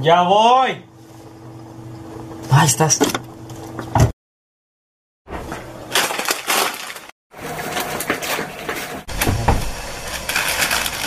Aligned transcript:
Ya 0.00 0.22
voy. 0.22 0.84
Ahí 2.50 2.66
estás. 2.66 2.98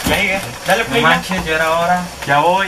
Venga, 0.10 0.42
dale 0.68 0.84
play. 0.86 1.02
No 1.02 1.08
manches, 1.08 1.46
ya 1.46 1.56
era 1.56 1.80
hora. 1.80 2.06
Ya 2.28 2.42
voy. 2.42 2.68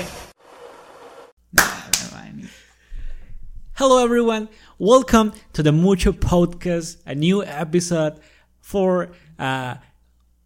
Hello, 3.74 4.04
everyone. 4.04 4.48
Welcome 4.78 5.34
to 5.54 5.64
the 5.64 5.72
Mucho 5.72 6.12
Podcast, 6.14 6.98
a 7.08 7.16
new 7.16 7.44
episode 7.44 8.20
for, 8.60 9.10
uh, 9.40 9.76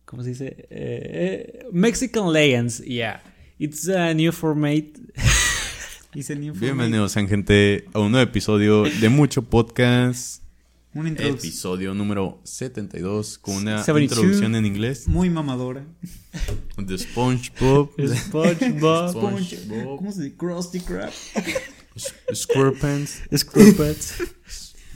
¿cómo 0.05 0.23
se 0.23 0.29
dice? 0.29 0.67
Uh, 0.71 1.69
Mexican 1.71 2.31
Legends. 2.31 2.79
Yeah, 2.79 3.21
it's 3.59 3.87
a 3.87 4.13
new 4.13 4.31
format. 4.31 4.85
it's 6.13 6.29
a 6.29 6.35
new 6.35 6.53
format. 6.53 6.61
Bienvenidos, 6.61 7.13
gente, 7.15 7.85
a 7.93 7.99
un 7.99 8.11
nuevo 8.11 8.29
episodio 8.29 8.83
de 8.83 9.09
Mucho 9.09 9.41
Podcast. 9.41 10.41
Un 10.95 11.07
episodio 11.07 11.93
número 11.93 12.39
72 12.45 13.37
con 13.39 13.55
una 13.55 13.83
introducción 13.99 14.55
en 14.55 14.65
inglés. 14.65 15.09
Muy 15.09 15.29
mamadora. 15.29 15.85
De 16.77 16.97
SpongeBob. 16.97 17.91
SpongeBob. 18.15 19.11
SpongeBob. 19.11 19.97
¿Cómo 19.97 20.11
se 20.13 20.23
dice? 20.23 20.37
Krusty 20.37 20.79
Krab. 20.79 21.11
Squarepants. 22.33 23.23
Squarepants. 23.35 24.23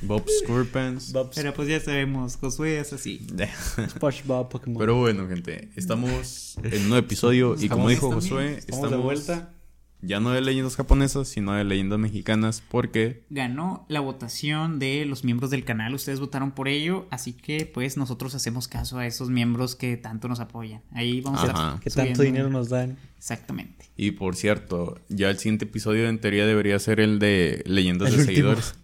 Bob 0.02 0.26
Squarepants. 0.44 1.14
Pero 1.36 1.54
pues 1.54 1.68
ya 1.68 1.80
sabemos, 1.80 2.38
Josué 2.38 2.80
es 2.80 2.94
así. 2.94 3.26
SpongeBob, 3.90 4.50
Pokémon. 4.50 4.80
Pero 4.80 4.96
bueno, 4.96 5.28
gente, 5.28 5.70
estamos 5.76 6.58
en 6.64 6.84
un 6.84 6.90
nuevo 6.90 7.06
episodio 7.06 7.56
y 7.60 7.70
como 7.70 7.90
dijo 7.90 8.12
Josué, 8.12 8.58
estamos 8.58 8.92
de 8.92 8.98
vuelta 8.98 9.54
ya 10.02 10.20
no 10.20 10.32
de 10.32 10.42
leyendas 10.42 10.76
japonesas, 10.76 11.28
sino 11.28 11.54
de 11.54 11.64
leyendas 11.64 12.00
mexicanas, 12.00 12.64
porque 12.70 13.26
ganó 13.30 13.86
la 13.90 14.00
votación 14.00 14.80
de 14.80 15.06
los 15.06 15.24
miembros 15.24 15.52
del 15.52 15.66
canal, 15.66 15.94
ustedes 15.94 16.20
votaron 16.20 16.52
por 16.52 16.68
ello, 16.68 17.06
así 17.10 17.34
que 17.34 17.66
pues 17.66 17.98
nosotros 17.98 18.34
hacemos 18.36 18.68
caso 18.68 18.98
a 18.98 19.06
esos 19.06 19.30
miembros 19.30 19.76
que 19.76 19.98
tanto 19.98 20.28
nos 20.28 20.40
apoyan. 20.40 20.82
Ahí 20.92 21.20
vamos 21.22 21.42
a 21.42 21.72
ver 21.72 21.82
que 21.82 21.90
tanto 21.90 22.22
dinero 22.22 22.50
nos 22.50 22.70
dan. 22.70 22.98
Exactamente. 23.18 23.88
Y 23.98 24.12
por 24.12 24.38
cierto, 24.38 24.98
ya 25.10 25.30
el 25.30 25.38
siguiente 25.38 25.66
episodio 25.66 26.08
en 26.08 26.22
teoría 26.22 26.46
debería 26.46 26.80
ser 26.80 27.02
el 27.02 27.20
de 27.20 27.64
leyendas 27.66 28.16
de 28.16 28.24
seguidores. 28.24 28.76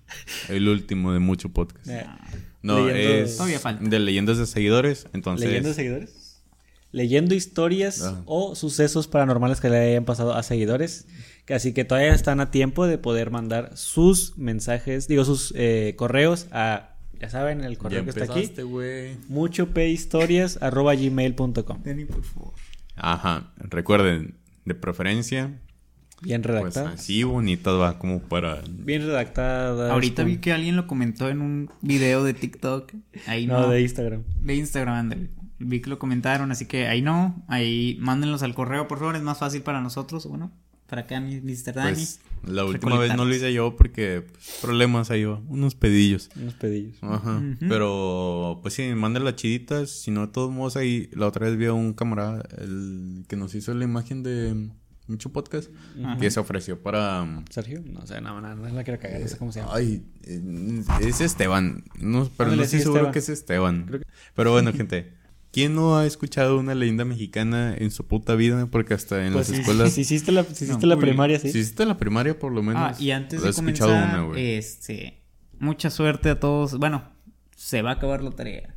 El 0.50 0.68
último 0.68 1.14
de 1.14 1.20
mucho 1.20 1.50
podcast. 1.50 1.88
No, 2.62 2.90
es 2.90 3.40
de 3.82 4.00
leyendas 4.00 4.38
de 4.38 4.46
seguidores, 4.46 5.08
entonces 5.14 5.48
¿Leyendas 5.48 5.76
de 5.76 5.84
seguidores? 5.84 6.26
leyendo 6.96 7.36
historias 7.36 8.16
o 8.26 8.56
sucesos 8.56 9.10
paranormales 9.10 9.60
que 9.60 9.70
le 9.70 9.78
hayan 9.80 10.06
pasado 10.06 10.34
a 10.34 10.42
seguidores. 10.44 11.06
Así 11.50 11.74
que 11.74 11.84
todavía 11.84 12.14
están 12.14 12.40
a 12.40 12.52
tiempo 12.52 12.88
de 12.88 12.98
poder 12.98 13.32
mandar 13.32 13.76
sus 13.76 14.38
mensajes, 14.38 15.10
digo, 15.10 15.26
sus 15.26 15.54
eh, 15.58 15.94
correos 15.98 16.48
a, 16.52 16.96
ya 17.20 17.30
saben, 17.30 17.66
el 17.66 17.78
correo 17.78 18.06
que 18.06 18.12
está 18.12 18.24
aquí. 18.24 18.50
Mucho 19.28 19.68
arroba 20.62 20.96
gmail.com. 20.96 21.84
Ajá, 22.96 23.52
recuerden, 23.58 24.36
de 24.64 24.76
preferencia. 24.76 25.52
Bien 26.22 26.44
redactada. 26.44 26.92
Pues 26.92 27.02
así 27.02 27.24
bonita 27.24 27.72
va 27.72 28.00
como 28.00 28.20
para. 28.22 28.62
Bien 28.70 29.06
redactada. 29.06 29.92
Ahorita 29.94 30.24
vi 30.24 30.38
que 30.38 30.54
alguien 30.54 30.76
lo 30.76 30.88
comentó 30.88 31.30
en 31.30 31.42
un 31.42 31.70
video 31.82 32.24
de 32.24 32.34
TikTok. 32.34 32.94
Ahí 33.28 33.48
no. 33.48 33.62
no. 33.62 33.70
de 33.70 33.82
Instagram. 33.82 34.24
De 34.42 34.56
Instagram, 34.56 34.96
ándale 34.96 35.30
vi 35.60 35.82
que 35.82 35.90
lo 35.90 36.00
comentaron, 36.00 36.52
así 36.52 36.66
que 36.66 36.88
ahí 36.88 37.02
no, 37.02 37.44
ahí 37.48 37.98
mándenlos 38.00 38.44
al 38.44 38.54
correo, 38.54 38.88
por 38.88 39.00
favor, 39.00 39.16
es 39.16 39.22
más 39.22 39.38
fácil 39.38 39.62
para 39.62 39.82
nosotros, 39.82 40.26
bueno, 40.28 40.52
para 40.88 41.04
acá, 41.04 41.20
Mr. 41.20 41.74
Dani. 41.74 41.94
Pues, 41.94 42.20
la 42.46 42.64
última 42.64 43.00
vez 43.00 43.16
no 43.16 43.26
lo 43.26 43.34
hice 43.34 43.52
yo 43.54 43.76
porque 43.76 44.24
pues, 44.32 44.60
problemas 44.62 45.10
ahí 45.10 45.26
unos 45.26 45.74
pedillos. 45.74 46.30
Unos 46.36 46.54
pedillos. 46.54 46.98
Ajá. 47.02 47.42
Pero, 47.60 48.60
pues 48.62 48.76
sí, 48.76 48.84
manden 48.94 49.24
las 49.24 49.36
chiditas, 49.36 49.90
si 49.90 50.12
no, 50.12 50.28
de 50.28 50.34
todos 50.34 50.52
modos 50.52 50.78
ahí, 50.78 51.10
la 51.14 51.28
otra 51.28 51.48
vez 51.48 51.58
vi 51.58 51.66
a 51.66 51.74
un 51.74 51.94
camarada, 51.94 52.48
el 52.60 53.26
que 53.28 53.36
nos 53.36 53.56
hizo 53.56 53.74
la 53.74 53.84
imagen 53.84 54.22
de 54.22 54.70
mucho 55.08 55.32
podcast 55.32 55.70
que 56.20 56.32
se 56.32 56.40
ofreció 56.40 56.82
para 56.82 57.22
um, 57.22 57.46
Sergio 57.50 57.82
no 57.86 58.06
sé 58.08 58.22
no, 58.22 58.42
no, 58.42 58.56
no, 58.56 58.70
la 58.70 58.84
quiero 58.84 59.00
cagar 59.00 59.22
no 59.22 59.28
sé 59.28 59.38
cómo 59.38 59.52
se 59.52 59.60
llama 59.60 59.74
ay 59.76 60.04
eh, 60.24 60.84
es 61.02 61.22
Esteban 61.22 61.84
no 62.00 62.30
pero 62.38 62.56
no 62.56 62.64
estoy 62.64 62.80
seguro 62.82 63.12
que 63.12 63.20
es 63.20 63.30
Esteban 63.30 64.02
pero 64.34 64.52
bueno 64.52 64.74
gente 64.74 65.14
¿Quién 65.56 65.74
no 65.74 65.98
ha 65.98 66.06
escuchado 66.06 66.60
una 66.60 66.76
leyenda 66.76 67.06
mexicana 67.06 67.74
en 67.78 67.90
su 67.90 68.06
puta 68.06 68.36
vida? 68.36 68.66
Porque 68.66 68.94
hasta 68.94 69.26
en 69.26 69.32
pues 69.32 69.48
las 69.48 69.60
escuelas. 69.60 69.94
Si 69.94 70.02
hiciste 70.02 70.34
la, 70.34 70.44
si 70.44 70.66
hiciste 70.66 70.86
la 70.86 70.98
primaria, 70.98 71.40
sí. 71.40 71.50
Si 71.50 71.60
hiciste 71.60 71.86
la 71.86 71.96
primaria, 71.96 72.38
por 72.38 72.52
lo 72.52 72.62
menos. 72.62 72.82
Ah, 72.82 73.02
y 73.02 73.12
antes 73.12 73.42
de 73.42 73.54
comenzar, 73.54 74.36
este, 74.36 75.24
mucha 75.58 75.90
suerte 75.92 76.30
a 76.30 76.42
todos. 76.42 76.78
Bueno, 76.78 77.10
se 77.56 77.82
va 77.82 77.92
a 77.92 77.94
acabar 77.94 78.22
la 78.22 78.32
tarea. 78.32 78.76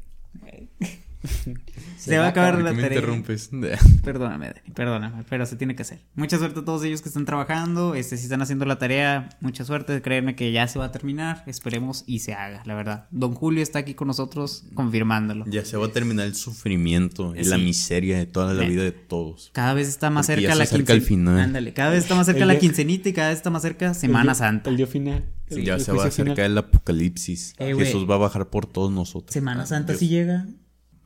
se, 1.99 2.19
va 2.19 2.27
a 2.27 2.29
acabar 2.29 2.61
la 2.61 2.73
me 2.73 2.83
interrumpes? 2.83 3.51
Perdóname, 4.05 4.47
Dani, 4.47 4.75
perdóname, 4.75 5.25
pero 5.29 5.47
se 5.47 5.57
tiene 5.57 5.75
que 5.75 5.83
hacer. 5.83 6.01
Mucha 6.15 6.39
suerte 6.39 6.61
a 6.61 6.65
todos 6.65 6.85
ellos 6.85 7.03
que 7.03 7.09
están 7.09 7.25
trabajando, 7.25 7.95
este, 7.95 8.17
si 8.17 8.25
están 8.25 8.41
haciendo 8.43 8.65
la 8.65 8.79
tarea, 8.79 9.29
mucha 9.41 9.65
suerte, 9.65 10.01
créeme 10.01 10.37
que 10.37 10.53
ya 10.53 10.69
se 10.69 10.79
va 10.79 10.87
a 10.87 10.93
terminar, 10.93 11.43
esperemos 11.47 12.05
y 12.07 12.21
se 12.21 12.35
haga, 12.35 12.63
la 12.67 12.75
verdad. 12.75 13.07
Don 13.11 13.35
Julio 13.35 13.63
está 13.63 13.81
aquí 13.81 13.95
con 13.95 14.09
nosotros 14.09 14.65
confirmándolo. 14.75 15.45
Ya 15.49 15.65
se 15.65 15.77
va 15.77 15.87
a 15.87 15.93
terminar 15.93 16.27
el 16.27 16.35
sufrimiento, 16.35 17.35
y 17.37 17.45
la 17.45 17.59
miseria 17.59 18.19
de 18.19 18.27
toda 18.27 18.55
la 18.55 18.65
vida 18.65 18.83
de 18.83 18.93
todos. 18.93 19.51
Cada 19.53 19.75
vez 19.75 19.89
está 19.89 20.11
más 20.11 20.27
cerca 20.27 20.55
la 20.55 20.67
quincenita. 20.67 21.43
Ándale, 21.43 21.73
cada 21.73 21.91
vez 21.91 22.05
está 22.05 22.15
más 22.15 22.27
cerca 22.27 22.47
la 22.47 22.59
quincenita 22.59 23.09
y 23.09 23.13
cada 23.13 23.29
vez 23.31 23.39
está 23.39 23.51
más 23.51 23.63
cerca 23.63 23.95
Semana 23.95 24.35
Santa. 24.35 24.71
El 24.71 24.77
día 24.77 24.87
final. 24.87 25.25
ya 25.51 25.79
se 25.79 25.93
va 25.93 26.05
a 26.05 26.07
acercar 26.07 26.47
el 26.47 26.59
apocalipsis. 26.59 27.55
Eh, 27.59 27.75
Jesús 27.77 28.09
va 28.09 28.15
a 28.17 28.19
bajar 28.19 28.49
por 28.51 28.67
todos 28.67 28.93
nosotros. 28.93 29.33
Semana 29.33 29.67
Santa 29.67 29.95
sí 29.95 30.09
llega. 30.09 30.47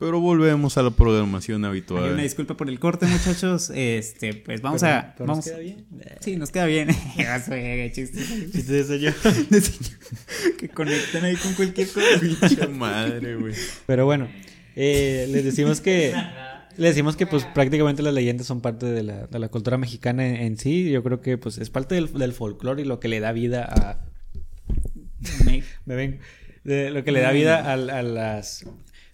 Pero 0.03 0.19
volvemos 0.19 0.77
a 0.77 0.83
la 0.83 0.91
programación 0.91 1.63
habitual. 1.63 2.11
una 2.11 2.23
disculpa 2.23 2.57
por 2.57 2.67
el 2.67 2.77
corte, 2.77 3.05
muchachos. 3.05 3.71
Este, 3.73 4.33
pues 4.33 4.61
vamos 4.61 4.83
a. 4.83 5.15
vamos... 5.17 5.37
¿Nos 5.37 5.45
queda 5.45 5.59
bien? 5.59 5.85
Sí, 6.19 6.35
nos 6.35 6.51
queda 6.51 6.65
bien. 6.65 6.89
Chistes 7.93 8.67
de 8.67 8.83
señor. 8.83 9.13
que 10.59 10.67
conectan 10.67 11.23
ahí 11.23 11.37
con 11.37 11.53
cualquier 11.53 11.87
cosa. 11.87 12.67
madre, 12.73 13.37
güey. 13.37 13.53
Pero 13.85 14.03
bueno, 14.03 14.27
eh, 14.75 15.25
les 15.29 15.45
decimos 15.45 15.79
que. 15.79 16.13
Le 16.75 16.87
decimos 16.89 17.15
que 17.15 17.25
pues 17.25 17.45
prácticamente 17.45 18.01
las 18.01 18.13
leyendas 18.13 18.45
son 18.45 18.59
parte 18.59 18.87
de 18.87 19.03
la, 19.03 19.27
de 19.27 19.39
la 19.39 19.47
cultura 19.47 19.77
mexicana 19.77 20.25
en, 20.25 20.57
sí. 20.57 20.91
Yo 20.91 21.01
creo 21.01 21.21
que 21.21 21.37
pues 21.37 21.59
es 21.59 21.69
parte 21.69 21.95
del, 21.95 22.11
del 22.11 22.33
folclore 22.33 22.81
y 22.81 22.85
lo 22.85 22.99
que 22.99 23.07
le 23.07 23.21
da 23.21 23.31
vida 23.31 23.63
a... 23.63 24.01
Me, 25.45 25.63
ven. 25.95 26.19
De, 26.65 26.89
lo 26.89 27.05
que 27.05 27.13
le 27.13 27.21
da 27.21 27.31
vida 27.31 27.71
a, 27.71 27.73
a, 27.73 28.03
las 28.03 28.65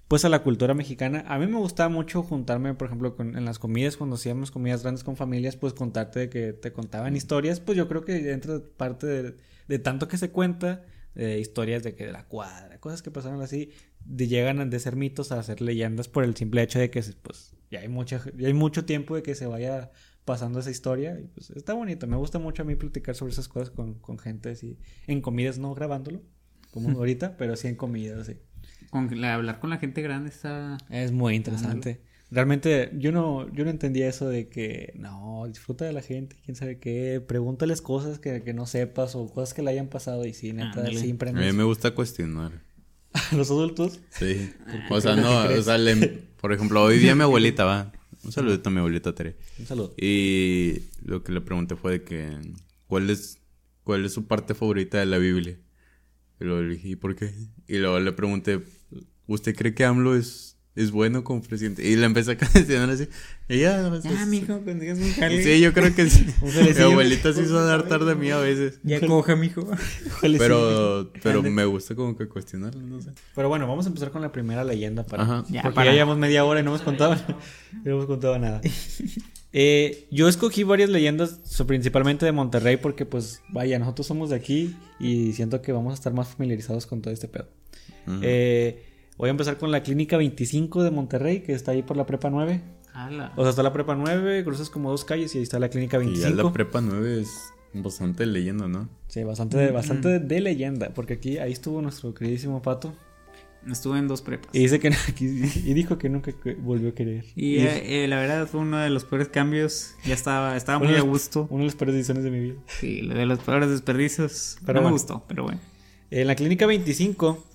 pues 0.09 0.25
a 0.25 0.30
la 0.30 0.44
cultura 0.44 0.74
mexicana. 0.74 1.24
A 1.28 1.40
mí 1.40 1.47
me 1.47 1.58
gustaba 1.58 1.88
mucho 1.88 2.24
juntarme, 2.24 2.74
por 2.74 2.88
ejemplo, 2.88 3.16
con, 3.16 3.38
en 3.38 3.46
las 3.46 3.59
comidas, 3.59 3.96
cuando 3.96 4.18
hacíamos 4.18 4.52
comidas 4.52 4.81
grandes 4.81 5.06
con 5.06 5.16
familias, 5.16 5.56
pues 5.56 5.74
contarte 5.74 6.20
de 6.20 6.30
que 6.30 6.52
te 6.52 6.74
contaban 6.74 7.16
historias, 7.16 7.62
pues 7.62 7.78
yo 7.78 7.88
creo 7.88 8.03
que 8.03 8.31
entra 8.31 8.59
parte 8.75 9.36
de, 9.68 9.80
tanto 9.80 10.08
que 10.08 10.18
se 10.18 10.31
cuenta, 10.31 10.84
historias 11.16 11.84
de 11.84 11.96
que 11.96 12.06
de 12.06 12.12
la 12.12 12.25
cuadra, 12.28 12.80
cosas 12.80 13.02
que 13.02 13.12
pasaron 13.12 13.42
así, 13.42 13.72
de, 14.03 14.28
llegan 14.28 14.70
de 14.70 14.80
ser 14.80 14.96
mitos 14.96 15.31
a 15.31 15.44
ser 15.44 15.62
leyendas 15.62 16.08
por 16.08 16.24
el 16.24 16.36
simple 16.36 16.64
hecho 16.64 16.80
de 16.80 16.90
que 16.90 17.03
pues 17.22 17.56
ya 17.70 17.81
hay 17.81 17.88
mucha, 17.88 18.24
ya 18.36 18.47
hay 18.47 18.53
mucho 18.53 18.86
tiempo 18.86 19.16
de 19.16 19.22
que 19.22 19.36
se 19.36 19.46
vaya 19.46 19.91
pasando 20.26 20.59
esa 20.59 20.72
historia 20.72 21.20
y 21.20 21.28
pues 21.28 21.50
está 21.52 21.74
bonito. 21.74 22.08
Me 22.08 22.18
gusta 22.18 22.40
mucho 22.40 22.64
a 22.64 22.66
mí 22.66 22.76
platicar 22.76 23.16
sobre 23.16 23.34
esas 23.34 23.47
cosas 23.47 23.70
con, 23.70 23.96
con 23.96 24.18
gente 24.18 24.50
así, 24.50 24.80
en 25.08 25.22
comidas, 25.22 25.59
no 25.59 25.74
grabándolo, 25.74 26.22
como 26.72 26.90
ahorita, 26.97 27.38
pero 27.38 27.56
sí 27.56 27.68
en 27.68 27.76
comidas, 27.76 28.31
hablar 28.91 29.59
con 29.59 29.69
la 29.69 29.77
gente 29.77 30.01
grande 30.01 30.29
está... 30.29 30.77
Es 30.89 31.11
muy 31.11 31.35
interesante. 31.35 32.01
Realmente 32.31 32.91
yo 32.93 33.11
no, 33.11 33.52
yo 33.53 33.64
no 33.64 33.72
entendía 33.72 34.08
eso 34.08 34.29
de 34.29 34.49
que 34.49 34.93
no, 34.96 35.46
disfruta 35.47 35.85
de 35.85 35.93
la 35.93 36.02
gente, 36.02 36.35
quién 36.46 36.55
sabe 36.55 36.78
qué, 36.78 37.23
pregúntales 37.28 37.81
cosas 37.81 38.19
que, 38.19 38.53
no 38.53 38.67
sepas 38.67 39.16
o 39.16 39.28
cosas 39.34 39.55
que 39.55 39.64
le 39.64 39.72
hayan 39.72 39.87
pasado 39.87 40.25
y 40.25 40.34
sí, 40.34 40.53
neta, 40.53 40.85
siempre. 40.91 41.31
A 41.31 41.34
mí 41.34 41.52
me 41.53 41.64
gusta 41.64 41.96
cuestionar. 41.96 42.52
¿A 43.14 43.22
los 43.35 43.49
adultos? 43.49 43.99
Sí. 44.11 44.52
O 44.91 45.02
sea, 45.02 45.16
no, 45.16 45.46
o 45.46 45.61
sea, 45.64 45.78
por 46.40 46.53
ejemplo, 46.53 46.84
hoy 46.84 46.99
día 46.99 47.16
mi 47.16 47.23
abuelita 47.23 47.66
va. 47.66 47.91
Un 48.23 48.31
saludito 48.31 48.69
a 48.69 48.72
mi 48.72 48.79
abuelita 48.79 49.16
Tere. 49.16 49.37
Un 49.58 49.66
saludo. 49.66 49.93
Y 49.97 50.84
lo 51.03 51.23
que 51.23 51.31
le 51.31 51.41
pregunté 51.41 51.75
fue 51.75 51.93
de 51.93 52.03
que, 52.03 52.37
¿cuál 52.85 53.09
es, 53.09 53.40
cuál 53.84 54.05
es 54.05 54.14
su 54.14 54.28
parte 54.28 54.53
favorita 54.53 54.99
de 54.99 55.05
la 55.05 55.17
Biblia? 55.17 55.58
Y 56.40 56.43
luego 56.43 56.61
le 56.61 56.75
dije, 56.75 56.90
¿y 56.90 56.96
por 56.96 57.16
qué? 57.16 57.34
Y 57.67 57.78
luego 57.78 57.99
le 57.99 58.11
pregunté, 58.11 58.59
¿usted 59.29 59.55
cree 59.55 59.73
que 59.73 59.85
AMLO 59.85 60.16
es, 60.16 60.58
es 60.76 60.91
bueno 60.91 61.23
como 61.23 61.41
presidente? 61.41 61.87
Y 61.87 61.96
le 61.96 62.05
empecé 62.05 62.31
a 62.31 62.37
cuestionar 62.52 62.90
así. 62.90 63.08
No 63.47 63.55
Ah, 64.17 64.26
mijo, 64.28 64.59
cuando 64.61 64.81
digas 64.84 64.99
un 64.99 65.11
jale. 65.14 65.43
Sí, 65.43 65.59
yo 65.61 65.73
creo 65.73 65.96
que 65.96 66.09
sí. 66.09 66.26
Mi 66.78 66.81
abuelita 66.84 67.34
se 67.34 67.43
hizo 67.43 67.66
dar 67.66 67.87
tarde 67.87 68.11
a 68.11 68.16
mí 68.16 68.29
a 68.31 68.37
veces. 68.37 68.79
Ya 68.84 68.99
coja, 68.99 69.35
mijo. 69.35 69.67
pero, 70.37 71.11
pero 71.23 71.41
me 71.43 71.66
gusta 71.66 71.96
como 71.96 72.17
que 72.17 72.28
cuestionarlo, 72.28 72.81
no 72.81 73.02
sé. 73.02 73.11
Pero 73.35 73.49
bueno, 73.49 73.67
vamos 73.67 73.85
a 73.85 73.90
empezar 73.90 74.11
con 74.11 74.22
la 74.22 74.31
primera 74.31 74.64
leyenda 74.64 75.05
para. 75.05 75.23
Ajá. 75.23 75.46
Ya, 75.49 75.64
porque 75.64 75.85
ya 75.85 75.93
llevamos 75.93 76.17
media 76.17 76.46
hora 76.46 76.59
y 76.59 76.64
no 76.64 76.72
hemos 76.72 76.81
contado, 76.81 77.16
no 77.84 77.91
hemos 77.91 78.05
contado 78.05 78.37
nada. 78.37 78.61
Eh, 79.52 80.08
yo 80.11 80.28
escogí 80.29 80.64
varias 80.64 80.91
leyendas, 80.91 81.40
principalmente 81.66 82.23
de 82.26 82.31
Monterrey, 82.31 82.78
porque 82.78 83.05
pues 83.05 83.41
vaya, 83.49 83.79
nosotros 83.79 84.05
somos 84.05 84.29
de 84.29 84.35
aquí 84.35 84.76
y 84.99 85.34
siento 85.34 85.61
que 85.61 85.72
vamos 85.72 85.91
a 85.91 85.96
estar 85.96 86.14
más 86.14 86.28
familiarizados 86.29 86.85
con 86.85 87.02
todo 87.02 87.14
este 87.14 87.28
pedo. 87.28 87.47
Eh, 88.22 88.84
voy 89.19 89.27
a 89.27 89.31
empezar 89.31 89.57
con 89.57 89.69
la 89.69 89.83
Clínica 89.83 90.17
25 90.17 90.81
de 90.81 90.91
Monterrey, 90.91 91.41
que 91.41 91.51
está 91.51 91.71
ahí 91.71 91.83
por 91.83 91.97
la 91.97 92.05
Prepa 92.05 92.29
9. 92.29 92.61
O 93.35 93.41
sea, 93.41 93.49
está 93.49 93.63
la 93.63 93.73
Prepa 93.73 93.93
9, 93.93 94.43
cruzas 94.45 94.69
como 94.69 94.89
dos 94.89 95.03
calles 95.03 95.35
y 95.35 95.39
ahí 95.39 95.43
está 95.43 95.59
la 95.59 95.69
Clínica 95.69 95.97
25. 95.97 96.27
Y 96.27 96.37
ya 96.37 96.43
la 96.43 96.51
Prepa 96.53 96.79
9 96.79 97.21
es 97.21 97.53
bastante 97.73 98.25
leyenda, 98.25 98.69
¿no? 98.69 98.89
Sí, 99.07 99.23
bastante, 99.23 99.57
de, 99.57 99.71
bastante 99.71 100.19
de 100.19 100.39
leyenda, 100.39 100.91
porque 100.95 101.16
aquí 101.16 101.37
ahí 101.37 101.51
estuvo 101.51 101.81
nuestro 101.81 102.13
queridísimo 102.13 102.61
Pato. 102.61 102.93
Estuve 103.69 103.99
en 103.99 104.07
dos 104.07 104.21
prepas. 104.21 104.55
Y 104.55 104.59
dice 104.59 104.79
que 104.79 104.89
y 105.19 105.73
dijo 105.73 105.97
que 105.97 106.07
nunca 106.07 106.31
volvió 106.59 106.89
a 106.89 106.93
querer. 106.93 107.25
Y, 107.35 107.57
eh, 107.57 108.05
la 108.07 108.16
verdad 108.16 108.47
fue 108.47 108.61
uno 108.61 108.77
de 108.77 108.89
los 108.89 109.03
peores 109.03 109.27
cambios. 109.27 109.95
Ya 110.05 110.13
estaba, 110.13 110.55
estaba 110.55 110.79
muy 110.79 110.95
a 110.95 111.01
gusto. 111.01 111.45
Una 111.49 111.63
de 111.63 111.66
las 111.66 111.75
peores 111.75 111.93
decisiones 111.93 112.23
de 112.23 112.31
mi 112.31 112.39
vida. 112.39 112.55
Sí, 112.67 113.05
de 113.05 113.25
los 113.25 113.39
peores 113.39 113.69
desperdicios. 113.69 114.57
Pero 114.66 114.79
no 114.79 114.87
me 114.87 114.93
gustó, 114.93 115.25
pero 115.27 115.43
bueno. 115.43 115.59
En 116.09 116.25
la 116.25 116.35
clínica 116.35 116.66
25 116.67 117.48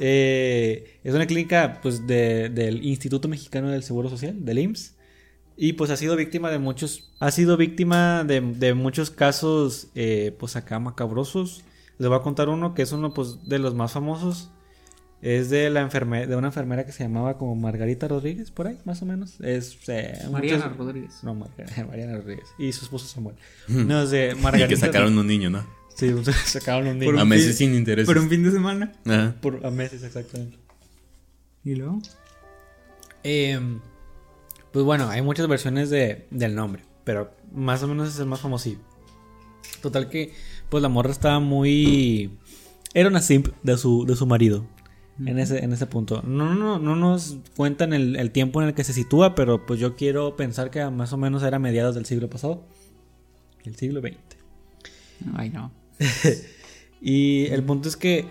eh, 0.00 1.00
es 1.02 1.14
una 1.14 1.26
clínica 1.26 1.80
pues 1.82 2.06
del 2.06 2.84
Instituto 2.84 3.28
Mexicano 3.28 3.70
del 3.70 3.82
Seguro 3.82 4.08
Social, 4.08 4.44
del 4.44 4.58
IMSS. 4.58 4.94
Y 5.56 5.74
pues 5.74 5.90
ha 5.90 5.96
sido 5.96 6.16
víctima 6.16 6.50
de 6.50 6.58
muchos, 6.58 7.12
ha 7.20 7.30
sido 7.30 7.56
víctima 7.56 8.24
de, 8.24 8.40
de 8.40 8.74
muchos 8.74 9.10
casos 9.10 9.88
eh, 9.94 10.34
pues 10.38 10.56
acá 10.56 10.78
macabrosos. 10.78 11.62
Les 11.98 12.08
voy 12.08 12.18
a 12.18 12.22
contar 12.22 12.48
uno 12.48 12.74
que 12.74 12.82
es 12.82 12.92
uno 12.92 13.12
pues 13.12 13.48
de 13.48 13.58
los 13.58 13.74
más 13.74 13.92
famosos. 13.92 14.50
Es 15.20 15.50
de 15.50 15.70
la 15.70 15.82
enfermera, 15.82 16.26
de 16.26 16.34
una 16.34 16.48
enfermera 16.48 16.84
que 16.84 16.90
se 16.90 17.04
llamaba 17.04 17.38
como 17.38 17.54
Margarita 17.54 18.08
Rodríguez, 18.08 18.50
por 18.50 18.66
ahí, 18.66 18.80
más 18.84 19.02
o 19.02 19.06
menos. 19.06 19.40
Es 19.40 19.78
eh, 19.86 20.18
Mariana 20.32 20.74
Rodríguez. 20.76 21.22
No, 21.22 21.34
Mariana 21.88 22.16
Rodríguez. 22.16 22.48
Y 22.58 22.72
su 22.72 22.84
esposo 22.84 23.06
Samuel. 23.06 23.36
No 23.68 24.04
sé, 24.06 24.34
Margarita. 24.34 24.66
Y 24.66 24.68
que 24.68 24.76
sacaron 24.76 25.16
un 25.16 25.26
niño, 25.28 25.48
¿no? 25.48 25.64
Sí, 25.94 26.12
sacaron 26.46 26.86
un 26.86 26.98
niño. 26.98 27.20
a 27.20 27.24
meses 27.24 27.56
sin 27.56 27.74
interés. 27.74 28.06
Por 28.06 28.18
un 28.18 28.28
fin 28.28 28.42
de 28.42 28.50
semana. 28.50 28.92
Por, 29.40 29.64
a 29.64 29.70
meses, 29.70 30.02
exactamente. 30.02 30.56
¿Y 31.64 31.74
luego? 31.74 32.00
Em, 33.22 33.80
pues 34.72 34.84
bueno, 34.84 35.08
hay 35.08 35.22
muchas 35.22 35.46
versiones 35.46 35.90
de, 35.90 36.26
del 36.30 36.54
nombre, 36.54 36.82
pero 37.04 37.34
más 37.52 37.82
o 37.82 37.88
menos 37.88 38.08
es 38.08 38.18
el 38.18 38.26
más 38.26 38.40
famoso. 38.40 38.70
Total 39.80 40.08
que, 40.08 40.32
pues 40.68 40.82
la 40.82 40.88
morra 40.88 41.10
estaba 41.10 41.40
muy... 41.40 42.30
Era 42.94 43.08
una 43.08 43.20
simp 43.20 43.48
de 43.62 43.76
su, 43.78 44.04
de 44.06 44.16
su 44.16 44.26
marido 44.26 44.66
en 45.26 45.38
ese, 45.38 45.64
en 45.64 45.72
ese 45.72 45.86
punto. 45.86 46.22
No, 46.22 46.54
no, 46.54 46.78
no 46.78 46.96
nos 46.96 47.38
cuentan 47.56 47.92
el, 47.92 48.30
tiempo 48.32 48.60
en 48.60 48.68
el 48.68 48.74
que 48.74 48.84
se 48.84 48.92
sitúa, 48.92 49.34
pero 49.34 49.66
pues 49.66 49.78
yo 49.78 49.96
quiero 49.96 50.36
pensar 50.36 50.70
que 50.70 50.84
más 50.90 51.12
o 51.12 51.16
menos 51.16 51.42
era 51.42 51.58
mediados 51.58 51.94
del 51.94 52.06
siglo 52.06 52.28
pasado. 52.28 52.64
El 53.64 53.76
siglo 53.76 54.00
XX. 54.00 54.16
Ay, 55.34 55.50
no. 55.50 55.70
y 57.00 57.46
el 57.46 57.62
punto 57.64 57.88
es 57.88 57.96
que 57.96 58.26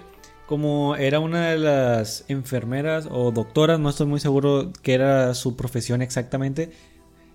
como 0.46 0.98
era 0.98 1.20
una 1.20 1.52
de 1.52 1.58
las 1.58 2.26
enfermeras 2.28 3.08
o 3.10 3.32
doctoras, 3.32 3.80
no 3.80 3.90
estoy 3.90 4.08
muy 4.08 4.20
seguro 4.20 4.74
que 4.82 4.94
era 4.94 5.34
su 5.34 5.56
profesión 5.56 6.02
exactamente, 6.02 6.72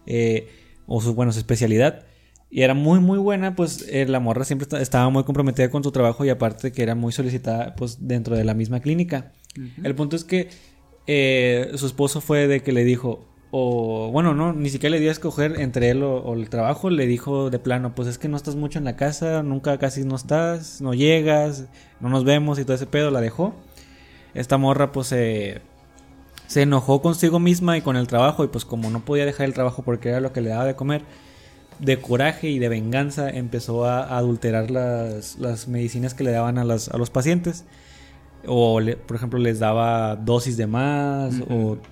eh, 0.05 0.49
o 0.87 1.01
su, 1.01 1.15
bueno, 1.15 1.33
su 1.33 1.39
especialidad, 1.39 2.05
y 2.51 2.63
era 2.63 2.75
muy, 2.75 3.01
muy 3.01 3.19
buena, 3.19 3.57
pues 3.57 3.87
eh, 3.89 4.07
la 4.07 4.21
morra 4.21 4.45
siempre 4.45 4.69
estaba 4.81 5.09
muy 5.09 5.25
comprometida 5.25 5.71
con 5.71 5.83
su 5.83 5.91
trabajo 5.93 6.25
y 6.25 6.29
aparte 6.29 6.73
que 6.73 6.83
era 6.83 6.95
muy 6.95 7.13
solicitada 7.13 7.75
pues 7.75 8.07
dentro 8.07 8.37
de 8.37 8.45
la 8.45 8.55
misma 8.55 8.81
clínica. 8.81 9.33
El 9.83 9.95
punto 9.95 10.17
es 10.17 10.25
que 10.25 10.51
eh, 11.07 11.73
su 11.77 11.87
esposo 11.87 12.21
fue 12.21 12.47
de 12.47 12.63
que 12.63 12.73
le 12.73 12.85
dijo, 12.85 13.27
o 13.59 14.11
bueno, 14.11 14.35
no, 14.35 14.53
ni 14.53 14.69
siquiera 14.69 14.95
le 14.95 15.01
dio 15.01 15.09
a 15.09 15.13
escoger 15.13 15.59
entre 15.61 15.89
él 15.89 16.03
o, 16.03 16.35
el 16.35 16.51
trabajo, 16.51 16.91
le 16.91 17.07
dijo 17.07 17.49
de 17.49 17.59
plano, 17.59 17.95
pues 17.95 18.07
es 18.07 18.19
que 18.19 18.29
no 18.29 18.37
estás 18.37 18.55
mucho 18.55 18.79
en 18.79 18.85
la 18.85 18.97
casa, 18.97 19.43
nunca 19.43 19.79
casi 19.79 20.05
no 20.05 20.15
estás, 20.15 20.83
no 20.83 20.93
llegas, 20.93 21.65
no 22.01 22.11
nos 22.11 22.25
vemos 22.25 22.59
y 22.59 22.65
todo 22.65 22.75
ese 22.75 22.87
pedo, 22.87 23.11
la 23.11 23.23
dejó. 23.23 23.55
Esta 24.35 24.59
morra 24.59 24.93
pues 24.93 25.07
se 25.07 25.63
enojó 26.55 27.01
consigo 27.01 27.39
misma 27.39 27.79
y 27.79 27.81
con 27.81 27.97
el 27.97 28.07
trabajo 28.07 28.45
y 28.45 28.49
pues 28.49 28.67
como 28.67 28.91
no 28.91 29.07
podía 29.07 29.25
dejar 29.25 29.47
el 29.47 29.55
trabajo 29.55 29.83
porque 29.83 30.11
era 30.11 30.21
lo 30.21 30.35
que 30.35 30.43
le 30.43 30.51
daba 30.51 30.67
de 30.67 30.77
comer, 30.77 31.01
de 31.79 31.99
coraje 31.99 32.51
y 32.51 32.59
de 32.59 32.69
venganza 32.69 33.31
empezó 33.31 33.87
a, 33.87 34.19
adulterar 34.19 34.71
las, 34.71 35.39
las, 35.39 35.67
medicinas 35.67 36.13
que 36.13 36.25
le 36.25 36.31
daban 36.31 36.59
a, 36.59 36.65
las, 36.65 36.91
a 36.91 36.99
los 36.99 37.09
pacientes. 37.09 37.65
O, 38.47 38.79
por 39.07 39.17
ejemplo, 39.17 39.39
les 39.39 39.59
daba 39.59 40.15
dosis 40.15 40.59
de 40.59 40.67
más 40.67 41.35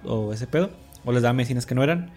o, 0.04 0.32
ese 0.32 0.46
pedo. 0.46 0.83
O 1.04 1.12
les 1.12 1.22
daba 1.22 1.32
medicinas 1.32 1.66
que 1.66 1.74
no 1.74 1.82
eran. 1.82 2.10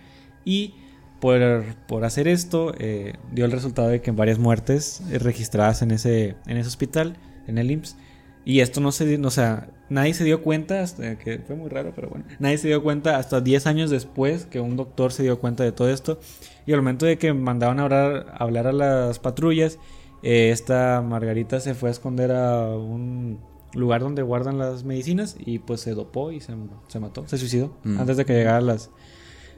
Y 0.45 0.75
por, 1.19 1.41
por 1.87 2.05
hacer 2.05 2.27
esto, 2.27 2.73
eh, 2.77 3.13
dio 3.31 3.45
el 3.45 3.51
resultado 3.51 3.89
de 3.89 4.01
que 4.01 4.11
varias 4.11 4.39
muertes 4.39 5.01
eh, 5.11 5.19
registradas 5.19 5.81
en 5.81 5.91
ese, 5.91 6.35
en 6.45 6.57
ese 6.57 6.67
hospital, 6.67 7.17
en 7.47 7.57
el 7.57 7.71
IMSS. 7.71 7.97
Y 8.45 8.61
esto 8.61 8.79
no 8.79 8.93
se 8.93 9.17
o 9.17 9.29
sea, 9.29 9.67
nadie 9.89 10.13
se 10.13 10.23
dio 10.23 10.41
cuenta, 10.41 10.81
hasta, 10.81 11.17
que 11.17 11.39
fue 11.39 11.57
muy 11.57 11.69
raro, 11.69 11.91
pero 11.93 12.09
bueno, 12.09 12.23
nadie 12.39 12.57
se 12.57 12.69
dio 12.69 12.81
cuenta 12.81 13.17
hasta 13.17 13.41
10 13.41 13.67
años 13.67 13.89
después 13.89 14.45
que 14.45 14.61
un 14.61 14.77
doctor 14.77 15.11
se 15.11 15.23
dio 15.23 15.39
cuenta 15.39 15.65
de 15.65 15.73
todo 15.73 15.89
esto. 15.89 16.19
Y 16.65 16.71
al 16.71 16.79
momento 16.79 17.05
de 17.05 17.17
que 17.17 17.33
mandaban 17.33 17.79
a 17.79 17.83
hablar, 17.83 18.25
a, 18.29 18.43
hablar 18.43 18.67
a 18.67 18.71
las 18.71 19.19
patrullas, 19.19 19.79
eh, 20.23 20.51
esta 20.51 21.01
Margarita 21.01 21.59
se 21.59 21.73
fue 21.73 21.89
a 21.89 21.91
esconder 21.91 22.31
a 22.31 22.69
un 22.69 23.39
lugar 23.77 24.01
donde 24.01 24.21
guardan 24.21 24.57
las 24.57 24.83
medicinas 24.83 25.35
y 25.39 25.59
pues 25.59 25.81
se 25.81 25.93
dopó 25.93 26.31
y 26.31 26.41
se, 26.41 26.55
mató, 26.99 27.27
se 27.27 27.37
suicidó 27.37 27.75
mm. 27.83 27.99
antes 27.99 28.17
de 28.17 28.25
que 28.25 28.33
llegaran 28.33 28.65
las, 28.65 28.89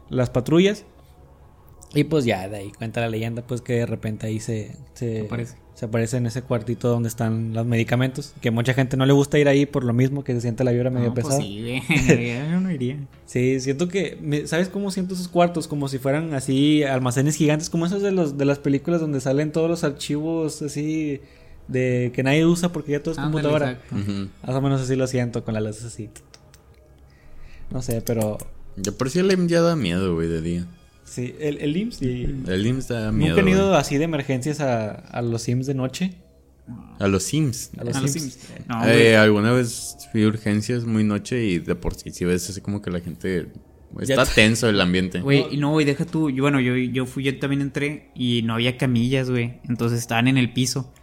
las 0.10 0.30
patrullas. 0.30 0.86
Y 1.96 2.04
pues 2.04 2.24
ya 2.24 2.48
de 2.48 2.58
ahí 2.58 2.72
cuenta 2.72 3.02
la 3.02 3.10
leyenda 3.10 3.42
pues 3.42 3.62
que 3.62 3.74
de 3.74 3.86
repente 3.88 4.28
ahí 4.28 4.40
se, 4.40 4.76
se, 4.94 5.22
aparece. 5.22 5.56
se 5.74 5.86
aparece 5.86 6.18
en 6.18 6.28
ese 6.28 6.44
cuartito 6.44 6.88
donde 6.88 7.10
están 7.10 7.56
los 7.56 7.66
medicamentos. 7.66 8.36
Que 8.42 8.52
mucha 8.52 8.76
gente 8.76 8.96
no 8.96 9.08
le 9.08 9.14
gusta 9.14 9.40
ir 9.40 9.48
ahí 9.48 9.66
por 9.66 9.84
lo 9.84 9.92
mismo 9.92 10.24
que 10.24 10.36
se 10.36 10.42
siente 10.42 10.64
la 10.64 10.72
vibra 10.72 10.92
medio 10.92 11.16
pues 11.16 11.26
pesada. 11.26 11.42
sí, 11.42 11.82
yo 11.88 12.60
no 12.62 12.72
iría. 12.72 12.98
sí, 13.26 13.60
siento 13.60 13.88
que, 13.88 14.44
¿sabes 14.46 14.70
cómo 14.70 14.92
siento 14.92 15.16
esos 15.16 15.30
cuartos? 15.30 15.68
Como 15.68 15.88
si 15.88 15.98
fueran 15.98 16.36
así 16.36 16.84
almacenes 16.84 17.36
gigantes, 17.36 17.72
como 17.72 17.88
esos 17.88 18.04
de, 18.04 18.12
los, 18.12 18.38
de 18.38 18.46
las 18.46 18.60
películas 18.60 19.02
donde 19.02 19.20
salen 19.20 19.52
todos 19.52 19.68
los 19.68 19.84
archivos 19.84 20.62
así 20.62 21.22
de 21.70 22.12
que 22.14 22.24
nadie 22.24 22.46
usa 22.46 22.72
porque 22.72 22.92
ya 22.92 23.02
todo 23.02 23.14
es 23.14 23.20
computadora. 23.20 23.80
Más 24.46 24.56
o 24.56 24.62
menos 24.62 24.82
así 24.82 24.96
lo 24.96 25.08
siento 25.08 25.44
con 25.46 25.54
las 25.54 25.64
luces 25.64 25.86
así. 25.86 26.10
No 27.72 27.82
sé, 27.82 28.02
pero... 28.02 28.38
Yo 28.76 28.98
por 28.98 29.10
si 29.10 29.20
el 29.20 29.48
ya 29.48 29.62
da 29.62 29.76
miedo, 29.76 30.16
güey, 30.16 30.28
de 30.28 30.42
día. 30.42 30.68
Sí, 31.04 31.36
el, 31.40 31.58
el 31.60 31.76
IMSS 31.76 32.02
y... 32.02 32.24
El 32.48 32.66
IMSS 32.66 32.88
da 32.88 33.12
miedo. 33.12 33.36
¿Nunca 33.36 33.42
han 33.42 33.56
ido 33.56 33.76
así 33.76 33.98
de 33.98 34.04
emergencias 34.06 34.60
a, 34.60 34.92
a 34.92 35.22
los 35.22 35.44
Sims 35.44 35.68
de 35.68 35.74
noche? 35.76 36.14
A 37.00 37.08
los 37.08 37.24
Sims. 37.24 37.72
A 37.78 37.84
los, 37.84 37.96
Sims. 38.12 38.40
eh, 38.86 39.16
alguna 39.16 39.52
vez 39.52 39.98
fui 40.12 40.24
a 40.24 40.28
urgencias 40.28 40.86
muy 40.86 41.04
noche 41.04 41.44
y 41.44 41.60
de 41.60 41.76
por 41.76 41.96
sí, 41.96 42.12
si 42.12 42.26
ves 42.26 42.50
así 42.50 42.62
como 42.62 42.82
que 42.82 42.92
la 42.92 43.00
gente 43.00 43.48
Está 44.00 44.26
tenso 44.26 44.70
el 44.70 44.80
ambiente. 44.80 45.20
Güey, 45.22 45.58
no, 45.58 45.72
güey, 45.72 45.86
deja 45.86 46.06
tú. 46.06 46.30
Yo, 46.30 46.44
bueno, 46.44 46.60
yo, 46.60 46.76
yo 46.76 47.06
fui, 47.06 47.24
yo 47.24 47.38
también 47.40 47.62
entré 47.62 48.12
y 48.14 48.44
no 48.44 48.54
había 48.54 48.78
camillas, 48.78 49.30
güey. 49.30 49.60
Entonces 49.68 50.00
estaban 50.00 50.28
en 50.28 50.38
el 50.38 50.54
piso. 50.54 50.94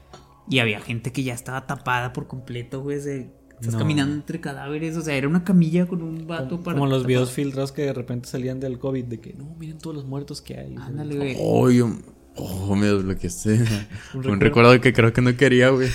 Y 0.49 0.59
había 0.61 0.81
gente 0.81 1.13
que 1.13 1.23
ya 1.23 1.35
estaba 1.35 1.67
tapada 1.67 2.13
por 2.13 2.27
completo, 2.27 2.83
güey. 2.83 2.99
Estás 2.99 3.77
caminando 3.77 4.15
entre 4.15 4.41
cadáveres, 4.41 4.97
o 4.97 5.03
sea, 5.03 5.15
era 5.15 5.29
una 5.29 5.43
camilla 5.43 5.87
con 5.87 6.03
un 6.03 6.27
vato 6.27 6.51
como, 6.51 6.63
para. 6.63 6.79
Como 6.79 6.91
los 6.91 7.07
videos 7.07 7.33
filtrados 7.33 7.73
que 7.73 7.83
de 7.83 7.93
repente 7.93 8.29
salían 8.29 8.61
del 8.61 8.79
COVID, 8.79 9.05
de 9.05 9.21
que 9.21 9.33
no, 9.33 9.57
miren 9.59 9.79
todos 9.79 9.97
los 9.97 10.05
muertos 10.05 10.43
que 10.43 10.59
hay. 10.59 10.75
Ándale, 10.77 11.17
güey. 11.17 11.37
Oh, 11.41 11.71
yo, 11.71 11.91
oh, 12.37 12.77
me 12.77 12.87
desbloqueaste. 12.87 13.65
un, 14.15 14.29
un 14.29 14.41
recuerdo 14.41 14.79
que 14.81 14.93
creo 14.93 15.13
que 15.13 15.23
no 15.23 15.35
quería, 15.37 15.71
güey. 15.71 15.89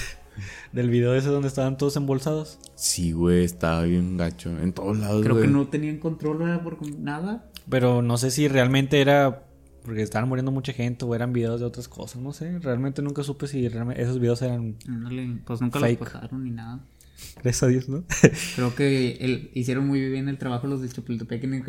Del 0.71 0.89
video 0.89 1.13
ese 1.13 1.29
donde 1.29 1.49
estaban 1.49 1.77
todos 1.77 1.95
embolsados. 1.97 2.57
Sí, 2.75 3.11
güey, 3.11 3.43
estaba 3.43 3.83
bien 3.83 4.17
gacho. 4.17 4.49
En 4.49 4.73
todos 4.73 4.97
lados, 4.97 5.21
Creo 5.23 5.39
que 5.39 5.47
no 5.47 5.67
tenían 5.67 5.97
control, 5.97 6.39
¿verdad? 6.39 6.63
Por 6.63 6.77
nada. 6.97 7.51
Pero 7.69 8.01
no 8.01 8.17
sé 8.17 8.31
si 8.31 8.47
realmente 8.47 9.01
era 9.01 9.43
porque 9.83 10.01
estaban 10.01 10.29
muriendo 10.29 10.51
mucha 10.51 10.73
gente 10.73 11.05
o 11.05 11.15
eran 11.15 11.33
videos 11.33 11.59
de 11.59 11.65
otras 11.65 11.87
cosas, 11.87 12.21
no 12.21 12.33
sé. 12.33 12.59
Realmente 12.59 13.01
nunca 13.01 13.23
supe 13.23 13.47
si 13.47 13.65
esos 13.65 14.19
videos 14.19 14.41
eran. 14.41 14.75
pues 15.45 15.61
nunca 15.61 15.79
los 15.79 15.97
cortaron 15.97 16.43
ni 16.43 16.51
nada. 16.51 16.79
Gracias 17.35 17.63
a 17.63 17.67
Dios, 17.67 17.89
¿no? 17.89 18.03
Creo 18.55 18.75
que 18.75 19.17
el, 19.21 19.51
hicieron 19.53 19.87
muy 19.87 20.01
bien 20.09 20.27
el 20.27 20.37
trabajo 20.37 20.67
los 20.67 20.81
de 20.81 20.89
Chapultepec 20.89 21.43
en, 21.43 21.63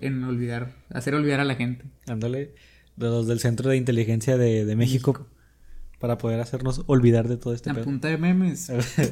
en, 0.00 0.24
olvidar, 0.24 0.74
hacer 0.90 1.14
olvidar 1.14 1.40
a 1.40 1.44
la 1.44 1.54
gente. 1.54 1.84
Ándale, 2.06 2.54
los 2.96 3.26
del 3.26 3.40
Centro 3.40 3.70
de 3.70 3.76
Inteligencia 3.76 4.36
de, 4.36 4.76
México, 4.76 5.26
para 5.98 6.18
poder 6.18 6.40
hacernos 6.40 6.82
olvidar 6.86 7.28
de 7.28 7.36
todo 7.36 7.54
este 7.54 7.70
A 7.70 7.74
punta 7.74 8.08
de 8.08 8.18
memes. 8.18 8.70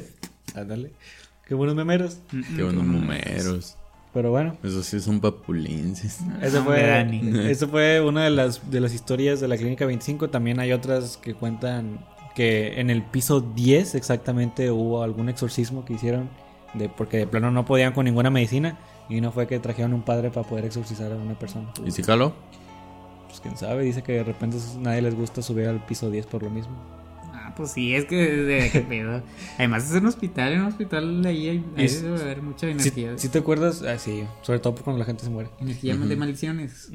Ándale. 0.55 0.91
Qué 1.47 1.55
buenos 1.55 1.75
memeros. 1.75 2.19
Qué 2.55 2.63
buenos 2.63 2.83
memeros. 2.83 3.77
Pero 4.13 4.31
bueno. 4.31 4.57
Eso 4.63 4.81
sí 4.83 4.99
son 4.99 5.19
papulenses. 5.19 6.19
Eso 6.41 6.63
fue, 6.63 7.51
eso 7.51 7.67
fue 7.67 8.01
una 8.01 8.23
de 8.23 8.29
las, 8.31 8.69
de 8.71 8.79
las 8.79 8.93
historias 8.93 9.39
de 9.39 9.47
la 9.47 9.57
Clínica 9.57 9.85
25. 9.85 10.29
También 10.29 10.59
hay 10.59 10.71
otras 10.71 11.17
que 11.17 11.33
cuentan 11.33 11.99
que 12.35 12.79
en 12.79 12.89
el 12.89 13.03
piso 13.03 13.41
10 13.41 13.95
exactamente 13.95 14.71
hubo 14.71 15.03
algún 15.03 15.29
exorcismo 15.29 15.85
que 15.85 15.93
hicieron. 15.93 16.29
De, 16.73 16.89
porque 16.89 17.17
de 17.17 17.27
plano 17.27 17.51
no 17.51 17.65
podían 17.65 17.93
con 17.93 18.05
ninguna 18.05 18.29
medicina. 18.29 18.77
Y 19.09 19.21
no 19.21 19.31
fue 19.31 19.47
que 19.47 19.59
trajeron 19.59 19.93
un 19.93 20.01
padre 20.01 20.31
para 20.31 20.47
poder 20.47 20.65
exorcizar 20.65 21.11
a 21.11 21.15
una 21.15 21.37
persona. 21.37 21.71
¿Y 21.85 21.91
si 21.91 22.01
caló? 22.01 22.33
pues 23.27 23.41
quién 23.41 23.57
sabe. 23.57 23.83
Dice 23.83 24.01
que 24.01 24.13
de 24.13 24.23
repente 24.23 24.57
nadie 24.79 25.01
les 25.01 25.15
gusta 25.15 25.41
subir 25.41 25.67
al 25.67 25.85
piso 25.85 26.09
10 26.09 26.25
por 26.25 26.43
lo 26.43 26.49
mismo. 26.49 26.75
Pues 27.57 27.71
sí, 27.71 27.95
es 27.95 28.05
que 28.05 28.15
de 28.15 28.69
qué 28.71 28.81
pedo. 28.81 29.23
Además 29.57 29.89
es 29.89 29.99
un 29.99 30.05
hospital, 30.05 30.53
en 30.53 30.61
un 30.61 30.67
hospital 30.67 31.25
ahí, 31.25 31.49
hay, 31.49 31.65
ahí 31.75 31.87
debe 31.87 32.21
haber 32.21 32.43
mucha 32.43 32.67
energía. 32.67 33.17
Si, 33.17 33.29
te 33.29 33.39
acuerdas, 33.39 33.81
ah, 33.81 33.97
sí, 33.97 34.23
sobre 34.43 34.59
todo 34.59 34.75
cuando 34.75 34.99
la 34.99 35.05
gente 35.05 35.23
se 35.23 35.31
muere. 35.31 35.49
Energía 35.59 35.97
de 35.97 36.15
maldiciones. 36.15 36.91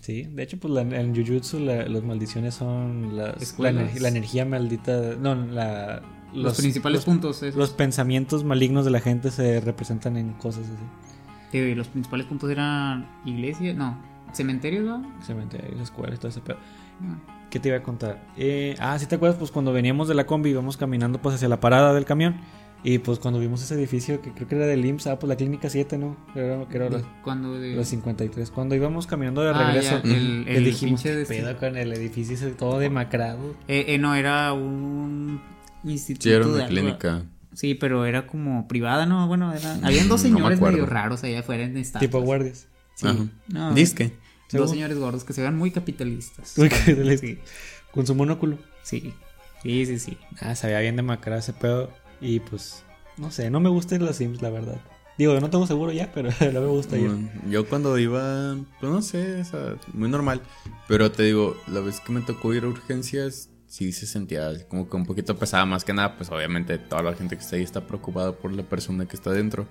Sí, 0.00 0.22
de 0.22 0.42
hecho, 0.42 0.58
pues 0.58 0.74
en 0.76 1.14
Jujutsu 1.14 1.60
las 1.60 2.02
maldiciones 2.02 2.54
son 2.54 3.16
las, 3.16 3.58
la, 3.58 3.70
la, 3.72 4.08
energía 4.08 4.46
maldita. 4.46 5.14
No, 5.20 5.34
la 5.34 6.02
los, 6.34 6.56
principales 6.56 7.04
puntos. 7.04 7.42
Los 7.54 7.70
pensamientos 7.70 8.44
malignos 8.44 8.84
de 8.84 8.90
la 8.90 9.00
gente 9.00 9.30
se 9.30 9.60
representan 9.60 10.16
en 10.16 10.32
cosas 10.32 10.64
así. 10.64 11.74
los 11.74 11.88
principales 11.88 12.26
puntos 12.26 12.50
eran 12.50 13.08
iglesias, 13.24 13.76
no, 13.76 13.98
cementerios, 14.32 14.84
¿no? 14.84 15.04
Cementerios, 15.22 15.80
escuelas, 15.80 16.18
todo 16.18 16.30
ese 16.30 16.40
pedo. 16.40 16.56
Ah. 17.00 17.48
¿Qué 17.50 17.60
te 17.60 17.68
iba 17.68 17.78
a 17.78 17.82
contar? 17.82 18.26
Eh, 18.36 18.76
ah, 18.78 18.98
si 18.98 19.06
te 19.06 19.16
acuerdas, 19.16 19.38
pues 19.38 19.50
cuando 19.50 19.72
veníamos 19.72 20.08
de 20.08 20.14
la 20.14 20.24
combi 20.24 20.50
íbamos 20.50 20.76
caminando 20.76 21.20
pues 21.20 21.34
hacia 21.34 21.48
la 21.48 21.60
parada 21.60 21.92
del 21.92 22.04
camión. 22.04 22.36
Y 22.84 22.98
pues 22.98 23.20
cuando 23.20 23.38
vimos 23.38 23.62
ese 23.62 23.74
edificio, 23.74 24.20
que 24.20 24.32
creo 24.32 24.48
que 24.48 24.56
era 24.56 24.66
del 24.66 24.84
IMSS, 24.84 25.06
ah, 25.06 25.18
pues 25.18 25.28
la 25.28 25.36
clínica 25.36 25.70
7, 25.70 25.98
¿no? 25.98 26.16
Era, 26.34 26.66
que 26.66 26.76
era 26.76 26.90
los, 26.90 27.02
cuando 27.22 27.60
de... 27.60 27.76
los 27.76 27.86
53. 27.86 28.50
Cuando 28.50 28.74
íbamos 28.74 29.06
caminando 29.06 29.42
de 29.42 29.50
ah, 29.50 29.52
regreso, 29.52 30.00
el, 30.02 30.46
el, 30.48 30.64
dijimos, 30.64 31.00
¿qué 31.00 31.24
pedo 31.28 31.56
con 31.58 31.76
el 31.76 31.92
edificio 31.92 32.36
todo 32.54 32.80
demacrado? 32.80 33.54
Eh, 33.68 33.84
eh, 33.88 33.98
no, 33.98 34.16
era 34.16 34.52
un 34.52 35.40
instituto. 35.84 36.24
Sí, 36.24 36.30
era 36.30 36.46
una 36.46 36.66
clínica. 36.66 37.22
Sí, 37.52 37.74
pero 37.74 38.04
era 38.04 38.26
como 38.26 38.66
privada, 38.66 39.06
¿no? 39.06 39.28
Bueno, 39.28 39.52
era... 39.52 39.78
habían 39.84 40.08
dos 40.08 40.20
señores 40.22 40.60
medio 40.60 40.86
raros 40.86 41.22
allá 41.22 41.40
afuera 41.40 41.62
en 41.64 41.76
esta. 41.76 42.00
Tipo 42.00 42.20
guardias. 42.20 42.66
Sí. 42.96 43.30
No, 43.46 43.74
Disque. 43.74 44.12
Dos 44.52 44.70
señores 44.70 44.98
gordos 44.98 45.24
que 45.24 45.32
se 45.32 45.40
vean 45.40 45.56
muy 45.56 45.70
capitalistas. 45.70 46.56
Muy 46.58 46.68
capitalistas. 46.68 47.30
Con 47.92 48.06
su 48.06 48.14
monóculo. 48.14 48.58
Sí. 48.82 49.14
Sí, 49.62 49.86
sí, 49.86 49.98
sí. 49.98 50.18
Ah, 50.40 50.54
se 50.54 50.66
veía 50.66 50.80
bien 50.80 50.96
demacrado 50.96 51.38
ese 51.38 51.52
pedo. 51.52 51.90
Y 52.20 52.40
pues, 52.40 52.84
no 53.16 53.30
sé, 53.30 53.50
no 53.50 53.60
me 53.60 53.68
gustan 53.68 54.04
los 54.04 54.16
Sims, 54.16 54.42
la 54.42 54.50
verdad. 54.50 54.80
Digo, 55.18 55.38
no 55.38 55.50
tengo 55.50 55.66
seguro 55.66 55.92
ya, 55.92 56.10
pero 56.12 56.30
no 56.52 56.60
me 56.60 56.66
gusta 56.66 56.96
ir. 56.96 57.10
Yo 57.48 57.68
cuando 57.68 57.98
iba, 57.98 58.56
pues 58.80 58.92
no 58.92 59.02
sé, 59.02 59.40
o 59.40 59.44
sea, 59.44 59.76
muy 59.92 60.08
normal. 60.08 60.40
Pero 60.88 61.12
te 61.12 61.24
digo, 61.24 61.56
la 61.68 61.80
vez 61.80 62.00
que 62.00 62.12
me 62.12 62.22
tocó 62.22 62.54
ir 62.54 62.64
a 62.64 62.68
urgencias, 62.68 63.50
sí 63.66 63.92
se 63.92 64.06
sentía 64.06 64.50
como 64.68 64.88
que 64.88 64.96
un 64.96 65.06
poquito 65.06 65.38
pesada, 65.38 65.66
más 65.66 65.84
que 65.84 65.92
nada, 65.92 66.16
pues 66.16 66.30
obviamente 66.30 66.78
toda 66.78 67.02
la 67.02 67.14
gente 67.14 67.36
que 67.36 67.42
está 67.42 67.56
ahí 67.56 67.62
está 67.62 67.86
preocupada 67.86 68.32
por 68.32 68.52
la 68.52 68.62
persona 68.62 69.06
que 69.06 69.16
está 69.16 69.30
dentro. 69.30 69.66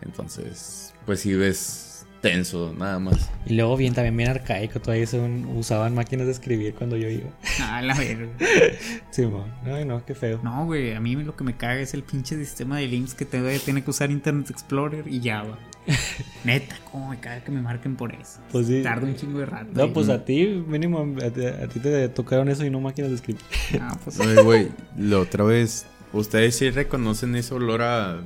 Entonces, 0.00 0.94
pues 1.06 1.20
sí 1.20 1.34
ves 1.34 1.87
tenso, 2.20 2.74
nada 2.76 2.98
más. 2.98 3.30
Y 3.46 3.54
luego 3.54 3.76
bien, 3.76 3.94
también 3.94 4.16
bien 4.16 4.30
arcaico, 4.30 4.80
todavía 4.80 5.06
usaban 5.54 5.94
máquinas 5.94 6.26
de 6.26 6.32
escribir 6.32 6.74
cuando 6.74 6.96
yo 6.96 7.08
iba. 7.08 7.30
Ah, 7.60 7.82
la 7.82 7.94
verga. 7.94 8.28
sí, 9.10 9.22
no, 9.22 9.84
no, 9.84 10.04
qué 10.06 10.14
feo. 10.14 10.40
No, 10.42 10.64
güey, 10.64 10.94
a 10.94 11.00
mí 11.00 11.14
lo 11.16 11.36
que 11.36 11.44
me 11.44 11.56
caga 11.56 11.80
es 11.80 11.92
el 11.92 12.02
pinche 12.02 12.36
sistema 12.36 12.78
de 12.78 12.86
links 12.86 13.14
que 13.14 13.24
te 13.24 13.58
tiene 13.58 13.84
que 13.84 13.90
usar 13.90 14.10
Internet 14.10 14.48
Explorer 14.50 15.06
y 15.06 15.20
Java. 15.20 15.58
Neta, 16.44 16.76
cómo 16.90 17.10
me 17.10 17.18
caga 17.18 17.42
que 17.42 17.50
me 17.50 17.60
marquen 17.60 17.96
por 17.96 18.14
eso. 18.14 18.40
Pues 18.50 18.68
sí. 18.68 18.82
Tarda 18.82 19.06
un 19.06 19.16
chingo 19.16 19.40
de 19.40 19.46
rato. 19.46 19.68
No, 19.72 19.92
pues 19.92 20.08
a 20.08 20.24
ti, 20.24 20.46
mínimo, 20.66 21.16
a, 21.22 21.30
ti 21.68 21.80
te 21.80 22.08
tocaron 22.08 22.48
eso 22.48 22.64
y 22.64 22.70
no 22.70 22.80
máquinas 22.80 23.10
de 23.10 23.16
escribir. 23.16 23.42
Ah, 23.80 23.98
pues. 24.02 24.18
güey, 24.42 24.68
la 24.96 25.18
otra 25.18 25.44
vez, 25.44 25.86
ustedes 26.12 26.56
sí 26.56 26.70
reconocen 26.70 27.34
ese 27.36 27.54
olor 27.54 27.82
a, 27.82 28.20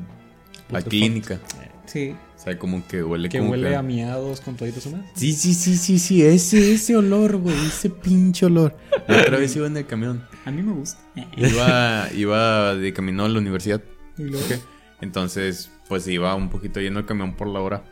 a 0.73 0.83
clínica. 0.83 1.41
Sí. 1.87 2.15
O 2.37 2.39
sea, 2.43 2.59
como 2.59 2.87
que 2.87 3.03
huele 3.03 3.29
que 3.29 3.41
huele 3.41 3.77
a 3.77 3.83
miados 3.83 4.41
con 4.41 4.57
toditos 4.57 4.87
humanos. 4.87 5.07
Sí, 5.15 5.33
sí, 5.33 5.55
sí, 5.55 5.77
sí, 5.77 5.99
sí, 5.99 6.23
ese, 6.23 6.73
ese 6.73 6.97
olor, 6.97 7.37
güey, 7.37 7.57
ese 7.67 7.91
pinche 7.91 8.47
olor. 8.47 8.77
La 9.07 9.21
otra 9.21 9.39
vez 9.39 9.55
iba 9.55 9.67
en 9.67 9.77
el 9.77 9.87
camión. 9.87 10.27
A 10.45 10.51
mí 10.51 10.63
me 10.63 10.73
gusta. 10.73 11.01
Iba, 11.37 12.09
iba 12.15 12.75
de 12.75 12.93
camino 12.93 13.25
a 13.25 13.29
la 13.29 13.39
universidad. 13.39 13.83
¿Y 14.19 14.25
luego? 14.25 14.47
Entonces, 15.01 15.71
pues 15.89 16.07
iba 16.09 16.35
un 16.35 16.49
poquito 16.49 16.81
lleno 16.81 17.01
el 17.01 17.07
camión 17.07 17.35
por 17.37 17.49
la 17.49 17.61
hora. 17.61 17.85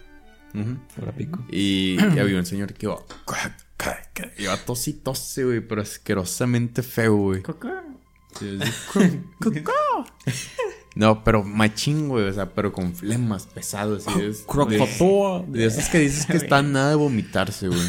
Por 0.96 1.12
pico. 1.12 1.44
Y, 1.50 1.98
había 2.00 2.38
un 2.38 2.46
señor 2.46 2.72
que 2.72 2.86
iba. 2.86 2.96
Iba 4.38 4.56
tos 4.58 4.88
y 4.88 4.94
tose, 4.94 5.44
güey, 5.44 5.60
pero 5.60 5.82
asquerosamente 5.82 6.82
feo, 6.82 7.16
güey. 7.16 7.42
¿Coca? 7.42 7.84
Sí, 8.38 8.58
no, 10.94 11.22
pero 11.22 11.44
machín, 11.44 12.08
güey, 12.08 12.28
o 12.28 12.32
sea, 12.32 12.50
pero 12.50 12.72
con 12.72 12.94
flemas 12.94 13.46
pesados. 13.46 14.04
Y 14.16 14.22
es, 14.22 14.46
de, 14.46 15.44
de 15.48 15.66
esos 15.66 15.88
que 15.88 15.98
dices 16.00 16.26
que 16.26 16.36
están 16.36 16.72
nada 16.72 16.90
de 16.90 16.96
vomitarse, 16.96 17.68
güey. 17.68 17.80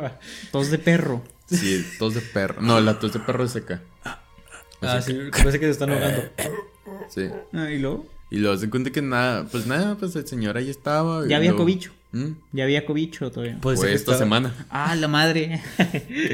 tos 0.52 0.70
de 0.70 0.78
perro. 0.78 1.22
Sí, 1.46 1.84
tos 1.98 2.14
de 2.14 2.20
perro. 2.20 2.60
No, 2.60 2.80
la 2.80 2.98
tos 2.98 3.12
de 3.14 3.20
perro 3.20 3.44
es 3.44 3.52
seca. 3.52 3.82
Ah, 4.82 5.00
sí, 5.00 5.16
parece 5.30 5.60
que 5.60 5.66
se 5.66 5.70
están 5.70 5.90
ahogando. 5.90 6.22
Sí. 7.08 7.28
Ah, 7.52 7.70
¿y 7.70 7.78
luego? 7.78 8.06
Y 8.30 8.38
luego 8.38 8.56
se 8.56 8.68
cuenta 8.68 8.90
que 8.90 9.02
nada, 9.02 9.46
pues 9.50 9.66
nada, 9.66 9.96
pues 9.96 10.16
el 10.16 10.26
señor 10.26 10.56
ahí 10.56 10.68
estaba. 10.68 11.26
Ya 11.26 11.36
había 11.36 11.54
cobicho. 11.54 11.92
¿Mm? 12.12 12.32
Ya 12.52 12.64
había 12.64 12.84
cobicho 12.84 13.30
todavía. 13.30 13.58
Pues 13.62 13.80
Fue 13.80 13.94
esta 13.94 14.18
semana. 14.18 14.66
Ah, 14.68 14.94
la 14.96 15.08
madre. 15.08 15.62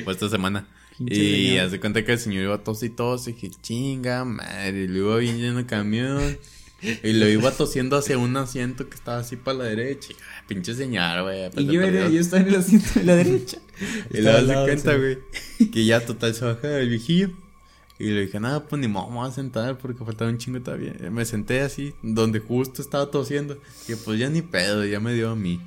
Fue 0.05 0.13
esta 0.13 0.29
semana 0.29 0.67
y 0.99 1.59
hace 1.59 1.81
cuenta 1.81 2.05
que 2.05 2.13
el 2.13 2.19
señor 2.19 2.45
iba 2.45 2.59
tos 2.59 2.83
y 2.83 2.91
tos. 2.91 3.29
Y 3.29 3.33
dije, 3.33 3.51
chinga 3.63 4.25
madre. 4.25 4.85
Y 4.85 4.89
luego 4.89 5.21
iba 5.21 5.33
bien 5.33 5.57
el 5.59 5.67
camión. 5.67 6.39
Y 6.81 7.13
lo 7.13 7.29
iba 7.29 7.51
tosiendo 7.51 7.97
hacia 7.97 8.19
un 8.19 8.37
asiento 8.37 8.89
que 8.89 8.95
estaba 8.95 9.19
así 9.19 9.37
para 9.37 9.59
la 9.59 9.65
derecha. 9.65 10.15
pinche 10.47 10.75
señor, 10.75 11.23
güey. 11.23 11.51
Y 11.57 11.67
yo, 11.67 11.83
era, 11.83 12.09
yo 12.09 12.21
estaba 12.21 12.43
en 12.43 12.49
el 12.49 12.57
asiento 12.57 12.89
de 12.95 13.05
la 13.05 13.17
derecha. 13.17 13.59
y 14.11 14.21
luego 14.21 14.39
hace 14.39 14.65
cuenta, 14.65 14.97
güey. 14.97 15.19
Que 15.73 15.85
ya 15.85 16.05
total 16.05 16.35
se 16.35 16.45
baja 16.45 16.79
el 16.79 16.89
viejillo. 16.89 17.31
Y 17.99 18.11
le 18.11 18.27
dije, 18.27 18.39
nada, 18.39 18.65
pues 18.65 18.81
ni 18.81 18.87
modo, 18.87 19.09
vamos 19.09 19.29
a 19.29 19.35
sentar 19.35 19.77
porque 19.77 20.05
faltaba 20.05 20.31
un 20.31 20.39
chingo 20.39 20.61
todavía. 20.61 20.95
Me 21.11 21.25
senté 21.25 21.63
así, 21.63 21.95
donde 22.01 22.39
justo 22.39 22.81
estaba 22.81 23.11
tosiendo. 23.11 23.59
Y 23.89 23.97
pues 23.97 24.21
ya 24.21 24.31
ni 24.31 24.41
pedo, 24.41 24.85
ya 24.85 25.01
me 25.01 25.13
dio 25.15 25.31
a 25.31 25.37
mí. 25.37 25.61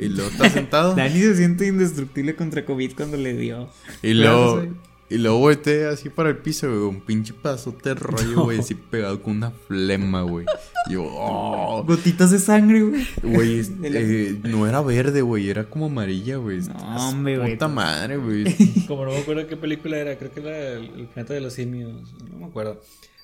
Y 0.00 0.08
luego 0.08 0.30
está 0.30 0.48
sentado. 0.48 0.94
Dani 0.96 1.20
se 1.20 1.36
siente 1.36 1.66
indestructible 1.66 2.34
contra 2.34 2.64
COVID 2.64 2.92
cuando 2.94 3.16
le 3.16 3.34
dio. 3.34 3.68
Y 4.02 4.14
luego. 4.14 4.64
Y 5.10 5.18
luego 5.18 5.38
volteé 5.40 5.86
así 5.86 6.08
para 6.08 6.28
el 6.28 6.36
piso, 6.36 6.68
güey. 6.68 6.82
Un 6.82 7.00
pinche 7.00 7.34
pasote 7.34 7.88
de 7.88 7.94
rollo, 7.96 8.44
güey. 8.44 8.60
Así 8.60 8.76
pegado 8.76 9.20
con 9.20 9.36
una 9.38 9.50
flema, 9.50 10.22
güey. 10.22 10.46
Y 10.88 10.92
yo, 10.92 11.02
oh. 11.04 11.82
Gotitas 11.84 12.30
de 12.30 12.38
sangre, 12.38 12.82
güey. 12.82 13.06
Güey, 13.20 13.60
eh, 13.82 14.38
no 14.44 14.68
era 14.68 14.80
verde, 14.82 15.20
güey. 15.20 15.50
Era 15.50 15.68
como 15.68 15.86
amarilla, 15.86 16.36
güey. 16.36 16.60
No, 16.60 17.08
hombre, 17.08 17.38
güey. 17.38 17.52
Puta 17.54 17.66
madre, 17.66 18.18
güey. 18.18 18.44
como 18.86 19.04
no 19.04 19.10
me 19.10 19.18
acuerdo 19.18 19.48
qué 19.48 19.56
película 19.56 19.98
era. 19.98 20.16
Creo 20.16 20.32
que 20.32 20.40
era 20.40 20.74
El, 20.74 20.84
el 21.00 21.06
planeta 21.08 21.34
de 21.34 21.40
los 21.40 21.54
simios. 21.54 22.14
No 22.30 22.38
me 22.38 22.46
acuerdo. 22.46 22.80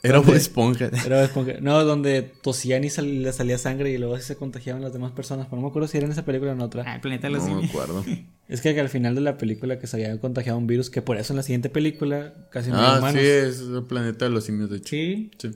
Era 0.09 0.19
Bob 0.21 0.35
Esponja. 0.35 0.91
Era 1.05 1.25
Esponja. 1.25 1.55
No, 1.61 1.85
donde 1.85 2.23
tosían 2.23 2.85
y 2.85 2.91
le 2.91 3.33
salía 3.33 3.59
sangre 3.59 3.91
y 3.91 3.99
luego 3.99 4.19
se 4.19 4.37
contagiaban 4.37 4.83
las 4.83 4.93
demás 4.93 5.13
personas. 5.13 5.47
Pero 5.47 5.57
no 5.57 5.63
me 5.63 5.71
acuerdo 5.71 5.89
si 5.89 5.99
era 5.99 6.07
en 6.07 6.13
esa 6.13 6.25
película 6.25 6.53
o 6.53 6.55
en 6.55 6.61
otra. 6.61 6.85
Ah, 6.87 7.01
Planeta 7.01 7.29
de 7.29 7.35
los 7.35 7.49
No 7.49 7.61
me 7.61 7.67
acuerdo. 7.67 8.05
es 8.49 8.61
que 8.61 8.79
al 8.79 8.89
final 8.89 9.15
de 9.15 9.21
la 9.21 9.37
película 9.37 9.79
que 9.79 9.87
se 9.87 9.97
había 9.97 10.21
contagiado 10.21 10.59
un 10.59 10.67
virus, 10.67 10.91
que 10.91 11.03
por 11.03 11.17
eso 11.17 11.33
en 11.33 11.39
la 11.39 11.43
siguiente 11.43 11.69
película 11.71 12.35
casi 12.51 12.71
no 12.71 12.79
Ah, 12.79 13.13
sí, 13.13 13.19
es 13.19 13.61
el 13.61 13.85
Planeta 13.85 14.27
de 14.27 14.31
los 14.31 14.45
Simios, 14.45 14.71
de 14.71 14.77
hecho. 14.79 14.91
Sí. 14.91 15.31
sí. 15.39 15.51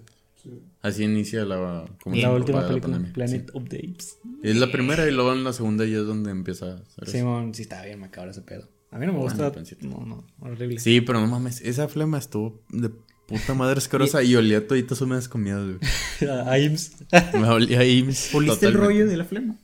Así 0.82 1.04
inicia 1.04 1.44
la, 1.44 1.84
como 2.02 2.16
la 2.16 2.32
última 2.32 2.66
película, 2.66 2.98
Planet 3.12 3.50
of 3.52 3.68
the 3.68 3.76
Apes. 3.76 4.16
Es 4.42 4.56
la 4.56 4.72
primera 4.72 5.06
y 5.06 5.12
luego 5.12 5.34
en 5.34 5.44
la 5.44 5.52
segunda 5.52 5.84
ya 5.84 5.98
es 5.98 6.06
donde 6.06 6.30
empieza 6.30 6.82
a 6.96 7.06
Simón, 7.06 7.54
sí, 7.54 7.62
está 7.62 7.84
bien 7.84 8.00
macabro 8.00 8.30
ese 8.30 8.40
pedo. 8.40 8.66
A 8.90 8.98
mí 8.98 9.06
no 9.06 9.12
me 9.12 9.18
gusta. 9.18 9.52
no, 9.82 10.04
no, 10.06 10.24
horrible. 10.40 10.80
Sí, 10.80 11.00
pero 11.02 11.20
no 11.20 11.26
mames, 11.26 11.60
esa 11.60 11.86
flema 11.88 12.18
estuvo 12.18 12.62
de 12.70 12.90
Puta 13.30 13.54
madre 13.54 13.78
asquerosa. 13.78 14.22
y, 14.22 14.32
y 14.32 14.36
olía 14.36 14.66
toditas 14.66 15.00
húmedas 15.00 15.28
comidas, 15.28 15.62
güey. 15.64 16.30
a 16.30 16.58
IMSS. 16.58 16.92
Me 17.34 17.48
olía 17.48 17.80
a 17.80 17.84
IMSS. 17.84 18.34
¿Oliste 18.34 18.66
el 18.66 18.74
rollo 18.74 19.06
de 19.06 19.16
la 19.16 19.24
flema? 19.24 19.54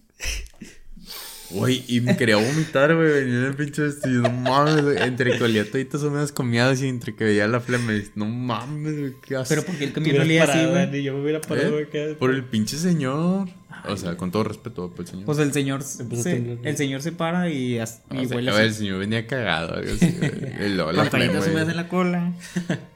Güey, 1.51 1.85
y 1.87 2.01
me 2.01 2.17
quería 2.17 2.37
vomitar, 2.37 2.95
güey. 2.95 3.09
Venía 3.09 3.39
en 3.39 3.45
el 3.45 3.55
pinche 3.55 3.83
vestido. 3.83 4.23
No 4.23 4.31
mames, 4.31 4.83
güey. 4.83 4.99
Entre 5.03 5.37
que 5.37 5.45
olía 5.45 5.71
toditas 5.71 6.03
húmedas 6.03 6.33
comidas 6.33 6.83
y 6.83 6.89
entre 6.89 7.15
que 7.15 7.25
veía 7.25 7.47
la 7.47 7.61
flema. 7.61 7.93
No 8.15 8.27
mames, 8.27 8.99
güey. 8.99 9.13
Qué 9.23 9.37
asco. 9.37 9.49
Pero 9.51 9.65
porque 9.65 9.85
el 9.85 9.93
camino 9.93 10.23
olía 10.23 10.45
así, 10.45 10.67
güey. 10.67 11.03
Yo 11.03 11.15
me 11.15 11.23
hubiera 11.23 11.41
parado, 11.41 11.79
¿Eh? 11.79 11.89
güey. 11.91 12.15
Por 12.17 12.31
el 12.31 12.45
pinche 12.45 12.77
señor. 12.77 13.49
O 13.89 13.97
sea, 13.97 14.17
con 14.17 14.31
todo 14.31 14.45
respeto 14.45 14.91
por 14.91 15.01
el 15.01 15.07
señor. 15.07 15.27
Pues 15.27 15.39
el 15.39 15.53
señor 15.53 15.83
se, 15.83 16.59
el 16.63 16.77
señor 16.77 17.03
se 17.03 17.13
para 17.13 17.49
y, 17.51 17.79
y 17.79 18.27
huele 18.27 18.51
a 18.51 18.55
ver, 18.55 18.65
el 18.65 18.75
señor 18.75 18.99
venía 18.99 19.27
cagado. 19.27 19.75
Algo 19.75 19.93
así, 19.93 20.19
el, 20.61 20.77
la 20.77 21.05
flema, 21.05 21.61
en 21.61 21.77
la 21.77 21.89
cola. 21.89 22.33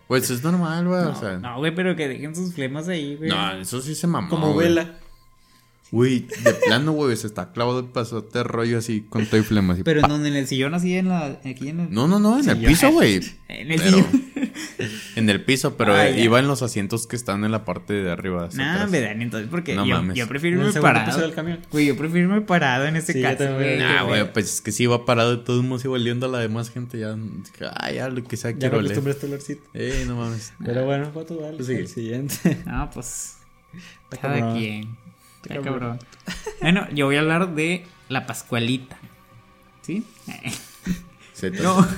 Pues 0.09 0.31
es 0.31 0.43
normal, 0.43 0.89
güey. 0.89 1.03
No, 1.03 1.11
o 1.11 1.15
sea. 1.15 1.39
no, 1.39 1.59
güey, 1.59 1.75
pero 1.75 1.95
que 1.95 2.09
dejen 2.09 2.35
sus 2.35 2.55
flemas 2.55 2.89
ahí, 2.89 3.17
güey. 3.17 3.31
No, 3.31 3.53
eso 3.61 3.81
sí 3.81 3.95
se 3.95 4.07
mamó. 4.07 4.29
Como 4.29 4.57
vela. 4.57 4.99
Güey, 5.93 6.21
de 6.45 6.53
plano, 6.67 6.93
güey, 6.93 7.17
se 7.17 7.27
está 7.27 7.51
clavado 7.53 7.81
el 7.81 7.87
pasote 7.87 8.45
rollo 8.45 8.79
así 8.79 9.01
con 9.09 9.27
todo 9.27 9.41
y 9.41 9.43
flema. 9.43 9.73
Así, 9.75 9.83
pero 9.83 10.01
en 10.01 10.09
donde 10.09 10.29
en 10.29 10.37
el 10.37 10.47
sillón 10.47 10.73
así 10.75 10.95
en 10.97 11.09
la. 11.09 11.41
Aquí 11.45 11.69
en 11.69 11.81
el... 11.81 11.91
No, 11.91 12.07
no, 12.07 12.21
no, 12.21 12.39
en 12.39 12.49
el 12.49 12.59
piso, 12.65 12.93
güey. 12.93 13.21
en 13.49 13.73
el 13.73 13.81
sillón. 13.81 14.07
en 15.17 15.29
el 15.31 15.45
piso, 15.45 15.77
pero 15.77 15.95
Ay, 15.95 16.15
ya. 16.17 16.21
iba 16.25 16.39
en 16.39 16.47
los 16.47 16.63
asientos 16.63 17.07
que 17.09 17.17
están 17.17 17.45
en 17.45 17.51
la 17.51 17.65
parte 17.65 17.93
de 17.95 18.11
arriba. 18.11 18.49
No, 18.55 18.87
me 18.87 19.01
dan 19.01 19.21
entonces 19.21 19.49
porque 19.51 19.75
No 19.75 19.85
yo, 19.85 19.97
mames. 19.97 20.17
yo 20.17 20.29
prefiero 20.29 20.61
el 20.63 20.69
irme 20.69 20.81
parado. 20.81 21.21
del 21.21 21.33
camión. 21.35 21.59
Güey, 21.73 21.87
yo 21.87 21.97
prefiero 21.97 22.29
irme 22.29 22.41
parado 22.43 22.87
en 22.87 22.95
este 22.95 23.13
Sí, 23.15 23.21
yo 23.21 23.29
caso, 23.29 23.45
también. 23.45 23.79
güey. 23.79 23.83
Ah, 23.83 24.03
güey, 24.05 24.33
pues 24.33 24.55
es 24.55 24.61
que 24.61 24.71
si 24.71 24.85
iba 24.85 25.05
parado 25.05 25.37
de 25.37 25.43
todos 25.45 25.65
modos 25.65 25.85
iba 25.85 25.95
oliendo 25.95 26.27
a 26.27 26.29
la 26.29 26.39
demás 26.39 26.71
gente. 26.71 27.01
Ya, 27.01 27.17
ah, 27.75 27.91
ya 27.91 28.09
lo 28.09 28.23
que 28.23 28.37
sea 28.37 28.53
Ya 28.53 28.59
quiero 28.59 28.75
me 28.75 28.79
oler. 28.79 28.93
acostumbré 28.93 29.11
a 29.13 29.15
este 29.15 29.27
olorcito. 29.27 29.63
Eh, 29.75 30.05
no 30.07 30.15
mames. 30.17 30.53
Pero 30.65 30.85
bueno, 30.85 31.11
¿cuánto 31.13 31.35
dale? 31.35 31.57
Pues. 31.57 31.69
El 31.69 31.89
siguiente. 31.89 32.63
No, 32.65 32.89
pues. 32.95 33.39
Cada 34.11 34.39
cabrón. 34.41 34.59
quien. 34.59 34.97
Está 35.43 35.55
cabrón. 35.55 35.79
cabrón. 35.79 35.99
Bueno, 36.61 36.89
yo 36.93 37.07
voy 37.07 37.17
a 37.17 37.21
hablar 37.21 37.55
de 37.55 37.87
la 38.09 38.27
Pascualita. 38.27 38.99
¿Sí? 39.83 40.05
No. 41.63 41.87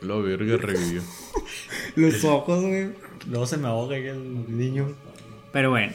Lo 0.00 0.22
verga 0.22 0.56
revivió. 0.58 1.02
Los 1.96 2.24
ojos, 2.24 2.62
güey. 2.62 2.90
Luego 3.26 3.46
se 3.46 3.56
me 3.56 3.68
ahoga 3.68 3.96
el 3.96 4.56
niño. 4.56 4.94
Pero 5.52 5.70
bueno, 5.70 5.92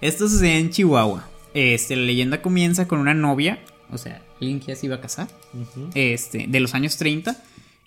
esto 0.00 0.28
sucede 0.28 0.58
en 0.58 0.70
Chihuahua. 0.70 1.26
Este, 1.54 1.96
la 1.96 2.02
leyenda 2.02 2.42
comienza 2.42 2.86
con 2.86 2.98
una 2.98 3.14
novia, 3.14 3.60
o 3.90 3.96
sea, 3.96 4.22
alguien 4.40 4.60
que 4.60 4.66
ya 4.66 4.76
se 4.76 4.86
iba 4.86 4.96
a 4.96 5.00
casar, 5.00 5.28
este, 5.94 6.46
de 6.46 6.60
los 6.60 6.74
años 6.74 6.98
30. 6.98 7.42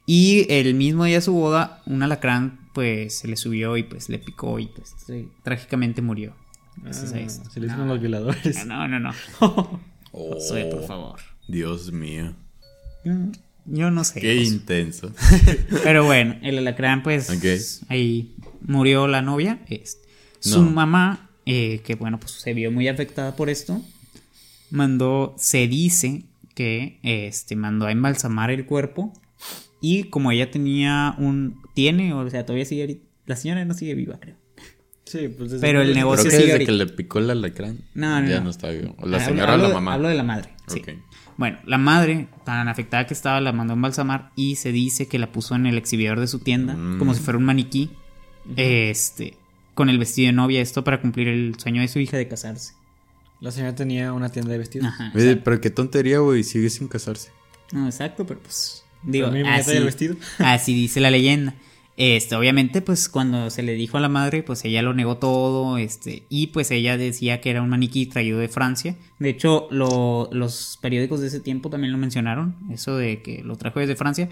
Y 0.08 0.52
el 0.52 0.74
mismo 0.74 1.06
día 1.06 1.18
de 1.18 1.22
su 1.22 1.34
boda, 1.34 1.84
un 1.86 2.02
alacrán, 2.02 2.58
pues, 2.74 3.20
se 3.20 3.28
le 3.28 3.38
subió 3.38 3.78
y 3.78 3.84
pues 3.84 4.10
le 4.10 4.18
picó 4.18 4.58
y 4.58 4.66
pues 4.66 4.96
trágicamente 5.44 6.02
murió. 6.02 6.34
Ah, 6.86 6.90
esto. 6.90 7.50
se 7.50 7.60
le 7.60 7.68
dicen 7.68 7.80
No, 7.80 7.86
los 7.86 8.00
violadores. 8.00 8.66
No, 8.66 8.88
no, 8.88 9.00
no. 9.00 9.12
Oh, 10.12 10.34
Josué, 10.34 10.66
por 10.66 10.86
favor. 10.88 11.20
Dios 11.48 11.92
mío. 11.92 12.34
Yo 13.66 13.92
no 13.92 14.04
sé. 14.04 14.20
Qué 14.20 14.36
intenso. 14.36 15.12
Pero 15.84 16.04
bueno, 16.06 16.36
el 16.42 16.58
alacrán, 16.58 17.04
pues 17.04 17.30
Ok. 17.30 17.46
ahí 17.90 18.36
murió 18.62 19.08
la 19.08 19.22
novia. 19.22 19.60
Este, 19.68 20.08
Su 20.40 20.64
No. 20.64 20.72
mamá, 20.72 21.30
eh, 21.46 21.82
que 21.86 21.94
bueno, 21.96 22.20
pues 22.20 22.32
se 22.34 22.54
vio 22.56 22.72
muy 22.72 22.88
afectada 22.88 23.36
por 23.36 23.50
esto, 23.50 23.82
mandó, 24.72 25.36
se 25.38 25.68
dice 25.68 26.24
que 26.56 27.00
este, 27.04 27.56
mandó 27.56 27.86
a 27.86 27.92
embalsamar 27.92 28.50
el 28.52 28.66
cuerpo. 28.66 29.14
Y 29.82 30.06
como 30.06 30.32
ella 30.32 30.50
tenía 30.52 31.14
un. 31.20 31.62
Tiene, 31.76 32.14
o 32.14 32.28
sea, 32.30 32.46
todavía 32.46 32.66
sigue. 32.66 33.02
La 33.28 33.36
señora 33.36 33.64
no 33.64 33.74
sigue 33.76 33.94
viva, 33.94 34.20
creo. 34.20 34.36
Sí, 35.10 35.28
pues 35.30 35.52
desde 35.52 35.62
Pero 35.62 35.82
el 35.82 35.92
Creo 35.92 35.96
negocio 36.06 36.26
que 36.26 36.30
sigue 36.32 36.42
desde 36.44 36.52
ahorita. 36.54 36.72
que 36.72 36.78
le 36.78 36.86
picó 36.88 37.20
el 37.20 37.30
alacrán. 37.32 37.80
No, 37.96 38.22
no, 38.22 38.30
Ya 38.30 38.38
no. 38.38 38.44
no 38.46 38.50
está 38.52 38.70
vivo. 38.70 38.96
O 39.00 39.08
La 39.08 39.18
Hablo- 39.18 39.26
señora 39.28 39.54
o 39.56 39.58
la 39.58 39.68
de- 39.70 39.74
mamá. 39.74 39.94
Hablo 39.96 40.08
de 40.10 40.16
la 40.16 40.24
madre. 40.24 40.50
Sí. 40.68 40.84
Bueno, 41.38 41.58
la 41.66 41.78
madre, 41.78 42.28
tan 42.46 42.68
afectada 42.68 43.08
que 43.08 43.14
estaba, 43.14 43.40
la 43.42 43.52
mandó 43.54 43.74
a 43.74 43.76
embalsamar 43.76 44.32
y 44.36 44.56
se 44.58 44.72
dice 44.72 45.08
que 45.08 45.18
la 45.18 45.32
puso 45.32 45.56
en 45.56 45.66
el 45.66 45.78
exhibidor 45.78 46.20
de 46.20 46.28
su 46.28 46.40
tienda, 46.40 46.76
Mm. 46.76 47.00
como 47.00 47.14
si 47.16 47.22
fuera 47.22 47.38
un 47.40 47.46
maniquí, 47.46 47.90
este, 48.56 49.38
con 49.74 49.90
el 49.90 49.98
vestido 49.98 50.28
de 50.28 50.34
novia, 50.34 50.62
esto 50.62 50.84
para 50.84 51.02
cumplir 51.02 51.28
el 51.28 51.56
sueño 51.58 51.82
de 51.82 51.88
su 51.88 52.00
hija 52.00 52.18
de 52.18 52.28
casarse. 52.28 52.74
La 53.42 53.52
señora 53.52 53.74
tenía 53.74 54.12
una 54.14 54.30
tienda 54.30 54.52
de 54.52 54.58
vestidos. 54.58 54.88
Ajá. 54.88 55.12
Oye, 55.16 55.38
pero 55.38 55.62
qué 55.62 55.70
tontería, 55.70 56.20
güey. 56.20 56.44
Sigue 56.44 56.70
sin 56.70 56.88
casarse. 56.90 57.32
No, 57.72 57.86
exacto, 57.86 58.26
pero 58.28 58.42
pues, 58.42 58.84
digo, 59.04 59.28
A 59.28 59.32
mí 59.32 59.42
me 59.44 59.50
así, 59.50 59.72
el 59.72 59.86
vestido. 59.86 60.16
así 60.40 60.74
dice 60.74 61.00
la 61.00 61.10
leyenda. 61.10 61.54
Este, 62.02 62.34
obviamente, 62.36 62.82
pues 62.82 63.10
cuando 63.10 63.50
se 63.50 63.62
le 63.62 63.74
dijo 63.74 63.98
a 63.98 64.00
la 64.00 64.08
madre, 64.08 64.42
pues 64.42 64.64
ella 64.64 64.82
lo 64.82 64.94
negó 64.94 65.18
todo, 65.18 65.78
este, 65.78 66.24
y 66.30 66.48
pues 66.48 66.72
ella 66.72 66.96
decía 66.98 67.42
que 67.42 67.50
era 67.50 67.62
un 67.62 67.68
maniquí 67.68 68.06
traído 68.06 68.40
de 68.40 68.48
Francia. 68.48 68.96
De 69.20 69.28
hecho, 69.30 69.68
lo- 69.70 70.30
los 70.32 70.80
periódicos 70.82 71.20
de 71.20 71.28
ese 71.28 71.42
tiempo 71.42 71.70
también 71.70 71.92
lo 71.92 71.98
mencionaron, 71.98 72.56
eso 72.72 72.96
de 72.96 73.22
que 73.22 73.44
lo 73.44 73.58
trajo 73.58 73.82
desde 73.82 73.98
Francia. 73.98 74.30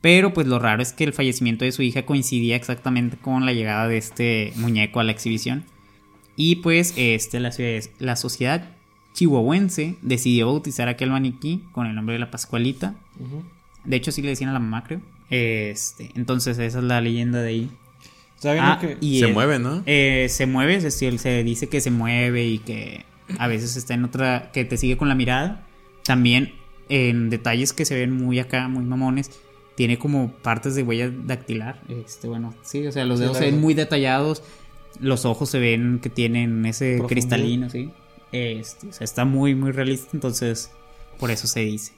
Pero 0.00 0.32
pues 0.32 0.46
lo 0.46 0.58
raro 0.58 0.80
es 0.80 0.94
que 0.94 1.04
el 1.04 1.12
fallecimiento 1.12 1.66
de 1.66 1.72
su 1.72 1.82
hija 1.82 2.06
coincidía 2.06 2.56
exactamente 2.56 3.18
con 3.18 3.44
la 3.44 3.52
llegada 3.52 3.86
de 3.86 3.98
este 3.98 4.54
muñeco 4.56 4.98
a 4.98 5.04
la 5.04 5.12
exhibición. 5.12 5.64
Y 6.36 6.56
pues 6.56 6.94
este, 6.96 7.38
la, 7.38 7.50
la 7.98 8.16
sociedad 8.16 8.66
chihuahuense 9.12 9.96
decidió 10.00 10.46
bautizar 10.46 10.88
aquel 10.88 11.10
maniquí 11.10 11.64
con 11.72 11.86
el 11.86 11.94
nombre 11.94 12.14
de 12.14 12.20
la 12.20 12.30
Pascualita. 12.30 12.94
De 13.84 13.96
hecho, 13.96 14.12
sí 14.12 14.22
le 14.22 14.28
decían 14.28 14.50
a 14.50 14.52
la 14.52 14.58
mamá, 14.58 14.84
creo. 14.84 15.00
Este, 15.30 16.10
entonces, 16.16 16.58
esa 16.58 16.78
es 16.78 16.84
la 16.84 17.00
leyenda 17.00 17.40
de 17.40 17.48
ahí. 17.48 17.70
¿Saben 18.38 18.62
Ah, 18.62 18.78
que? 18.80 18.96
y 19.00 19.20
Se 19.20 19.26
el- 19.26 19.34
mueve, 19.34 19.58
¿no? 19.58 19.82
eh, 19.86 20.26
se 20.30 20.46
mueve, 20.46 20.80
se, 20.80 20.90
se- 20.90 21.18
se 21.18 21.44
dice 21.44 21.68
que 21.68 21.80
se 21.80 21.90
mueve 21.90 22.46
y 22.46 22.58
que 22.58 23.04
a 23.38 23.46
veces 23.48 23.76
está 23.76 23.94
en 23.94 24.04
otra, 24.04 24.50
que 24.52 24.64
te 24.64 24.76
sigue 24.76 24.96
con 24.96 25.08
la 25.08 25.14
mirada. 25.14 25.66
También 26.04 26.54
en 26.88 27.30
detalles 27.30 27.72
que 27.72 27.84
se 27.84 27.94
ven 27.94 28.12
muy 28.12 28.38
acá, 28.38 28.66
muy 28.68 28.84
mamones, 28.84 29.30
tiene 29.76 29.98
como 29.98 30.32
partes 30.32 30.74
de 30.74 30.82
huella 30.82 31.10
dactilar. 31.10 31.80
Este, 31.88 32.28
bueno, 32.28 32.54
sí, 32.62 32.86
o 32.86 32.92
sea, 32.92 33.04
los 33.04 33.18
Sí, 33.18 33.22
dedos 33.24 33.36
se 33.36 33.42
claro. 33.44 33.52
ven 33.54 33.60
muy 33.60 33.74
detallados, 33.74 34.42
los 35.00 35.24
ojos 35.24 35.48
se 35.50 35.58
ven 35.58 36.00
que 36.02 36.08
tienen 36.10 36.66
ese 36.66 36.92
Profundo. 36.96 37.08
cristalino, 37.08 37.70
sí. 37.70 37.90
Este, 38.32 38.88
o 38.88 38.92
sea, 38.92 39.04
está 39.04 39.24
muy, 39.24 39.54
muy 39.54 39.70
realista, 39.72 40.10
entonces 40.14 40.70
por 41.18 41.30
eso 41.30 41.46
se 41.46 41.60
dice. 41.60 41.92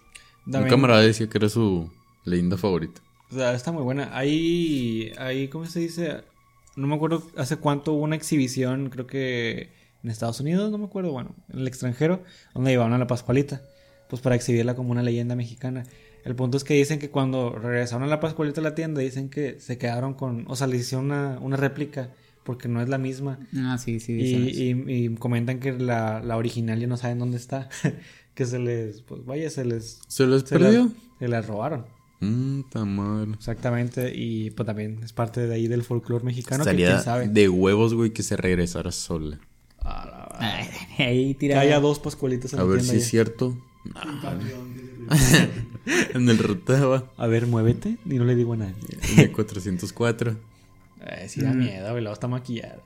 Un 0.46 0.52
También- 0.52 0.70
camarada 0.70 1.00
decía 1.02 1.28
que 1.28 1.38
era 1.38 1.48
su 1.48 1.90
leyenda 2.24 2.56
favorita. 2.56 3.00
O 3.30 3.34
sea, 3.34 3.54
está 3.54 3.72
muy 3.72 3.82
buena. 3.82 4.10
Ahí, 4.16 5.12
ahí, 5.18 5.48
¿cómo 5.48 5.66
se 5.66 5.80
dice? 5.80 6.22
No 6.76 6.86
me 6.86 6.94
acuerdo 6.94 7.22
hace 7.36 7.56
cuánto 7.56 7.92
hubo 7.92 8.02
una 8.02 8.16
exhibición, 8.16 8.90
creo 8.90 9.06
que 9.06 9.70
en 10.02 10.10
Estados 10.10 10.40
Unidos, 10.40 10.70
no 10.70 10.78
me 10.78 10.84
acuerdo, 10.86 11.12
bueno, 11.12 11.34
en 11.52 11.60
el 11.60 11.68
extranjero, 11.68 12.22
donde 12.54 12.70
llevaban 12.72 12.92
a 12.92 12.98
la 12.98 13.06
Pascualita, 13.06 13.62
pues 14.10 14.20
para 14.20 14.34
exhibirla 14.34 14.74
como 14.74 14.90
una 14.90 15.02
leyenda 15.02 15.36
mexicana. 15.36 15.84
El 16.24 16.34
punto 16.34 16.56
es 16.56 16.64
que 16.64 16.74
dicen 16.74 16.98
que 16.98 17.10
cuando 17.10 17.50
regresaron 17.58 18.02
a 18.04 18.06
la 18.06 18.20
Pascualita 18.20 18.60
a 18.60 18.64
la 18.64 18.74
tienda, 18.74 19.00
dicen 19.00 19.28
que 19.28 19.60
se 19.60 19.78
quedaron 19.78 20.14
con, 20.14 20.44
o 20.48 20.56
sea, 20.56 20.66
les 20.66 20.80
hicieron 20.82 21.06
una, 21.06 21.38
una 21.40 21.56
réplica, 21.56 22.10
porque 22.44 22.68
no 22.68 22.82
es 22.82 22.88
la 22.88 22.98
misma. 22.98 23.38
Ah, 23.56 23.78
sí, 23.78 24.00
sí, 24.00 24.12
Y, 24.12 24.16
dicen 24.16 24.48
eso. 24.48 24.90
y- 24.90 25.04
y 25.06 25.14
comentan 25.16 25.60
que 25.60 25.72
la, 25.72 26.20
la 26.20 26.36
original 26.36 26.80
ya 26.80 26.86
no 26.88 26.96
saben 26.96 27.18
dónde 27.18 27.36
está. 27.36 27.68
que 28.34 28.46
se 28.46 28.58
les, 28.58 29.02
pues 29.02 29.24
vaya, 29.24 29.50
se 29.50 29.64
les... 29.64 30.00
¿Se 30.08 30.26
Se 30.40 30.58
perdió? 30.58 30.84
la, 30.84 30.90
se 31.18 31.28
la 31.28 31.42
robaron. 31.42 31.86
Mmm, 32.20 32.62
tan 32.70 32.94
madre. 32.94 33.32
Exactamente, 33.32 34.12
y 34.14 34.50
pues 34.52 34.66
también 34.66 35.00
es 35.02 35.12
parte 35.12 35.46
de 35.46 35.54
ahí 35.54 35.68
del 35.68 35.82
folclore 35.82 36.24
mexicano 36.24 36.64
que 36.64 36.70
Estaría 36.70 36.88
quién 36.92 37.02
sabe. 37.02 37.28
de 37.28 37.48
huevos, 37.48 37.94
güey, 37.94 38.10
que 38.12 38.22
se 38.22 38.36
regresara 38.36 38.92
sola. 38.92 39.40
Ay, 39.84 40.68
ahí 40.98 41.34
Que 41.34 41.40
tira. 41.40 41.60
haya 41.60 41.80
dos 41.80 41.98
pascualitas 41.98 42.52
en 42.52 42.60
A 42.60 42.62
la 42.62 42.68
ver 42.68 42.82
si 42.82 42.96
es 42.96 43.08
cierto. 43.08 43.56
en 46.14 46.28
el 46.28 46.38
rotaba. 46.38 47.10
A 47.16 47.26
ver, 47.26 47.46
muévete 47.46 47.98
y 48.06 48.14
no 48.14 48.24
le 48.24 48.34
digo 48.36 48.52
a 48.52 48.56
nadie. 48.56 48.74
De 49.16 49.32
404. 49.32 50.36
Ay, 51.04 51.28
sí 51.28 51.40
da 51.42 51.52
miedo, 51.52 51.90
güey, 51.90 52.02
luego 52.02 52.14
está 52.14 52.28
maquillado. 52.28 52.82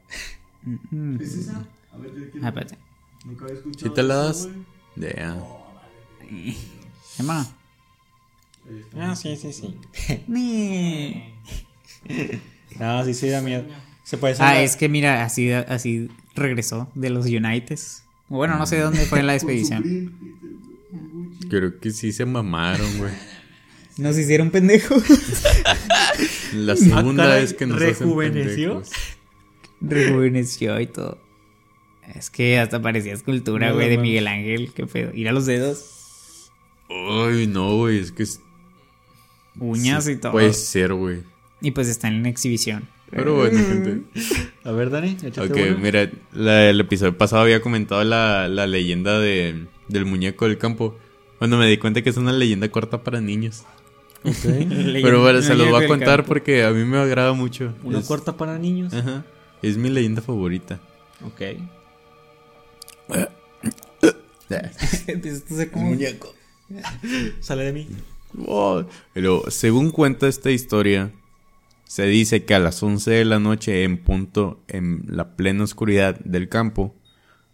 Mm. 0.91 1.21
¿Es 1.21 1.35
esa? 1.35 1.67
A 1.93 1.99
ver. 1.99 2.13
Ah, 2.43 2.49
espérate. 2.49 2.79
Nunca 3.27 3.45
había 3.45 3.57
escuchado. 3.57 3.89
¿Sí 3.89 3.95
te 3.95 4.03
la 4.03 4.15
eso, 4.15 4.23
das? 4.25 4.45
güey. 4.47 4.76
Ya. 4.97 5.37
Emma. 7.19 7.47
Ah, 8.99 9.15
sí, 9.15 9.37
sí, 9.37 9.53
sí. 9.53 9.75
Ni. 10.27 11.35
No, 12.79 13.03
sí, 13.07 13.15
sí 13.15 13.29
da 13.31 13.41
miedo. 13.41 13.65
Se 14.05 14.19
puede 14.19 14.37
Ah, 14.39 14.61
es 14.61 14.77
que 14.77 14.89
mira, 14.91 15.25
así, 15.25 15.51
así 15.51 16.11
regresó 16.35 16.91
de 16.95 17.09
los 17.09 17.25
Unites. 17.27 18.03
Bueno, 18.29 18.59
no 18.59 18.67
sé 18.67 18.79
dónde 18.79 19.07
fue 19.07 19.21
en 19.21 19.27
la 19.27 19.39
su 19.39 19.47
expedición. 19.47 20.13
Creo 21.49 21.81
que 21.81 21.91
sí 21.91 22.13
se 22.13 22.27
mamaron, 22.27 22.99
güey. 22.99 23.13
Nos 23.97 24.19
hicieron 24.19 24.51
pendejos. 24.51 25.03
La 26.53 26.77
segunda 26.77 27.25
caray, 27.25 27.41
vez 27.43 27.55
que 27.55 27.65
nos 27.67 27.79
hacen 27.79 27.95
¿rejuveneció? 28.01 28.69
pendejos. 28.83 28.91
Rejuveneció 29.81 30.81
y 30.81 30.87
todo. 30.87 31.19
Es 32.15 32.31
que 32.31 32.59
hasta 32.59 32.81
parecía 32.81 33.13
escultura, 33.13 33.69
No, 33.71 33.75
güey, 33.75 33.89
de. 33.91 33.99
Miguel 33.99 34.29
Ángel. 34.29 34.73
Qué 34.75 34.87
pedo. 34.87 35.13
Ir 35.15 35.29
a 35.29 35.33
los 35.33 35.47
dedos, 35.47 36.51
Ay, 36.89 37.47
no, 37.49 37.77
güey, 37.79 37.99
es 37.99 38.13
que 38.13 38.23
es- 38.23 38.41
uñas 39.59 40.05
sí, 40.05 40.13
y 40.13 40.17
todo. 40.17 40.33
Puede 40.33 40.53
ser, 40.53 40.95
güey. 40.95 41.23
Y 41.61 41.73
pues 41.73 41.89
está 41.89 42.09
en 42.09 42.25
exhibición. 42.27 42.89
Pero 43.11 43.35
bueno, 43.37 43.59
gente. 43.59 44.03
A 44.65 44.73
ver, 44.73 44.91
Dani, 44.91 45.17
échate 45.23 45.41
Ok, 45.43 45.57
una. 45.57 45.77
mira, 45.79 46.11
la- 46.33 46.69
el 46.71 46.81
episodio 46.81 47.17
pasado 47.17 47.43
había 47.43 47.61
comentado 47.61 48.03
la, 48.05 48.49
la 48.49 48.67
leyenda 48.67 49.19
de, 49.19 49.67
del 49.89 50.05
muñeco 50.05 50.47
del 50.47 50.59
campo. 50.59 50.97
Cuando 51.39 51.57
me 51.57 51.67
di 51.69 51.77
cuenta 51.79 52.03
que 52.03 52.11
es 52.11 52.17
una 52.17 52.33
leyenda 52.33 52.69
corta 52.71 53.03
para 53.03 53.21
niños. 53.21 53.65
Pero 54.43 55.23
bueno, 55.23 55.41
se 55.43 55.55
los 55.55 55.69
voy 55.71 55.85
a 55.85 55.89
contar 55.89 56.25
porque 56.25 56.65
a 56.65 56.71
mí 56.71 56.85
me 56.85 56.99
agrada 56.99 57.33
mucho. 57.33 57.75
Una 57.85 58.01
Es- 58.01 58.07
corta 58.07 58.37
para 58.37 58.59
niños. 58.59 58.93
Ajá. 58.95 59.25
Es 59.63 59.77
mi 59.77 59.89
leyenda 59.89 60.21
favorita. 60.23 60.81
Ok. 61.25 61.41
muñeco. 65.75 66.35
Sale 67.41 67.65
de 67.65 67.73
mí. 67.73 67.89
Oh, 68.47 68.85
Pero 69.15 69.51
según 69.51 69.91
cuenta 69.91 70.29
esta 70.29 70.51
historia, 70.51 71.13
se 71.85 72.07
dice 72.07 72.45
que 72.45 72.55
a 72.55 72.59
las 72.59 72.83
11 72.83 73.11
de 73.11 73.25
la 73.25 73.39
noche 73.39 73.85
en 73.85 73.99
punto, 73.99 74.63
en 74.69 75.05
la 75.09 75.37
plena 75.37 75.65
oscuridad 75.65 76.19
del 76.21 76.49
campo, 76.49 76.95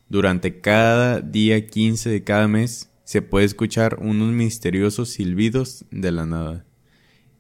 durante 0.09 0.61
cada 0.61 1.21
día 1.21 1.67
15 1.67 2.11
de 2.11 2.25
cada 2.25 2.49
mes, 2.49 2.91
se 3.05 3.23
puede 3.23 3.47
escuchar 3.47 3.99
unos 4.01 4.33
misteriosos 4.33 5.11
silbidos 5.11 5.85
de 5.91 6.13
la 6.13 6.27
nada. 6.27 6.65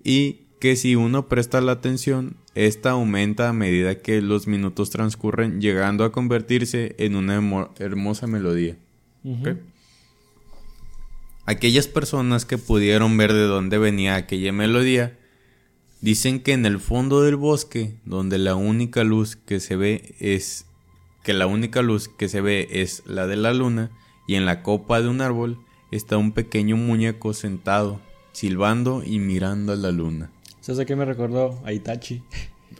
Y 0.04 0.46
que 0.62 0.76
si 0.76 0.94
uno 0.94 1.26
presta 1.26 1.60
la 1.60 1.72
atención, 1.72 2.36
esta 2.54 2.90
aumenta 2.90 3.48
a 3.48 3.52
medida 3.52 3.98
que 3.98 4.22
los 4.22 4.46
minutos 4.46 4.90
transcurren, 4.90 5.60
llegando 5.60 6.04
a 6.04 6.12
convertirse 6.12 6.94
en 6.98 7.16
una 7.16 7.34
hermosa 7.80 8.28
melodía. 8.28 8.76
Aquellas 11.46 11.88
personas 11.88 12.44
que 12.44 12.58
pudieron 12.58 13.16
ver 13.16 13.32
de 13.32 13.42
dónde 13.42 13.76
venía 13.78 14.14
aquella 14.14 14.52
melodía, 14.52 15.18
dicen 16.00 16.38
que 16.38 16.52
en 16.52 16.64
el 16.64 16.78
fondo 16.78 17.22
del 17.22 17.34
bosque, 17.34 17.96
donde 18.04 18.38
la 18.38 18.54
única 18.54 19.02
luz 19.02 19.34
que 19.34 19.58
se 19.58 19.74
ve 19.74 20.14
es 20.20 20.66
que 21.24 21.32
la 21.32 21.48
única 21.48 21.82
luz 21.82 22.06
que 22.06 22.28
se 22.28 22.40
ve 22.40 22.68
es 22.70 23.02
la 23.04 23.26
de 23.26 23.34
la 23.34 23.52
luna 23.52 23.90
y 24.28 24.36
en 24.36 24.46
la 24.46 24.62
copa 24.62 25.02
de 25.02 25.08
un 25.08 25.22
árbol 25.22 25.58
está 25.90 26.18
un 26.18 26.30
pequeño 26.30 26.76
muñeco 26.76 27.34
sentado, 27.34 28.00
silbando 28.30 29.02
y 29.04 29.18
mirando 29.18 29.72
a 29.72 29.76
la 29.76 29.90
luna. 29.90 30.30
¿Sabes 30.62 30.78
a 30.80 30.84
qué 30.86 30.96
me 30.96 31.04
recordó? 31.04 31.60
A 31.64 31.72
Itachi. 31.74 32.22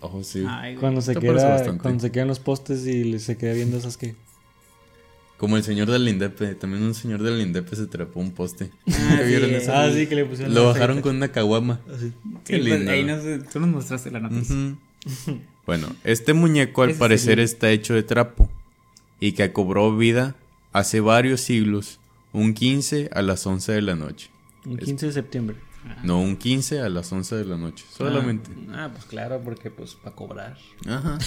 Oh, 0.01 0.25
sí. 0.25 0.45
Ay. 0.49 0.77
Cuando 0.77 1.03
se, 1.03 1.15
queda, 1.15 1.77
cuando 1.79 2.01
se 2.01 2.11
quedan 2.11 2.29
los 2.29 2.39
postes 2.41 2.87
y 2.87 3.05
le- 3.05 3.19
se 3.19 3.37
queda 3.37 3.53
viendo 3.53 3.77
esas 3.77 3.97
que... 3.99 4.15
Como 5.37 5.57
el 5.57 5.65
señor 5.65 5.91
del 5.91 6.09
Indepe, 6.09 6.55
también 6.55 6.83
un 6.85 6.95
señor 6.95 7.23
del 7.23 7.41
Indepe 7.41 7.77
se 7.77 7.87
trepó 7.87 8.21
un 8.21 8.31
poste. 8.31 8.71
Ah, 8.89 9.17
¿Ya 9.19 9.23
vieron 9.27 9.51
sí, 9.51 9.57
eso? 9.57 9.73
Ah, 9.75 9.91
sí, 9.93 10.07
que 10.07 10.15
le 10.15 10.25
pusieron... 10.25 10.55
Lo 10.55 10.67
bajaron 10.69 10.97
feita. 10.97 11.03
con 11.03 11.17
una 11.17 11.29
caguama. 11.29 11.81
Sí, 12.01 12.13
Qué 12.45 12.59
pues, 12.59 12.65
lindo. 12.65 12.91
ahí 12.91 13.05
nos- 13.05 13.49
tú 13.53 13.61
nos 13.61 13.69
mostraste 13.69 14.11
la 14.11 14.21
noticia. 14.21 14.57
Ujú. 14.57 15.39
Bueno, 15.65 15.87
este 16.03 16.33
muñeco 16.33 16.83
al 16.83 16.91
Ese 16.91 16.99
parecer 16.99 17.39
sí. 17.39 17.45
está 17.45 17.71
hecho 17.71 17.95
de 17.95 18.03
trapo 18.03 18.51
y 19.21 19.31
que 19.31 19.53
cobró 19.53 19.97
vida 19.97 20.35
hace 20.73 20.99
varios 20.99 21.41
siglos, 21.41 22.01
un 22.33 22.53
15 22.53 23.11
a 23.13 23.23
las 23.23 23.47
11 23.47 23.71
de 23.71 23.83
la 23.83 23.95
noche. 23.95 24.29
El 24.69 24.81
15 24.81 25.07
de 25.07 25.13
septiembre. 25.13 25.57
No, 26.05 26.21
un 26.21 26.37
15 26.37 26.81
a 26.81 26.89
las 26.89 27.13
11 27.13 27.37
de 27.37 27.45
la 27.45 27.57
noche, 27.57 27.85
solamente. 27.91 28.51
Ah, 28.73 28.91
pues 28.93 29.05
claro, 29.05 29.41
porque 29.43 29.71
pues 29.71 29.95
para 29.95 30.15
cobrar. 30.15 30.57
Ajá. 30.87 31.19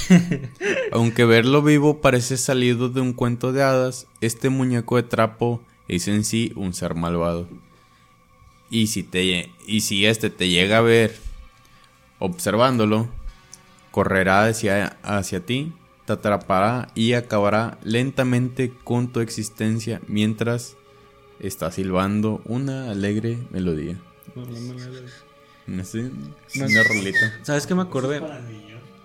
Aunque 0.91 1.25
verlo 1.25 1.61
vivo 1.61 2.01
parece 2.01 2.37
salido 2.37 2.89
de 2.89 3.01
un 3.01 3.13
cuento 3.13 3.51
de 3.51 3.63
hadas, 3.63 4.07
este 4.21 4.49
muñeco 4.49 4.95
de 4.95 5.03
trapo 5.03 5.61
es 5.87 6.07
en 6.07 6.23
sí 6.23 6.53
un 6.55 6.73
ser 6.73 6.95
malvado. 6.95 7.47
Y 8.69 8.87
si 8.87 9.03
te 9.03 9.51
y 9.67 9.81
si 9.81 10.05
este 10.05 10.29
te 10.29 10.49
llega 10.49 10.79
a 10.79 10.81
ver 10.81 11.15
observándolo, 12.19 13.09
correrá 13.91 14.45
hacia, 14.45 14.97
hacia 15.03 15.45
ti, 15.45 15.73
te 16.05 16.13
atrapará 16.13 16.89
y 16.95 17.13
acabará 17.13 17.77
lentamente 17.83 18.73
con 18.83 19.09
tu 19.09 19.19
existencia 19.19 20.01
mientras 20.07 20.75
está 21.39 21.71
silbando 21.71 22.41
una 22.45 22.91
alegre 22.91 23.37
melodía. 23.51 23.99
Así, 25.79 25.99
una 25.99 26.83
rolita. 26.83 27.33
¿Sabes 27.43 27.65
qué 27.65 27.75
me 27.75 27.81
acordé? 27.81 28.21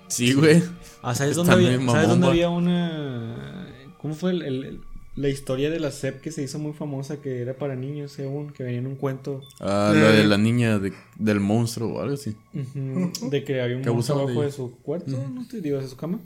Sí, 0.08 0.32
güey. 0.34 0.62
Ah, 1.02 1.14
¿sabes 1.14 1.36
Está 1.36 1.52
dónde, 1.54 1.74
había, 1.74 1.86
¿sabes 1.92 2.08
dónde 2.08 2.26
había 2.26 2.48
una... 2.50 3.68
¿Cómo 3.98 4.14
fue 4.14 4.32
el- 4.32 4.42
el- 4.42 4.64
el- 4.64 4.80
la 5.16 5.28
historia 5.28 5.70
de 5.70 5.80
la 5.80 5.90
SEP 5.90 6.20
que 6.20 6.32
se 6.32 6.42
hizo 6.42 6.58
muy 6.58 6.72
famosa, 6.72 7.20
que 7.20 7.40
era 7.42 7.54
para 7.54 7.76
niños, 7.76 8.12
según, 8.12 8.52
que 8.52 8.62
venía 8.62 8.78
en 8.78 8.86
un 8.86 8.96
cuento 8.96 9.42
Ah, 9.60 9.92
la 9.94 10.12
de 10.12 10.24
la 10.24 10.38
niña 10.38 10.78
de- 10.78 10.92
del 11.16 11.40
monstruo 11.40 11.94
o 11.94 12.00
algo 12.00 12.14
así. 12.14 12.34
ujú, 12.54 13.30
de 13.30 13.44
que 13.44 13.60
había 13.60 13.76
un 13.76 13.82
Que 13.82 13.90
monstruo 13.90 14.18
abusaban 14.20 14.26
de 14.26 14.32
abajo 14.32 14.40
de 14.40 14.46
ella. 14.46 14.56
su 14.56 14.76
cuarto, 14.82 15.28
¿no 15.32 15.46
te 15.46 15.60
digo, 15.60 15.78
de 15.80 15.88
su 15.88 15.96
cama? 15.96 16.18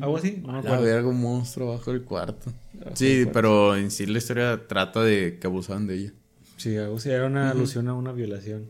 Algo 0.00 0.16
así, 0.16 0.38
no 0.42 0.48
me 0.48 0.52
La 0.54 0.58
acuerdo. 0.60 0.82
verga, 0.84 1.08
un 1.08 1.20
monstruo 1.20 1.72
bajo 1.72 1.90
el 1.90 2.02
cuarto. 2.02 2.52
Bajo 2.74 2.96
Sí, 2.96 3.06
el 3.12 3.24
cuarto. 3.24 3.32
pero 3.32 3.76
en 3.76 3.90
sí 3.90 4.06
la 4.06 4.18
historia 4.18 4.66
trata 4.68 5.02
de 5.02 5.38
que 5.40 5.46
abusaban 5.46 5.86
de 5.86 5.94
ella. 5.96 6.12
Sí, 6.64 6.76
algo 6.78 6.96
así, 6.96 7.10
era 7.10 7.26
una 7.26 7.50
alusión 7.50 7.88
a 7.88 7.92
una 7.94 8.12
violación. 8.12 8.64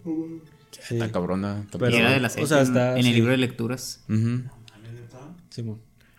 Sí, 0.72 0.94
Está 0.94 1.12
cabrona. 1.12 1.60
está 1.64 1.78
Pero- 1.78 1.96
de 1.96 2.18
la 2.20 2.26
o 2.26 2.46
sea, 2.46 2.58
en- 2.60 2.66
está- 2.66 2.96
en 2.96 3.02
sí. 3.04 3.08
el 3.10 3.14
libro 3.14 3.30
de 3.30 3.36
lecturas. 3.36 4.02
Ujú. 4.08 4.40
Simón. 5.50 5.78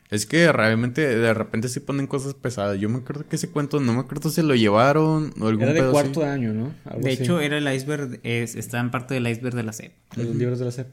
Es 0.09 0.25
que 0.25 0.49
realmente 0.53 1.01
de 1.05 1.33
repente 1.33 1.67
sí 1.67 1.81
ponen 1.81 2.07
cosas 2.07 2.33
pesadas. 2.35 2.79
Yo 2.79 2.87
me 2.87 2.99
acuerdo 2.99 3.27
que 3.27 3.35
ese 3.35 3.49
cuento, 3.49 3.81
no 3.81 3.91
me 3.93 3.99
acuerdo 3.99 4.29
si 4.29 4.41
lo 4.41 4.55
llevaron 4.55 5.33
o 5.41 5.47
algún 5.47 5.63
Era 5.63 5.73
de 5.73 5.79
pedo 5.81 5.91
cuarto 5.91 6.21
así. 6.21 6.29
año, 6.29 6.53
¿no? 6.53 6.71
Algo 6.85 7.01
De 7.01 7.11
así, 7.13 7.23
hecho, 7.23 7.41
era 7.41 7.57
el 7.57 7.73
iceberg, 7.75 8.19
es, 8.23 8.55
está 8.55 8.79
en 8.79 8.91
parte 8.91 9.15
del 9.15 9.27
iceberg 9.27 9.55
de 9.55 9.63
la 9.63 9.73
SEP. 9.73 9.91
de 10.15 10.23
los 10.23 10.35
libros 10.35 10.59
de 10.59 10.65
la 10.65 10.71
SEP. 10.71 10.87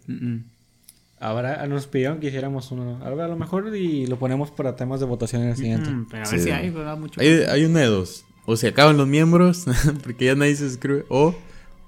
Ahora 1.21 1.65
nos 1.69 1.87
pidieron 1.87 2.19
que 2.19 2.29
hiciéramos 2.29 2.73
uno. 2.73 2.99
Ahora 3.05 3.27
a 3.27 3.29
lo 3.29 3.37
mejor 3.37 3.77
y 3.77 4.07
lo 4.09 4.19
ponemos 4.19 4.51
para 4.51 4.75
temas 4.75 4.99
de 4.99 5.07
votación 5.07 5.43
en 5.43 5.51
el 5.51 5.57
siguiente. 5.57 5.89
Mm, 5.89 6.07
pero 6.11 6.27
a 6.27 6.29
ver 6.31 6.39
Sí. 6.41 6.45
si 6.47 6.51
hay, 6.51 6.71
¿verdad? 6.71 6.99
Mucho. 6.99 7.21
Hay, 7.21 7.29
hay 7.49 7.65
una 7.65 7.79
de 7.81 7.87
dos. 7.87 8.25
O 8.45 8.57
se 8.57 8.69
acaban 8.69 8.97
los 8.97 9.07
miembros, 9.07 9.67
porque 10.03 10.27
ya 10.27 10.35
nadie 10.35 10.57
se 10.57 10.69
suscribe. 10.69 11.05
O 11.09 11.35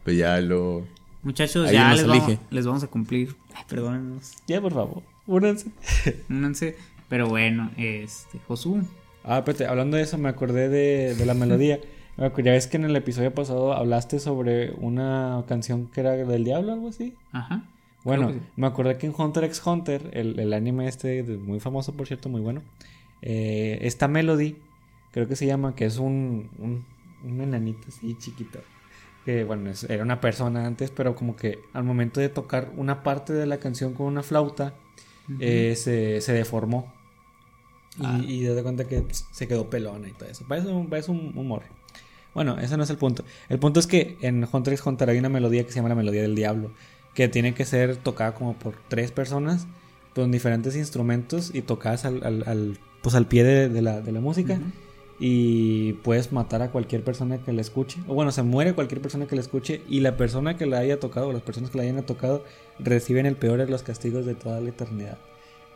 pues 0.04 0.16
ya 0.16 0.40
lo... 0.40 0.84
Muchachos, 1.22 1.70
ya 1.70 1.92
les 1.94 2.06
vamos, 2.06 2.28
elige. 2.28 2.40
les 2.50 2.66
vamos 2.66 2.84
a 2.84 2.86
cumplir. 2.86 3.34
Ay, 3.54 3.64
perdónenos. 3.68 4.32
Ya, 4.46 4.60
por 4.60 4.74
favor, 4.74 5.02
únanse. 5.26 5.70
Únanse. 6.28 6.76
Pero 7.08 7.28
bueno, 7.28 7.70
este, 7.78 8.38
Josu. 8.46 8.82
Ah, 9.24 9.38
espérate, 9.38 9.66
hablando 9.66 9.96
de 9.96 10.02
eso, 10.02 10.18
me 10.18 10.28
acordé 10.28 10.68
de, 10.68 11.14
de 11.14 11.26
la 11.26 11.34
melodía. 11.34 11.80
Ya 12.16 12.52
ves 12.52 12.68
que 12.68 12.76
en 12.76 12.84
el 12.84 12.94
episodio 12.94 13.34
pasado 13.34 13.72
hablaste 13.72 14.20
sobre 14.20 14.70
una 14.74 15.42
canción 15.48 15.88
que 15.88 15.98
era 15.98 16.12
del 16.12 16.44
diablo 16.44 16.70
o 16.70 16.74
algo 16.74 16.88
así. 16.90 17.12
Ajá. 17.32 17.64
Bueno, 18.04 18.30
sí. 18.30 18.38
me 18.54 18.68
acordé 18.68 18.98
que 18.98 19.06
en 19.06 19.14
Hunter 19.16 19.42
x 19.44 19.60
Hunter, 19.66 20.10
el, 20.12 20.38
el 20.38 20.52
anime 20.52 20.86
este, 20.86 21.22
muy 21.22 21.58
famoso 21.58 21.92
por 21.94 22.06
cierto, 22.06 22.28
muy 22.28 22.40
bueno, 22.40 22.62
eh, 23.22 23.78
esta 23.82 24.06
melody, 24.06 24.56
creo 25.14 25.26
que 25.28 25.36
se 25.36 25.46
llama, 25.46 25.74
que 25.74 25.86
es 25.86 25.96
un, 25.96 26.50
un, 26.58 26.84
un 27.24 27.40
enanito 27.40 27.88
así 27.88 28.14
chiquito. 28.18 28.58
Que 29.24 29.44
bueno, 29.44 29.70
es- 29.70 29.84
era 29.84 30.02
una 30.02 30.20
persona 30.20 30.66
antes, 30.66 30.90
pero 30.90 31.14
como 31.14 31.34
que 31.36 31.60
al 31.72 31.84
momento 31.84 32.20
de 32.20 32.28
tocar 32.28 32.70
una 32.76 33.02
parte 33.02 33.32
de 33.32 33.46
la 33.46 33.56
canción 33.58 33.94
con 33.94 34.06
una 34.06 34.22
flauta, 34.22 34.74
eh, 35.40 35.74
se, 35.76 36.20
se 36.20 36.32
deformó. 36.34 36.92
Y, 37.96 38.02
Ah. 38.04 38.20
y 38.26 38.44
das 38.44 38.60
cuenta 38.62 38.84
que 38.88 39.00
pues, 39.02 39.24
se 39.30 39.46
quedó 39.48 39.70
pelona 39.70 40.08
y 40.08 40.12
todo 40.12 40.28
eso. 40.28 40.44
Parece 40.46 40.68
un, 40.68 40.88
parece 40.90 41.10
un, 41.12 41.32
morro. 41.46 41.64
Bueno, 42.34 42.58
ese 42.58 42.76
no 42.76 42.82
es 42.82 42.90
el 42.90 42.96
punto. 42.98 43.24
El 43.48 43.60
punto 43.60 43.78
es 43.78 43.86
que 43.86 44.18
en 44.20 44.46
Hunter 44.52 44.74
x 44.74 44.84
Hunter 44.84 45.08
hay 45.08 45.18
una 45.18 45.28
melodía 45.28 45.62
que 45.64 45.70
se 45.70 45.76
llama 45.76 45.90
la 45.90 45.94
melodía 45.94 46.22
del 46.22 46.34
diablo. 46.34 46.72
Que 47.14 47.28
tiene 47.28 47.54
que 47.54 47.64
ser 47.64 47.96
tocada 47.96 48.34
como 48.34 48.54
por 48.54 48.74
tres 48.88 49.12
personas. 49.12 49.66
Con 50.14 50.30
diferentes 50.32 50.74
instrumentos 50.76 51.52
y 51.54 51.62
tocadas 51.62 52.04
al, 52.04 52.22
al, 52.24 52.42
al- 52.46 52.78
pues 53.02 53.14
al 53.14 53.26
pie 53.26 53.44
de, 53.44 53.68
de 53.68 53.80
la, 53.82 54.00
de 54.00 54.10
la 54.12 54.20
música. 54.20 54.58
Y 55.20 55.92
puedes 56.02 56.32
matar 56.32 56.60
a 56.62 56.70
cualquier 56.70 57.04
persona 57.04 57.38
que 57.38 57.52
la 57.52 57.60
escuche. 57.60 58.00
O 58.08 58.14
bueno, 58.14 58.32
se 58.32 58.42
muere 58.42 58.72
cualquier 58.74 59.00
persona 59.00 59.26
que 59.26 59.36
la 59.36 59.42
escuche. 59.42 59.80
Y 59.88 60.00
la 60.00 60.16
persona 60.16 60.56
que 60.56 60.66
la 60.66 60.78
haya 60.78 60.98
tocado, 60.98 61.28
o 61.28 61.32
las 61.32 61.42
personas 61.42 61.70
que 61.70 61.78
la 61.78 61.84
hayan 61.84 62.04
tocado, 62.04 62.44
reciben 62.78 63.26
el 63.26 63.36
peor 63.36 63.58
de 63.58 63.68
los 63.68 63.82
castigos 63.82 64.26
de 64.26 64.34
toda 64.34 64.60
la 64.60 64.70
eternidad. 64.70 65.18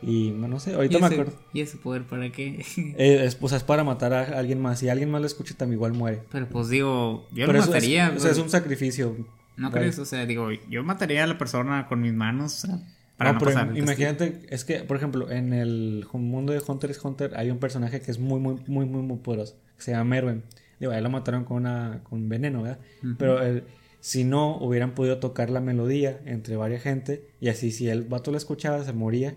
Y 0.02 0.30
bueno, 0.30 0.48
no 0.48 0.60
sé, 0.60 0.70
¿Y 0.70 0.74
ahorita 0.74 0.98
me 1.00 1.06
acuerdo. 1.06 1.32
¿Y 1.52 1.60
ese 1.60 1.76
poder 1.76 2.02
para 2.04 2.30
qué? 2.30 2.64
Eh, 2.98 3.24
es, 3.24 3.34
pues 3.34 3.52
es 3.52 3.62
para 3.64 3.84
matar 3.84 4.12
a 4.12 4.38
alguien 4.38 4.60
más. 4.60 4.78
Si 4.80 4.88
alguien 4.88 5.10
más 5.10 5.20
lo 5.20 5.26
escucha, 5.26 5.54
también 5.56 5.78
igual 5.78 5.92
muere. 5.92 6.22
Pero 6.30 6.48
pues 6.48 6.68
digo, 6.68 7.26
yo 7.32 7.46
Pero 7.46 7.52
lo 7.54 7.58
eso 7.58 7.68
es- 7.68 7.74
mataría. 7.74 8.12
o 8.16 8.20
sea, 8.20 8.30
es 8.30 8.38
un 8.38 8.50
sacrificio. 8.50 9.16
¿No 9.56 9.70
Vale. 9.70 9.80
crees? 9.82 9.98
O 9.98 10.04
sea, 10.04 10.24
digo, 10.24 10.50
yo 10.70 10.84
mataría 10.84 11.24
a 11.24 11.26
la 11.26 11.36
persona 11.36 11.88
con 11.88 12.00
mis 12.00 12.12
manos 12.12 12.62
o 12.64 12.66
sea, 12.68 12.78
para 13.18 13.32
No, 13.32 13.34
no, 13.34 13.38
pero 13.44 13.54
pasar. 13.54 13.70
el 13.72 13.76
imagínate, 13.78 14.40
es 14.48 14.64
que, 14.64 14.78
por 14.84 14.96
ejemplo, 14.96 15.30
en 15.30 15.52
el 15.52 16.06
mundo 16.14 16.52
de 16.54 16.62
Hunter 16.66 16.90
x 16.90 17.04
Hunter 17.04 17.32
hay 17.36 17.50
un 17.50 17.58
personaje 17.58 18.00
que 18.00 18.10
es 18.10 18.18
muy, 18.18 18.40
muy, 18.40 18.56
muy, 18.66 18.86
muy, 18.86 19.02
muy 19.02 19.18
poderoso. 19.18 19.56
Que 19.76 19.82
se 19.82 19.90
llama 19.90 20.04
Merwin. 20.04 20.42
Digo, 20.80 20.92
a 20.92 20.96
él 20.98 21.04
lo 21.04 21.10
mataron 21.10 21.44
con, 21.44 21.58
una, 21.58 22.00
con 22.04 22.28
veneno, 22.30 22.62
¿verdad? 22.62 22.78
Pero 23.18 23.42
él- 23.42 23.64
si 24.00 24.22
no, 24.24 24.56
hubieran 24.58 24.94
podido 24.94 25.18
tocar 25.18 25.50
la 25.50 25.60
melodía 25.60 26.20
entre 26.24 26.54
varias 26.56 26.82
gente. 26.82 27.26
Y 27.40 27.48
así, 27.48 27.72
si 27.72 27.88
el 27.88 28.04
vato 28.04 28.30
la 28.30 28.38
escuchaba, 28.38 28.82
se 28.84 28.92
moría. 28.92 29.34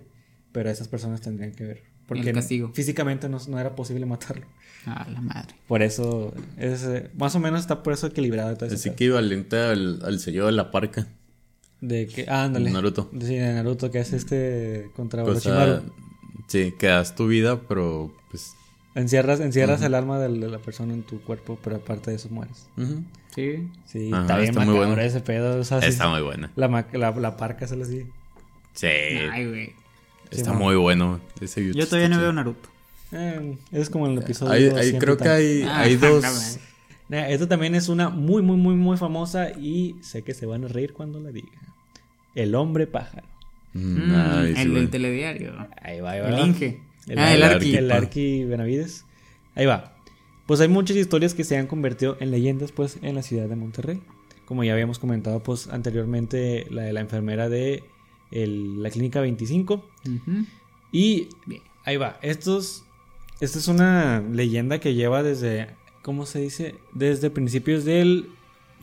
Pero 0.52 0.70
esas 0.70 0.88
personas 0.88 1.20
tendrían 1.22 1.54
que 1.54 1.66
ver. 1.66 1.84
Porque 2.08 2.30
El 2.30 2.36
castigo. 2.36 2.72
físicamente 2.74 3.28
no, 3.30 3.40
no 3.48 3.60
era 3.60 3.74
posible 3.76 4.06
matarlo. 4.06 4.46
Ah, 4.86 5.08
la 5.12 5.22
madre. 5.22 5.56
Por 5.68 5.82
eso, 5.82 6.34
es, 6.58 6.84
eh, 6.84 7.10
más 7.16 7.34
o 7.36 7.40
menos 7.40 7.62
está 7.62 7.82
por 7.84 7.94
eso 7.94 8.08
equilibrado. 8.08 8.54
todo 8.56 8.66
ese 8.68 8.76
Así 8.76 8.90
pedo. 8.90 8.94
equivalente 8.96 9.56
al, 9.58 10.00
al 10.04 10.20
sello 10.20 10.46
de 10.48 10.52
la 10.52 10.70
parca. 10.72 11.08
De 11.82 12.08
que, 12.08 12.26
ah, 12.30 12.44
ándale. 12.44 12.70
Naruto. 12.72 13.10
Sí, 13.20 13.36
de 13.36 13.54
Naruto 13.54 13.90
que 13.92 14.00
hace 14.00 14.16
este 14.16 14.90
contra 14.96 15.24
Cosa, 15.24 15.50
Orochimaru. 15.50 15.92
sí, 16.48 16.74
que 16.78 16.88
das 16.88 17.16
tu 17.16 17.28
vida, 17.28 17.60
pero 17.68 18.12
pues... 18.30 18.54
Encierras, 18.94 19.40
encierras 19.40 19.82
el 19.82 19.96
alma 19.96 20.20
de 20.20 20.30
la 20.30 20.60
persona 20.60 20.94
en 20.94 21.02
tu 21.04 21.22
cuerpo, 21.22 21.58
pero 21.64 21.78
aparte 21.78 22.12
de 22.12 22.18
eso 22.18 22.30
mueres. 22.30 22.68
ujú. 22.78 23.04
Sí. 23.34 23.70
Sí, 23.86 24.10
Ajá, 24.12 24.22
está 24.24 24.38
bien 24.38 24.50
está 24.50 24.66
muy 24.66 24.76
bueno. 24.76 25.02
ese 25.02 25.22
pedo. 25.22 25.60
o 25.60 25.64
sea, 25.64 25.80
sí, 25.82 25.88
Está 25.88 26.10
muy 26.10 26.22
buena. 26.22 26.52
La, 26.58 26.68
la, 26.92 27.12
la 27.12 27.38
parca 27.38 27.66
se 27.68 27.82
así. 27.82 28.06
Sí, 28.74 28.88
Ay, 28.88 29.48
güey. 29.48 29.74
está 30.30 30.52
Sí, 30.52 30.58
muy 30.58 30.76
bueno. 30.76 31.22
Ese 31.40 31.74
Yo 31.74 31.86
todavía 31.88 32.10
no 32.10 32.16
está 32.16 32.22
veo 32.22 32.32
chido. 32.32 32.34
Naruto. 32.34 32.70
Eh, 33.14 33.58
es 33.72 33.90
como 33.90 34.08
el 34.08 34.18
episodio. 34.18 34.52
Hay- 34.52 34.64
hay- 34.66 34.70
200 34.92 35.00
creo 35.04 35.18
que 35.18 35.30
hay, 35.30 35.64
Ah, 35.64 35.80
hay 35.80 35.96
dos... 35.98 36.58
Nah, 37.08 37.28
Esta 37.30 37.48
también 37.48 37.76
es 37.76 37.88
una 37.90 38.10
muy, 38.10 38.42
muy, 38.42 38.58
muy, 38.58 38.76
muy 38.76 38.98
famosa 38.98 39.50
y 39.52 39.96
sé 40.02 40.24
que 40.24 40.34
se 40.34 40.46
van 40.46 40.66
a 40.66 40.68
reír 40.68 40.92
cuando 40.94 41.20
la 41.22 41.32
diga. 41.32 41.48
El 42.36 42.56
hombre 42.56 42.88
pájaro. 42.88 43.28
Mm, 43.74 43.80
Mm, 44.12 44.56
el 44.58 44.74
del 44.74 44.90
telediario. 44.90 45.54
Ahí 45.82 46.02
va, 46.02 46.12
ahí 46.12 46.20
va. 46.22 46.30
El 46.30 46.48
Inge. 46.48 46.80
El, 47.08 47.20
ah, 47.20 47.34
el 47.34 47.44
Arqui. 47.44 47.56
Arqui. 47.56 47.76
El 47.78 47.92
Arqui 47.92 48.44
Benavides. 48.46 49.06
Ahí 49.56 49.66
va. 49.66 49.96
Pues 50.46 50.60
hay 50.60 50.68
muchas 50.68 50.98
historias 50.98 51.34
que 51.34 51.44
se 51.44 51.58
han 51.58 51.68
convertido 51.68 52.18
en 52.20 52.32
leyendas, 52.32 52.72
pues, 52.72 52.98
en 53.02 53.16
la 53.16 53.22
ciudad 53.22 53.48
de 53.48 53.56
Monterrey. 53.56 54.02
como 54.46 54.66
ya 54.66 54.74
habíamos 54.74 55.00
comentado 55.00 55.42
pues 55.42 55.68
anteriormente, 55.70 56.68
la 56.70 56.82
de 56.82 56.92
la 56.92 57.00
enfermera 57.00 57.48
de 57.48 57.86
el- 58.32 58.84
la 58.84 58.90
clínica 58.90 59.22
25. 59.22 59.76
Ujú. 60.06 60.46
Y 60.92 61.30
Bien. 61.46 61.62
ahí 61.86 61.96
va. 61.96 62.20
Estos, 62.22 62.84
esta 63.40 63.60
es 63.60 63.70
una 63.70 64.20
leyenda 64.30 64.80
que 64.80 64.94
lleva 64.94 65.24
desde, 65.24 65.68
¿cómo 66.02 66.26
se 66.26 66.42
dice? 66.42 66.76
Desde 66.94 67.30
principios 67.30 67.86
del 67.86 68.28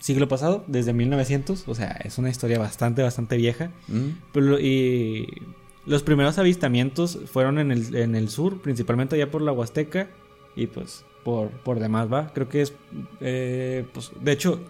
siglo 0.00 0.28
pasado, 0.28 0.64
desde 0.66 0.92
1900. 0.92 1.68
O 1.68 1.74
sea, 1.74 1.92
es 2.04 2.18
una 2.18 2.30
historia 2.30 2.58
bastante, 2.58 3.02
bastante 3.02 3.36
vieja. 3.36 3.70
Mm. 3.88 4.08
Pero 4.32 4.58
y 4.60 5.42
los 5.86 6.02
primeros 6.02 6.38
avistamientos 6.38 7.18
fueron 7.30 7.58
en 7.58 7.70
el, 7.72 7.94
en 7.94 8.14
el 8.14 8.28
sur, 8.28 8.60
principalmente 8.60 9.16
allá 9.16 9.30
por 9.30 9.42
la 9.42 9.52
Huasteca 9.52 10.08
y 10.56 10.66
pues 10.66 11.04
por, 11.24 11.50
por 11.50 11.78
demás, 11.80 12.12
¿va? 12.12 12.32
Creo 12.34 12.48
que 12.48 12.62
es, 12.62 12.72
eh, 13.20 13.84
pues, 13.92 14.10
de 14.20 14.32
hecho, 14.32 14.60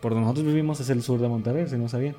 por 0.00 0.12
donde 0.12 0.24
nosotros 0.26 0.46
vivimos 0.46 0.80
es 0.80 0.90
el 0.90 1.02
sur 1.02 1.20
de 1.20 1.28
Monterrey, 1.28 1.66
si 1.68 1.76
no 1.76 1.88
sabían. 1.88 2.16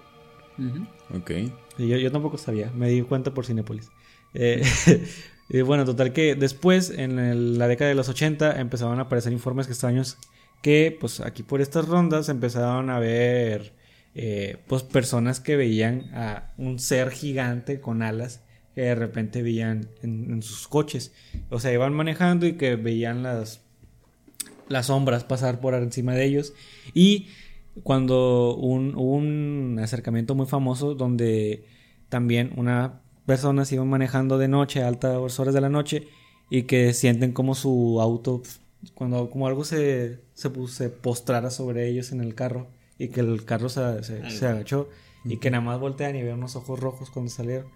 Ok. 1.16 1.32
Sí, 1.78 1.88
Yo, 1.88 1.98
yo 1.98 2.12
tampoco 2.12 2.38
sabía, 2.38 2.72
me 2.76 2.90
di 2.90 3.02
cuenta 3.04 3.34
por 3.34 3.46
Cinépolis. 3.46 3.90
Eh, 4.34 4.64
y 5.50 5.62
bueno, 5.62 5.86
total 5.86 6.14
que 6.14 6.36
después, 6.36 6.90
en 6.90 7.20
el- 7.20 7.58
la 7.60 7.68
década 7.68 7.90
de 7.90 7.96
los 7.96 8.10
80, 8.10 8.60
empezaron 8.60 9.00
a 9.00 9.04
aparecer 9.04 9.32
informes 9.34 9.68
extraños 9.68 10.18
que, 10.62 10.96
pues 11.00 11.20
aquí 11.20 11.44
por 11.44 11.62
estas 11.62 11.88
rondas 11.88 12.30
empezaron 12.30 12.90
a 12.90 13.00
ver, 13.00 13.74
eh, 14.16 14.58
pues 14.68 14.84
personas 14.84 15.40
que 15.40 15.56
veían 15.56 16.10
a 16.14 16.54
un 16.58 16.80
ser 16.80 17.12
gigante 17.12 17.80
con 17.80 18.02
alas 18.02 18.42
que 18.78 18.82
de 18.82 18.96
repente 18.96 19.42
veían 19.42 19.90
en, 20.04 20.42
sus 20.44 20.68
coches. 20.68 21.12
O 21.50 21.60
sea, 21.60 21.74
iban 21.74 21.94
manejando 21.94 22.46
y 22.46 22.54
que 22.54 22.76
veían 22.76 23.24
las, 23.24 23.62
las 24.70 24.86
sombras 24.86 25.24
pasar 25.24 25.60
por 25.60 25.74
encima 25.74 26.14
de 26.14 26.26
ellos. 26.26 26.54
Y 26.94 27.28
cuando 27.82 28.56
un, 28.56 28.94
hubo 28.96 29.16
un 29.16 29.80
acercamiento 29.82 30.36
muy 30.36 30.46
famoso 30.46 30.94
donde 30.94 31.66
también 32.10 32.54
una 32.56 33.02
persona 33.26 33.66
se 33.66 33.76
iba 33.76 33.86
manejando 33.86 34.38
de 34.38 34.48
noche 34.48 34.84
a 34.84 34.88
altas 34.88 35.40
horas 35.40 35.54
de 35.56 35.62
la 35.62 35.70
noche 35.70 36.08
y 36.50 36.64
que 36.64 36.94
sienten 36.94 37.34
como 37.34 37.56
su 37.56 38.00
auto, 38.00 38.44
cuando 38.94 39.30
como 39.30 39.48
algo 39.48 39.64
se, 39.64 40.20
se, 40.34 40.90
postrara 40.90 41.50
sobre 41.50 41.88
ellos 41.88 42.12
en 42.12 42.22
el 42.22 42.36
carro 42.36 42.68
y 42.98 43.10
que 43.10 43.20
el 43.22 43.44
carro 43.46 43.70
se, 43.70 44.04
se- 44.04 44.30
se 44.30 44.48
agachó 44.48 44.90
y 45.26 45.38
que 45.38 45.52
nada 45.52 45.62
más 45.64 45.80
voltean 45.80 46.16
y 46.16 46.24
ven 46.24 46.36
unos 46.36 46.56
ojos 46.56 46.80
rojos 46.80 47.10
cuando 47.10 47.32
salieron 47.32 47.68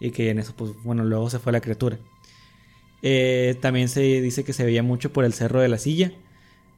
y 0.00 0.10
que 0.10 0.30
en 0.30 0.38
eso 0.38 0.54
pues 0.56 0.72
bueno 0.84 1.04
luego 1.04 1.28
se 1.30 1.38
fue 1.38 1.52
la 1.52 1.60
criatura. 1.60 1.98
Eh, 3.02 3.56
también 3.60 3.88
se 3.88 4.00
dice 4.20 4.44
que 4.44 4.52
se 4.52 4.64
veía 4.64 4.82
mucho 4.82 5.12
por 5.12 5.24
el 5.24 5.32
cerro 5.32 5.60
de 5.60 5.68
la 5.68 5.78
silla. 5.78 6.12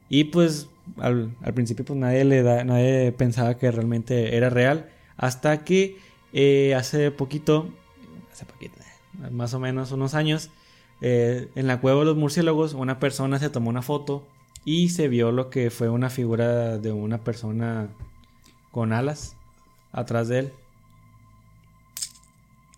Y 0.09 0.25
pues 0.25 0.67
al, 0.97 1.35
al 1.41 1.53
principio 1.53 1.85
pues 1.85 1.97
nadie 1.99 2.23
le 2.25 2.43
da, 2.43 2.63
nadie 2.63 3.11
pensaba 3.11 3.57
que 3.57 3.71
realmente 3.71 4.35
era 4.37 4.49
real. 4.49 4.89
Hasta 5.17 5.63
que 5.63 5.97
eh, 6.33 6.75
hace 6.75 7.11
poquito, 7.11 7.73
hace 8.31 8.45
poquito, 8.45 8.75
eh, 8.79 9.29
más 9.31 9.53
o 9.53 9.59
menos 9.59 9.91
unos 9.91 10.13
años, 10.13 10.49
eh, 11.03 11.49
en 11.55 11.67
la 11.67 11.81
cueva 11.81 11.99
de 11.99 12.05
los 12.05 12.15
murciélagos, 12.15 12.73
una 12.73 12.97
persona 12.97 13.37
se 13.37 13.49
tomó 13.49 13.69
una 13.69 13.81
foto 13.81 14.25
y 14.63 14.89
se 14.89 15.09
vio 15.09 15.33
lo 15.33 15.49
que 15.49 15.69
fue 15.69 15.89
una 15.89 16.09
figura 16.09 16.77
de 16.77 16.93
una 16.93 17.23
persona 17.25 17.89
con 18.71 18.93
alas 18.93 19.35
atrás 19.91 20.29
de 20.29 20.39
él. 20.39 20.53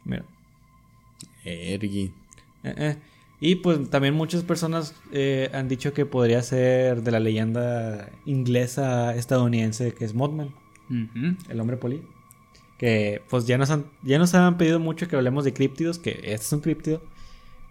Mira. 0.04 0.26
Ergi. 1.44 2.12
Eh, 2.64 2.74
eh. 2.78 2.98
Y 3.40 3.56
pues 3.58 3.92
también 3.92 4.16
muchas 4.16 4.42
personas 4.42 4.96
eh, 5.12 5.52
han 5.54 5.68
dicho 5.68 5.94
que 5.94 6.08
podría 6.08 6.42
ser 6.42 7.04
de 7.04 7.12
la 7.12 7.20
leyenda 7.20 8.10
inglesa 8.26 9.16
estadounidense 9.16 9.94
que 9.94 10.04
es 10.04 10.16
Mothman, 10.16 10.56
el 11.50 11.60
hombre 11.60 11.78
poli. 11.78 12.02
Que 12.80 13.22
pues 13.30 13.46
ya 13.46 13.60
nos 13.60 13.70
han, 13.70 13.86
ya 14.02 14.18
nos 14.18 14.34
han 14.34 14.58
pedido 14.58 14.80
mucho 14.80 15.08
que 15.08 15.16
hablemos 15.16 15.44
de 15.44 15.54
críptidos, 15.54 16.00
que 16.00 16.12
este 16.24 16.34
es 16.34 16.54
un 16.54 16.62
críptido. 16.62 17.04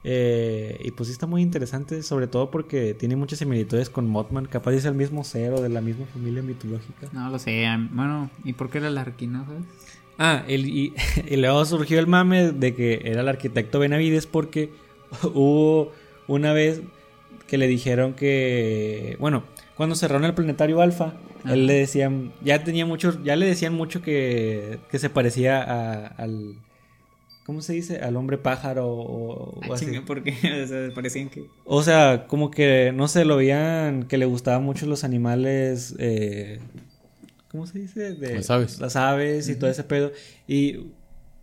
Eh, 0.06 0.78
y 0.84 0.90
pues 0.90 1.06
sí 1.08 1.12
está 1.12 1.26
muy 1.26 1.40
interesante, 1.40 2.02
sobre 2.02 2.26
todo 2.26 2.50
porque 2.50 2.92
tiene 2.92 3.16
muchas 3.16 3.38
similitudes 3.38 3.88
con 3.88 4.06
Mothman, 4.06 4.44
capaz 4.46 4.72
es 4.72 4.84
el 4.84 4.94
mismo 4.94 5.24
ser 5.24 5.52
o 5.54 5.62
de 5.62 5.70
la 5.70 5.80
misma 5.80 6.04
familia 6.12 6.42
mitológica. 6.42 7.08
No 7.12 7.30
lo 7.30 7.38
sé. 7.38 7.64
Bueno, 7.92 8.30
¿y 8.44 8.52
por 8.52 8.68
qué 8.70 8.78
era 8.78 8.90
la 8.90 9.00
arquina, 9.00 9.44
sabes? 9.46 9.62
Ah, 10.18 10.44
el- 10.46 10.66
y, 10.66 10.92
y 11.28 11.36
luego 11.36 11.64
surgió 11.64 11.98
el 11.98 12.06
mame 12.06 12.52
de 12.52 12.74
que 12.74 13.00
era 13.04 13.22
el 13.22 13.28
arquitecto 13.28 13.78
Benavides 13.78 14.26
porque 14.26 14.70
hubo 15.34 15.92
una 16.28 16.52
vez 16.52 16.82
que 17.46 17.56
le 17.58 17.66
dijeron 17.66 18.12
que, 18.14 19.16
bueno, 19.20 19.44
cuando 19.76 19.94
cerraron 19.96 20.24
el 20.24 20.34
planetario 20.34 20.80
Alfa, 20.82 21.14
Ajá. 21.44 21.54
él 21.54 21.66
le 21.66 21.74
decían, 21.74 22.32
ya 22.42 22.62
tenía 22.62 22.84
mucho, 22.86 23.22
ya 23.24 23.36
le 23.36 23.46
decían 23.46 23.72
mucho 23.74 24.02
que, 24.02 24.78
que 24.90 24.98
se 24.98 25.10
parecía 25.10 25.62
a- 25.62 26.06
al, 26.08 26.54
¿cómo 27.44 27.60
se 27.62 27.72
dice? 27.74 27.98
Al 27.98 28.16
hombre 28.16 28.38
pájaro 28.38 28.86
o, 28.88 29.50
o 29.60 29.60
Ah, 29.62 29.74
así. 29.74 29.86
chinga, 29.86 30.02
¿por 30.04 30.22
qué? 30.22 30.32
O 30.64 30.66
sea, 30.66 30.94
parecían 30.94 31.28
que... 31.28 31.44
O 31.64 31.82
sea, 31.82 32.26
como 32.26 32.50
que, 32.50 32.92
no 32.94 33.08
sé, 33.08 33.24
lo 33.24 33.36
veían 33.36 34.04
que 34.04 34.18
le 34.18 34.26
gustaban 34.26 34.62
mucho 34.64 34.86
los 34.86 35.04
animales, 35.04 35.94
eh, 35.98 36.58
¿cómo 37.50 37.66
se 37.66 37.78
dice? 37.78 38.14
De, 38.14 38.36
Las 38.36 38.50
aves. 38.50 38.80
Las 38.80 38.96
aves 38.96 39.48
y 39.48 39.56
todo 39.56 39.70
ese 39.70 39.84
pedo. 39.84 40.12
Y 40.48 40.86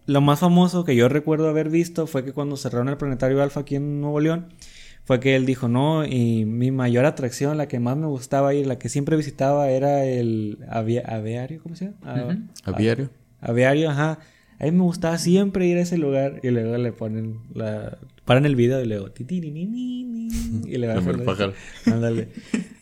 lo 0.08 0.22
más 0.22 0.40
famoso 0.40 0.84
que 0.84 0.96
yo 0.96 1.08
recuerdo 1.10 1.48
haber 1.50 1.70
visto 1.70 2.08
fue 2.08 2.26
que 2.26 2.34
cuando 2.34 2.58
cerraron 2.58 2.90
el 2.90 2.98
planetario 2.98 3.42
Alfa 3.42 3.62
aquí 3.62 3.76
en 3.76 4.02
Nuevo 4.02 4.20
León, 4.20 4.48
fue 5.04 5.20
que 5.20 5.36
él 5.36 5.46
dijo, 5.46 5.68
no, 5.68 6.06
y 6.06 6.46
mi 6.46 6.70
mayor 6.72 7.06
atracción, 7.06 7.58
la 7.58 7.68
que 7.68 7.80
más 7.80 7.98
me 7.98 8.06
gustaba 8.08 8.54
ir, 8.54 8.68
la 8.68 8.78
que 8.78 8.88
siempre 8.90 9.18
visitaba 9.18 9.70
era 9.70 10.06
el 10.06 10.60
avia- 10.70 11.04
aviario, 11.08 11.62
¿cómo 11.62 11.76
se 11.76 11.86
llama? 11.86 12.32
Ujú. 12.34 12.40
Aviario. 12.64 13.10
Aviario, 13.40 13.90
ajá. 13.90 14.20
A 14.62 14.66
mí 14.66 14.72
me 14.72 14.84
gustaba 14.84 15.18
siempre 15.18 15.66
ir 15.66 15.78
a 15.78 15.82
ese 15.82 15.98
lugar 15.98 16.40
y 16.44 16.50
luego 16.52 16.78
le 16.78 16.92
ponen 16.94 17.40
la... 17.56 17.98
Paran 18.26 18.46
el 18.46 18.56
video 18.56 18.80
y 18.80 18.86
luego... 18.86 19.10
y 19.18 20.78
le 20.78 20.88
va 20.88 20.94
a 20.94 20.98
Hombre 21.00 21.14
poner- 21.16 21.26
pájaro. 21.26 21.54
Ándale. 21.88 22.28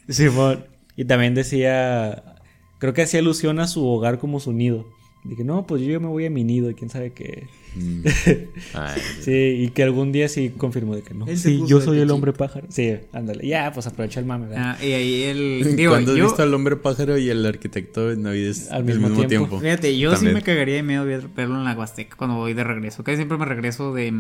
Simón. 0.10 0.66
Y 0.98 1.06
también 1.06 1.34
decía... 1.36 2.36
Creo 2.80 2.94
que 2.94 3.04
hacía 3.04 3.22
alusión 3.22 3.60
a 3.62 3.68
su 3.68 3.86
hogar 3.88 4.20
como 4.20 4.42
su 4.42 4.52
nido. 4.52 4.86
Dije, 5.24 5.44
no, 5.44 5.68
pues 5.68 5.82
yo 5.82 6.00
me 6.00 6.08
voy 6.08 6.26
a 6.26 6.30
mi 6.30 6.46
nido 6.46 6.70
y 6.70 6.76
quién 6.76 6.90
sabe 6.90 7.12
qué. 7.12 7.48
Mm. 7.76 8.02
Ay, 8.74 9.02
Sí, 9.22 9.32
y 9.32 9.70
que 9.72 9.84
algún 9.84 10.12
día 10.14 10.30
sí 10.30 10.50
confirmó 10.58 10.96
de 10.96 11.02
que 11.02 11.14
no. 11.14 11.28
Sí, 11.36 11.62
yo 11.68 11.82
soy 11.82 12.00
el 12.00 12.10
hombre 12.12 12.32
pájaro. 12.32 12.68
Sí, 12.70 12.96
ándale. 13.12 13.46
Ya, 13.46 13.72
pues 13.74 13.86
aprovecha 13.86 14.22
el 14.22 14.26
mame, 14.26 14.48
¿verdad? 14.48 14.78
Ah, 14.80 14.84
y 14.86 14.92
ahí 14.94 15.24
el... 15.24 15.74
Digo, 15.76 15.92
¿Cuándo 15.92 16.12
has 16.14 16.18
yo... 16.18 16.24
visto 16.24 16.42
al 16.42 16.54
hombre 16.54 16.78
pájaro 16.78 17.18
y 17.18 17.30
el 17.30 17.46
arquitecto 17.46 18.08
de 18.10 18.16
Navides 18.18 18.72
Al 18.72 18.86
mismo 18.86 19.10
tiempo. 19.28 19.60
Fíjate, 19.60 19.98
yo 19.98 20.12
También. 20.14 20.32
sí 20.32 20.36
me 20.36 20.42
cagaría 20.42 20.76
de 20.76 20.84
miedo 20.84 21.04
ver- 21.06 21.28
verlo 21.36 21.58
en 21.58 21.66
la 21.66 21.76
Huasteca 21.78 22.16
cuando 22.16 22.38
voy 22.38 22.54
de 22.54 22.64
regreso. 22.64 23.04
Casi 23.04 23.18
siempre 23.18 23.38
me 23.38 23.46
regreso 23.46 23.94
de 23.94 24.14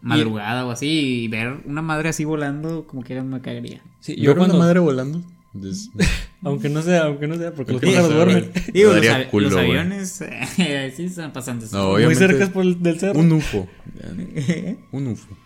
madrugada 0.00 0.66
o 0.66 0.70
así 0.70 1.24
y 1.24 1.28
ver 1.28 1.58
una 1.66 1.82
madre 1.82 2.08
así 2.08 2.24
volando, 2.24 2.86
como 2.86 3.02
quiera 3.02 3.22
me 3.22 3.40
cagaría. 3.40 3.82
Sí, 4.00 4.16
Yo 4.16 4.32
una 4.32 4.46
madre 4.54 4.78
volando. 4.78 5.22
Des- 5.60 5.90
Aunque 6.42 6.68
no 6.68 6.82
sea, 6.82 7.04
aunque 7.06 7.26
no 7.26 7.36
sea, 7.36 7.52
porque 7.52 7.72
los 7.72 7.82
pájaros 7.82 8.12
duermen. 8.14 8.52
Digo, 8.72 8.92
los, 8.92 9.06
av- 9.08 9.26
culo, 9.30 9.44
los 9.46 9.54
güey. 9.54 9.70
aviones 9.70 10.20
eh, 10.20 10.92
sí 10.96 11.04
están 11.06 11.32
pasando. 11.32 11.66
No, 11.72 11.92
Muy 11.98 12.14
cerca 12.14 12.46
por 12.52 12.64
el- 12.64 12.80
del 12.82 13.00
cerro. 13.00 13.18
Un 13.18 13.32
UFO. 13.32 13.66
Un 14.92 15.06
UFO. 15.08 15.36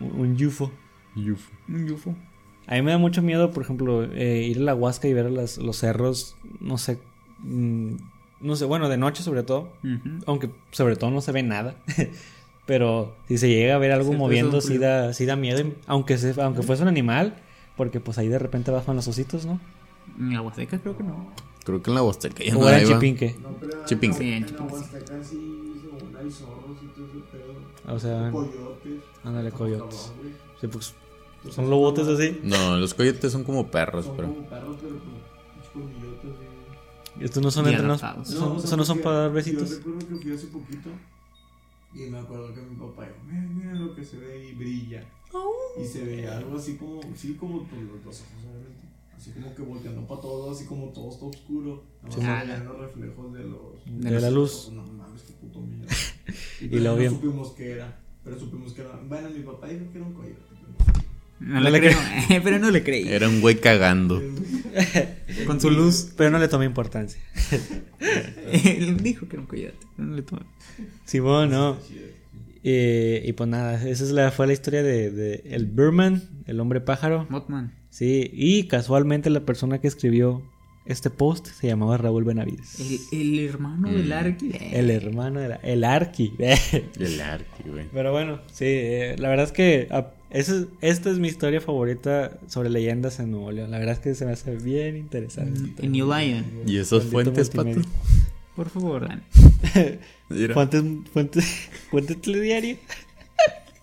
Un 0.00 0.46
UFO. 0.46 0.70
UFO. 1.16 1.50
Un 1.68 1.90
UFO. 1.90 2.14
A 2.68 2.74
mí 2.74 2.82
me 2.82 2.90
da 2.90 2.98
mucho 2.98 3.22
miedo, 3.22 3.50
por 3.52 3.62
ejemplo, 3.62 4.04
eh, 4.12 4.42
ir 4.48 4.58
a 4.58 4.62
la 4.62 4.74
Huasca 4.74 5.08
y 5.08 5.12
ver 5.12 5.26
a 5.26 5.30
las- 5.30 5.58
los 5.58 5.76
cerros, 5.78 6.36
no 6.60 6.78
sé, 6.78 6.98
mm, 7.40 7.94
no 8.40 8.56
sé, 8.56 8.64
bueno, 8.64 8.88
de 8.88 8.96
noche 8.96 9.22
sobre 9.22 9.42
todo, 9.42 9.72
aunque 10.26 10.50
sobre 10.72 10.96
todo 10.96 11.10
no 11.10 11.20
se 11.20 11.32
ve 11.32 11.42
nada, 11.42 11.76
pero 12.66 13.16
si 13.28 13.38
se 13.38 13.48
llega 13.48 13.74
a 13.76 13.78
ver 13.78 13.92
algo 13.92 14.12
Sí, 14.12 14.16
moviendo, 14.18 14.60
sí 14.60 14.78
da, 14.78 15.12
sí 15.12 15.26
da 15.26 15.36
miedo, 15.36 15.62
aunque, 15.86 16.18
se, 16.18 16.40
aunque 16.40 16.62
fuese 16.62 16.82
un 16.82 16.88
animal, 16.88 17.36
porque 17.76 18.00
pues 18.00 18.18
ahí 18.18 18.28
de 18.28 18.38
repente 18.38 18.70
bajan 18.70 18.96
los 18.96 19.06
ositos, 19.08 19.46
¿no? 19.46 19.60
En 20.18 20.32
la 20.34 20.42
Huasteca 20.42 20.78
creo 20.78 20.96
que 20.96 21.02
no. 21.02 21.32
Creo 21.64 21.82
que 21.82 21.90
en 21.90 21.94
la 21.96 22.02
Huasteca 22.02 22.44
ya 22.44 22.56
O 22.56 22.60
no 22.60 22.68
era 22.68 22.80
en. 22.80 22.86
Chipinque, 22.88 23.36
No, 23.42 23.48
pero 23.60 23.84
Chipinque. 23.84 24.18
Sí, 24.18 24.28
en 24.28 24.34
en 24.34 24.46
Chipinque, 24.46 24.72
sí. 24.74 24.80
Huasteca 24.80 25.24
sí, 25.24 25.72
según 25.82 26.16
hay 26.16 26.30
zorros 26.30 26.76
y 26.82 26.86
todo 26.88 27.06
ese 27.06 27.18
pedo. 27.32 27.94
o 27.94 27.98
sea, 27.98 28.30
Coyotes. 28.30 29.02
ándale, 29.24 29.50
coyotes. 29.52 30.12
Sí, 30.60 30.66
pues, 30.68 30.94
son 31.50 31.68
lobotes 31.70 32.06
así. 32.08 32.40
No, 32.42 32.76
los 32.76 32.94
coyotes 32.94 33.30
son 33.32 33.44
como 33.44 33.66
perros, 33.68 34.06
Son 34.06 34.16
pero. 34.16 34.28
como 34.28 34.46
perros, 34.48 34.76
pero 34.80 34.94
con 34.98 35.82
y- 37.20 37.24
Estos 37.24 37.42
no 37.42 37.50
son 37.50 37.66
entrenados, 37.66 38.02
adaptados. 38.02 38.28
son- 38.28 38.42
o 38.48 38.50
sea, 38.56 38.64
estos 38.64 38.78
no 38.78 38.84
son 38.84 38.98
para 39.00 39.16
dar 39.16 39.28
Yo 39.28 39.34
besitos. 39.34 39.70
recuerdo 39.78 39.98
que 40.08 40.16
fui 40.16 40.32
hace 40.34 40.46
poquito 40.48 40.88
y 41.94 41.98
me 42.10 42.18
acuerdo 42.18 42.52
que 42.54 42.60
mi 42.60 42.76
papá 42.76 43.04
dijo, 43.04 43.16
mira, 43.26 43.42
mira 43.54 43.72
lo 43.74 43.94
que 43.94 44.04
se 44.04 44.18
ve 44.18 44.48
y 44.48 44.52
brilla. 44.54 45.04
Y 45.80 45.84
se 45.86 46.04
ve 46.04 46.26
algo 46.28 46.56
así 46.56 46.76
como, 46.76 47.00
sí, 47.16 47.34
como 47.34 47.64
por 47.64 47.78
los 47.78 48.04
dos 48.04 48.20
ojos, 48.22 48.44
obviamente. 48.48 48.86
Así 49.16 49.30
como 49.32 49.54
que 49.54 49.62
volteando 49.62 50.06
para 50.06 50.20
todo, 50.20 50.50
así 50.52 50.64
como 50.66 50.86
todo 50.88 51.10
está 51.10 51.24
oscuro. 51.26 51.82
Nada 52.02 52.16
más 52.16 52.42
Sí. 52.44 52.48
veían 52.50 52.64
los 52.64 52.78
reflejos 52.78 53.32
de 53.34 53.44
los... 53.44 53.84
De 53.86 54.20
la 54.20 54.30
luz. 54.30 54.70
No 54.72 54.82
mames, 54.84 55.22
qué 55.22 55.32
puto 55.34 55.60
miedo. 55.60 55.86
Y, 56.60 56.64
Y 56.64 56.68
pero 56.68 56.80
luego 56.82 56.94
no 56.96 57.00
bien. 57.00 57.12
supimos 57.12 57.52
qué 57.52 57.70
era. 57.72 57.98
Pero 58.24 58.38
supimos 58.40 58.72
que 58.72 58.80
era... 58.82 58.96
Bueno, 59.08 59.30
mi 59.30 59.40
papá 59.40 59.68
dijo 59.68 59.84
que 59.92 59.98
era 59.98 60.06
un 60.06 60.14
coyote. 60.14 60.40
No, 61.38 61.60
le 61.60 61.80
creo, 61.80 61.98
pero 62.42 62.58
no 62.58 62.70
le 62.70 62.82
creí. 62.82 63.06
Era 63.08 63.28
un 63.28 63.40
güey 63.42 63.60
cagando. 63.60 64.22
Con 65.46 65.60
su 65.60 65.70
luz. 65.70 66.12
Pero 66.16 66.30
no 66.30 66.38
le 66.38 66.48
tomé 66.48 66.64
importancia. 66.64 67.20
Él 68.00 68.96
dijo 69.02 69.28
que 69.28 69.36
era 69.36 69.42
un 69.42 69.46
coyote. 69.46 69.86
No 69.98 70.14
le 70.16 70.22
tomé. 70.22 70.42
Simón, 71.04 71.50
no. 71.50 71.76
Eh, 72.68 73.22
y 73.24 73.32
pues 73.32 73.48
nada, 73.48 73.74
esa 73.88 74.02
es 74.02 74.10
la, 74.10 74.32
fue 74.32 74.48
la 74.48 74.52
historia 74.52 74.82
de, 74.82 75.12
de 75.12 75.42
el 75.50 75.66
Burman, 75.66 76.22
el 76.46 76.58
hombre 76.58 76.80
pájaro. 76.80 77.24
Mothman. 77.30 77.72
Sí, 77.90 78.28
y 78.32 78.64
casualmente 78.64 79.30
la 79.30 79.40
persona 79.40 79.80
que 79.80 79.86
escribió 79.86 80.42
este 80.84 81.08
post 81.10 81.46
se 81.46 81.68
llamaba 81.68 81.96
Raúl 81.96 82.24
Benavides. 82.24 82.80
El, 83.12 83.20
el 83.20 83.38
hermano 83.48 83.92
del 83.92 84.12
Arqui. 84.12 84.50
El 84.72 84.90
hermano 84.90 85.38
de 85.40 85.48
la, 85.50 85.56
el 85.56 85.84
Arqui. 85.84 86.32
El 86.38 87.20
arqui, 87.20 87.68
güey. 87.70 87.86
Pero 87.92 88.10
bueno, 88.12 88.40
sí, 88.52 88.64
eh, 88.66 89.14
la 89.18 89.28
verdad 89.28 89.46
es 89.46 89.52
que 89.52 89.86
ah, 89.92 90.10
esa 90.30 90.56
es- 90.56 90.66
esta 90.80 91.10
es 91.10 91.18
mi 91.20 91.28
historia 91.28 91.60
favorita 91.60 92.36
sobre 92.48 92.68
leyendas 92.70 93.20
en 93.20 93.30
Nuevo 93.30 93.52
León. 93.52 93.70
La 93.70 93.78
verdad 93.78 93.94
es 93.94 94.00
que 94.00 94.14
se 94.16 94.26
me 94.26 94.32
hace 94.32 94.56
bien 94.56 94.96
interesante. 94.96 95.84
En 95.84 95.92
New 95.92 96.06
Lion. 96.06 96.44
¿Y 96.66 96.74
Maldito 96.78 97.00
fuentes, 97.02 97.50
pato? 97.50 97.80
Por 98.56 98.70
favor, 98.70 99.06
Dani. 99.08 99.22
Fuentes, 100.54 100.82
fuentes, 101.12 101.68
fuentes 101.90 102.20
telediario. 102.20 102.76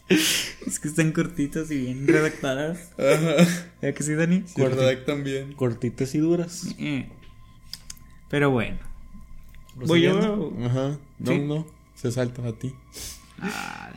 Es 0.10 0.80
que 0.80 0.90
están 0.90 1.12
cortitas 1.12 1.72
y 1.72 1.78
bien 1.78 2.06
redactadas. 2.08 2.92
¿Ya 3.82 3.94
que 3.94 4.04
sí, 4.04 4.14
Dani? 4.14 4.44
Sí, 4.46 4.62
redactan 4.64 5.24
bien. 5.24 5.54
Cortitas 5.54 6.14
y 6.14 6.20
duras. 6.20 6.76
Eh. 6.78 7.10
Pero 8.30 8.52
bueno. 8.52 8.78
Voy 9.76 10.02
yo. 10.02 10.54
Ajá. 10.66 10.98
No, 11.20 11.32
Sí. 11.32 11.40
no. 11.40 11.66
Se 11.96 12.12
salta 12.12 12.46
a 12.48 12.52
ti. 12.54 12.76
Ah, 13.40 13.92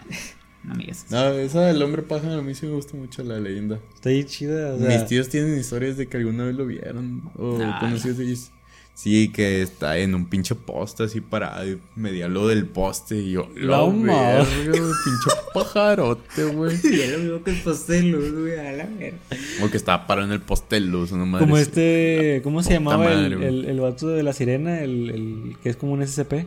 no 0.64 0.74
me 0.74 0.84
digas. 0.84 1.06
No, 1.10 1.28
esa 1.32 1.62
del 1.62 1.82
hombre 1.82 2.02
pájaro 2.02 2.34
a 2.38 2.42
mí 2.42 2.54
sí 2.54 2.66
me 2.66 2.72
gusta 2.72 2.96
mucho 2.96 3.22
la 3.24 3.38
leyenda. 3.40 3.80
Está 3.94 4.08
ahí 4.10 4.24
chida. 4.24 4.74
O 4.74 4.78
sea, 4.78 4.88
Mis 4.88 5.06
tíos 5.06 5.28
tienen 5.28 5.58
historias 5.58 5.96
de 5.96 6.06
que 6.06 6.16
alguna 6.16 6.44
vez 6.44 6.54
lo 6.54 6.66
vieron. 6.66 7.30
O 7.36 7.58
Ah, 7.62 7.78
conocidos 7.80 8.16
de 8.18 8.24
ellos. 8.24 8.52
Sí, 8.96 9.28
que 9.28 9.60
está 9.60 9.98
en 9.98 10.14
un 10.14 10.24
pinche 10.24 10.54
poste 10.54 11.02
así 11.02 11.20
parado 11.20 11.68
y 11.68 11.78
media 11.96 12.28
lo 12.28 12.48
del 12.48 12.64
poste 12.64 13.16
y 13.16 13.32
yo. 13.32 13.46
La 13.54 13.84
madre. 13.84 14.46
verga, 14.64 14.72
pinche 14.72 15.30
pajarote, 15.54 16.44
güey. 16.46 16.78
Ya 16.82 17.12
lo 17.12 17.18
mismo 17.18 17.44
que 17.44 17.50
el 17.50 17.60
pastel, 17.60 18.16
güey, 18.16 18.58
a 18.58 18.72
la 18.72 18.86
verga. 18.86 19.18
O 19.62 19.70
que 19.70 19.76
estaba 19.76 20.06
parado 20.06 20.26
en 20.26 20.32
el 20.32 20.40
poste 20.40 20.76
de 20.76 20.80
luz, 20.80 21.12
una 21.12 21.26
madre. 21.26 21.44
como 21.44 21.58
este, 21.58 22.40
¿cómo 22.42 22.62
se 22.62 22.72
llamaba 22.72 23.12
el, 23.12 23.36
madre, 23.36 23.48
el, 23.48 23.64
el 23.66 23.80
vato 23.80 24.08
de 24.08 24.22
la 24.22 24.32
sirena? 24.32 24.80
El, 24.80 25.10
el 25.10 25.56
que 25.62 25.68
es 25.68 25.76
como 25.76 25.92
un 25.92 26.06
SCP. 26.06 26.46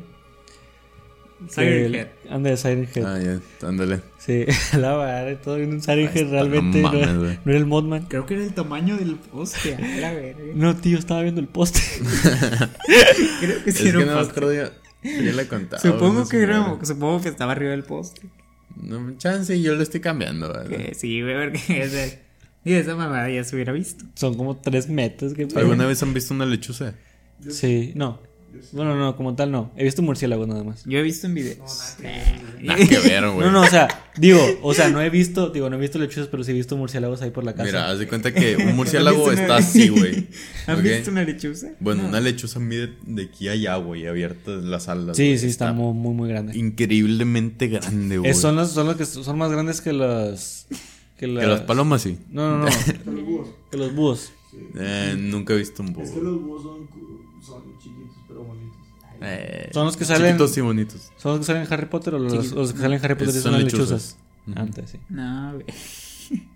Siren 1.47 1.95
Head. 1.95 2.07
Anda 2.29 2.49
de 2.49 2.57
Siren 2.57 2.87
Head. 2.93 3.05
Ah, 3.05 3.19
ya, 3.19 3.67
ándale. 3.67 4.01
Sí, 4.17 4.45
la 4.77 4.97
madre, 4.97 5.35
todo 5.37 5.57
en 5.57 5.73
un 5.73 5.81
Siren 5.81 6.09
Head 6.13 6.29
realmente 6.29 6.81
no 6.81 6.93
era, 6.93 7.13
güey. 7.13 7.39
no 7.45 7.51
era 7.51 7.57
el 7.59 7.65
Modman. 7.65 8.05
Creo 8.07 8.25
que 8.25 8.33
era 8.35 8.43
el 8.43 8.53
tamaño 8.53 8.97
del 8.97 9.15
poste, 9.15 9.75
a 9.75 9.79
la 9.79 10.13
verga. 10.13 10.43
No, 10.53 10.75
tío, 10.75 10.97
estaba 10.97 11.21
viendo 11.21 11.39
el 11.41 11.47
poste. 11.47 11.79
Creo 13.39 13.63
que 13.63 13.69
Es 13.69 13.77
sí 13.77 13.83
que 13.83 13.89
era 13.89 13.99
un 13.99 14.07
no 14.07 14.13
poste. 14.13 14.55
ya. 14.55 14.71
Ya 15.01 15.31
le 15.31 15.47
contaba. 15.47 15.81
Supongo 15.81 16.27
que 16.27 16.41
era, 16.41 16.77
supongo 16.83 17.21
que 17.21 17.29
estaba 17.29 17.53
arriba 17.53 17.71
del 17.71 17.83
poste. 17.83 18.21
No, 18.75 19.15
chance, 19.17 19.61
yo 19.61 19.75
lo 19.75 19.83
estoy 19.83 20.01
cambiando, 20.01 20.47
¿verdad? 20.47 20.67
Que 20.67 20.93
sí, 20.93 21.21
güey, 21.21 21.35
porque 21.49 21.87
sea, 21.89 22.07
y 22.65 22.73
esa 22.73 22.95
mamada 22.95 23.29
ya 23.29 23.43
se 23.43 23.55
hubiera 23.55 23.71
visto. 23.71 24.05
Son 24.15 24.35
como 24.35 24.57
tres 24.57 24.89
metros. 24.89 25.33
Que 25.33 25.47
¿Alguna 25.55 25.85
vez 25.85 26.03
han 26.03 26.13
visto 26.13 26.33
una 26.33 26.45
lechuza? 26.45 26.95
Sí, 27.49 27.93
no. 27.95 28.21
Bueno, 28.71 28.95
no, 28.95 29.15
como 29.15 29.35
tal 29.35 29.51
no. 29.51 29.71
He 29.75 29.83
visto 29.83 30.01
murciélagos 30.01 30.47
nada 30.47 30.63
más. 30.63 30.83
Yo 30.85 30.97
he 30.99 31.01
visto 31.01 31.27
en 31.27 31.33
videos. 31.35 31.95
Nada 32.61 32.77
que 32.85 32.99
ver, 32.99 33.29
güey. 33.29 33.45
No, 33.47 33.51
no, 33.51 33.61
o 33.61 33.67
sea, 33.67 33.87
digo, 34.17 34.39
o 34.61 34.73
sea, 34.73 34.89
no 34.89 35.01
he 35.01 35.09
visto, 35.09 35.49
digo, 35.49 35.69
no 35.69 35.77
he 35.77 35.79
visto 35.79 35.97
lechuzas, 35.99 36.27
pero 36.27 36.43
sí 36.43 36.51
he 36.51 36.53
visto 36.53 36.75
murciélagos 36.77 37.21
ahí 37.21 37.31
por 37.31 37.43
la 37.43 37.53
casa. 37.53 37.65
Mira, 37.65 37.89
haz 37.89 37.99
de 37.99 38.07
cuenta 38.07 38.33
que 38.33 38.55
un 38.57 38.75
murciélago 38.75 39.17
¿Han 39.29 39.35
visto 39.35 39.41
está 39.41 39.45
una- 39.45 39.65
así, 39.65 39.89
güey. 39.89 40.27
¿Han 40.67 40.77
¿ok? 40.79 40.83
visto 40.83 41.11
una 41.11 41.23
lechuza? 41.23 41.67
Bueno, 41.79 42.07
una 42.07 42.19
lechuza 42.19 42.59
mide 42.59 42.93
de 43.05 43.23
aquí 43.23 43.47
a 43.47 43.51
allá, 43.53 43.75
güey, 43.77 44.07
abiertas 44.07 44.63
las 44.63 44.89
alas. 44.89 45.17
sí, 45.17 45.27
güey. 45.27 45.37
sí, 45.39 45.47
está 45.47 45.73
muy, 45.73 45.93
muy, 45.93 46.13
muy 46.13 46.29
grande. 46.29 46.57
increíblemente 46.57 47.67
grande, 47.67 48.17
güey. 48.17 48.31
Es- 48.31 48.39
son 48.41 48.55
los, 48.55 48.71
son 48.71 48.87
los 48.87 48.95
que 48.97 49.05
son 49.05 49.37
más 49.37 49.51
grandes 49.51 49.81
que 49.81 49.93
las. 49.93 50.67
Que, 51.17 51.25
Que 51.25 51.31
las 51.47 51.61
palomas, 51.61 52.01
sí. 52.01 52.17
No, 52.29 52.59
no, 52.59 52.65
no. 52.65 52.65
Los 53.05 53.25
búhos. 53.25 53.47
que 53.71 53.77
los 53.77 53.93
búhos. 53.93 54.31
Eh, 54.77 55.15
nunca 55.19 55.53
he 55.53 55.57
visto 55.57 55.83
un 55.83 55.89
Es 55.89 56.11
que 56.11 56.19
búho. 56.19 56.21
los 56.31 56.41
búhos 56.41 56.63
son, 56.63 56.87
son 57.45 57.63
chiquitos. 57.77 57.98
Eh, 59.21 59.69
Son 59.73 59.85
los 59.85 59.97
que 59.97 60.05
salen- 60.05 60.27
Chiquitos 60.37 60.57
y 60.57 60.61
bonitos. 60.61 61.11
¿Son 61.17 61.31
los 61.33 61.39
que 61.39 61.45
salen 61.45 61.63
en 61.63 61.73
Harry 61.73 61.85
Potter 61.87 62.13
o 62.15 62.19
los, 62.19 62.51
los 62.51 62.73
que 62.73 62.79
salen 62.79 62.99
en 62.99 63.05
Harry 63.05 63.15
Potter 63.15 63.33
son 63.33 63.41
son 63.43 63.51
las 63.53 63.63
lechuzas. 63.63 64.17
lechuzas? 64.47 64.59
Antes, 64.59 64.89
sí. 64.91 64.99
No, 65.09 65.53
güey. 65.53 65.65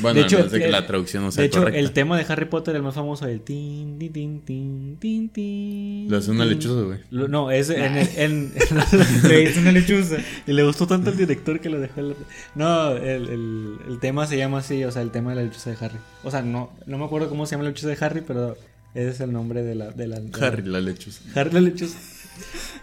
Bueno, 0.00 0.18
De 0.18 0.26
hecho, 0.26 0.42
de 0.48 0.58
que 0.58 0.66
la 0.66 0.84
traducción 0.84 1.22
no 1.22 1.30
sea 1.30 1.42
De 1.42 1.46
hecho, 1.46 1.60
correcta. 1.60 1.78
el 1.78 1.92
tema 1.92 2.18
de 2.18 2.24
Harry 2.28 2.46
Potter, 2.46 2.74
el 2.74 2.82
más 2.82 2.96
famoso, 2.96 3.24
el 3.28 3.40
tin, 3.42 3.96
tin, 4.00 4.12
tin, 4.12 4.40
tin, 4.40 4.96
tin, 4.98 5.28
tin. 5.28 6.10
Lo 6.10 6.16
hace 6.18 6.32
una 6.32 6.42
tin. 6.42 6.54
lechuza, 6.54 6.80
güey. 6.82 6.98
No, 7.12 7.52
es 7.52 7.70
en, 7.70 7.96
el- 7.96 8.08
en, 8.16 8.52
Le 9.28 9.42
hizo 9.44 9.60
una 9.60 9.70
lechuza. 9.78 10.16
Y 10.44 10.52
le 10.54 10.64
gustó 10.64 10.88
tanto 10.88 11.10
al 11.10 11.16
director 11.16 11.60
que 11.60 11.70
lo 11.70 11.78
dejó. 11.78 12.00
en 12.00 12.08
la- 12.08 12.14
No, 12.56 12.96
el, 12.96 13.28
el, 13.28 13.76
el 13.88 14.00
tema 14.00 14.26
se 14.26 14.36
llama 14.36 14.58
así, 14.58 14.82
o 14.82 14.90
sea, 14.90 15.02
el 15.02 15.12
tema 15.12 15.30
de 15.30 15.36
la 15.36 15.42
lechuza 15.44 15.70
de 15.70 15.76
Harry. 15.80 15.98
O 16.24 16.32
sea, 16.32 16.42
no, 16.42 16.72
no 16.86 16.98
me 16.98 17.04
acuerdo 17.04 17.28
cómo 17.28 17.46
se 17.46 17.52
llama 17.52 17.62
la 17.62 17.70
lechuza 17.70 17.86
de 17.88 17.98
Harry, 18.04 18.22
pero 18.26 18.56
ese 18.96 19.10
es 19.10 19.20
el 19.20 19.32
nombre 19.32 19.62
de 19.62 19.74
la. 19.74 19.90
De 19.90 20.06
la 20.06 20.18
de 20.20 20.30
Harry, 20.44 20.62
la 20.64 20.80
lechuza. 20.80 21.20
Harry 21.34 21.52
la 21.52 21.60
lechuza. 21.60 21.98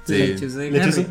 Sí. 0.05 0.17
Lechuza 0.17 0.57
de 0.59 0.71
Lechuza, 0.71 1.01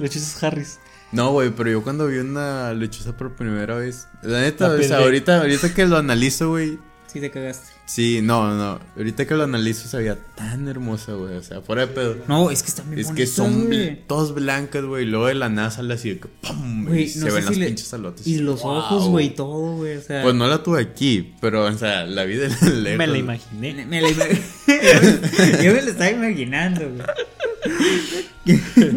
Harry. 0.47 0.57
Harrys. 0.57 0.79
No, 1.13 1.31
güey, 1.33 1.51
pero 1.51 1.71
yo 1.71 1.83
cuando 1.83 2.07
vi 2.07 2.19
una 2.19 2.73
lechuza 2.73 3.17
por 3.17 3.35
primera 3.37 3.77
vez. 3.77 4.07
La 4.23 4.41
neta, 4.41 4.69
La 4.69 4.75
o 4.75 4.79
sea, 4.79 4.89
perdí. 4.89 5.03
ahorita, 5.05 5.41
ahorita 5.41 5.75
que 5.75 5.87
lo 5.87 5.97
analizo, 5.99 6.51
güey. 6.51 6.79
Sí, 7.07 7.21
te 7.21 7.31
cagaste. 7.31 7.71
Sí, 7.85 8.21
no, 8.23 8.55
no. 8.57 8.81
Ahorita 8.97 9.27
que 9.27 9.35
lo 9.35 9.43
analizo 9.43 9.87
se 9.87 9.99
veía 9.99 10.17
tan 10.37 10.67
hermosa, 10.69 11.13
güey. 11.13 11.35
O 11.37 11.43
sea, 11.43 11.61
fuera 11.61 11.83
de 11.83 11.89
pedo. 11.89 12.17
No, 12.27 12.51
es 12.51 12.63
que 12.63 12.69
están 12.69 12.89
bien 12.89 13.01
Es 13.01 13.11
que 13.11 13.27
son 13.27 13.67
güey. 13.67 14.07
todas 14.07 14.33
blancas, 14.33 14.85
güey. 14.85 15.05
y 15.05 15.07
Luego 15.11 15.27
de 15.27 15.35
la 15.35 15.49
NASA 15.51 15.79
sale 15.79 15.95
así 15.95 16.11
de 16.11 16.21
que 16.21 16.29
¡pum! 16.29 16.87
Güey, 16.87 17.03
y 17.03 17.09
se 17.09 17.19
sé 17.21 17.25
ven 17.31 17.43
si 17.43 17.49
las 17.49 17.57
le- 17.59 17.67
pinches 17.67 17.89
salotes. 17.89 18.27
Y 18.27 18.39
los 18.39 18.63
Wow. 18.63 18.73
ojos, 18.77 19.09
güey, 19.09 19.35
todo, 19.35 19.77
güey. 19.77 19.97
O 19.99 20.01
sea, 20.01 20.23
Pues 20.23 20.35
no 20.35 20.47
la 20.47 20.63
tuve 20.63 20.81
aquí, 20.81 21.35
pero, 21.41 21.65
o 21.67 21.73
sea, 21.77 22.07
la 22.07 22.25
vi 22.25 22.37
de 22.37 22.49
lejos. 22.73 22.99
Me 22.99 23.07
la 23.07 23.19
imaginé. 23.19 23.85
me, 23.85 24.01
la 24.01 24.09
ima- 24.09 24.29
Yo 25.63 25.75
me 25.75 25.83
lo 25.83 25.91
estaba 25.91 26.11
imaginando, 26.11 26.81
güey. 26.89 27.03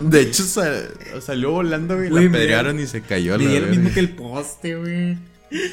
De 0.10 0.22
hecho, 0.22 0.44
sa- 0.44 1.22
salió 1.22 1.52
volando, 1.52 1.96
güey. 1.98 2.10
Güey, 2.10 2.24
La 2.26 2.30
me 2.30 2.38
pedrearon 2.38 2.80
y 2.80 2.88
se 2.88 3.02
cayó 3.02 3.36
a 3.36 3.38
la 3.38 3.44
Me 3.44 3.50
dio 3.50 3.60
lo 3.60 3.66
verga. 3.68 3.80
mismo 3.82 3.94
que 3.94 4.00
el 4.00 4.10
poste, 4.10 4.76
güey. 4.76 5.18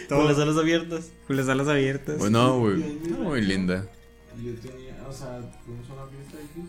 Con 0.08 0.26
las 0.26 0.38
alas 0.38 0.56
abiertas. 0.56 1.11
Con 1.26 1.37
las 1.37 1.48
alas 1.48 1.68
abiertas. 1.68 2.18
Bueno, 2.18 2.58
güey. 2.58 2.76
Muy 2.76 3.42
linda. 3.42 3.87
Y 4.38 4.46
yo 4.46 4.54
tenía, 4.61 4.96
o 5.06 5.12
sea, 5.12 5.40
fuimos 5.64 5.88
a 5.90 5.92
una 5.92 6.06
fiesta 6.06 6.38
aquí 6.38 6.62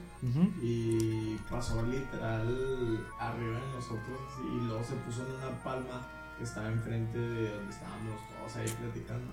y 0.61 1.37
pasó 1.49 1.81
literal 1.83 3.05
arriba 3.19 3.59
de 3.59 3.67
nosotros 3.73 4.19
así, 4.27 4.41
y 4.45 4.67
luego 4.67 4.83
se 4.83 4.95
puso 4.95 5.25
en 5.25 5.33
una 5.35 5.63
palma 5.63 6.09
que 6.37 6.43
estaba 6.43 6.67
enfrente 6.67 7.17
de 7.17 7.49
donde 7.51 7.73
estábamos 7.73 8.19
todos 8.29 8.55
ahí 8.57 8.67
platicando. 8.81 9.31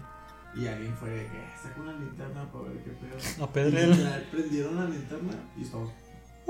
Y 0.55 0.67
alguien 0.67 0.97
fue 0.97 1.11
de 1.11 1.27
que 1.27 1.45
saca 1.61 1.81
una 1.81 1.93
linterna 1.93 2.51
para 2.53 2.65
ver 2.65 2.85
qué 2.85 2.91
pedo. 2.91 3.45
A 3.45 3.53
Pedro. 3.53 3.79
Y 3.79 3.87
literal 3.87 4.29
prendieron 4.31 4.77
la 4.77 4.85
linterna 4.85 5.33
y 5.57 5.63
estamos. 5.63 5.91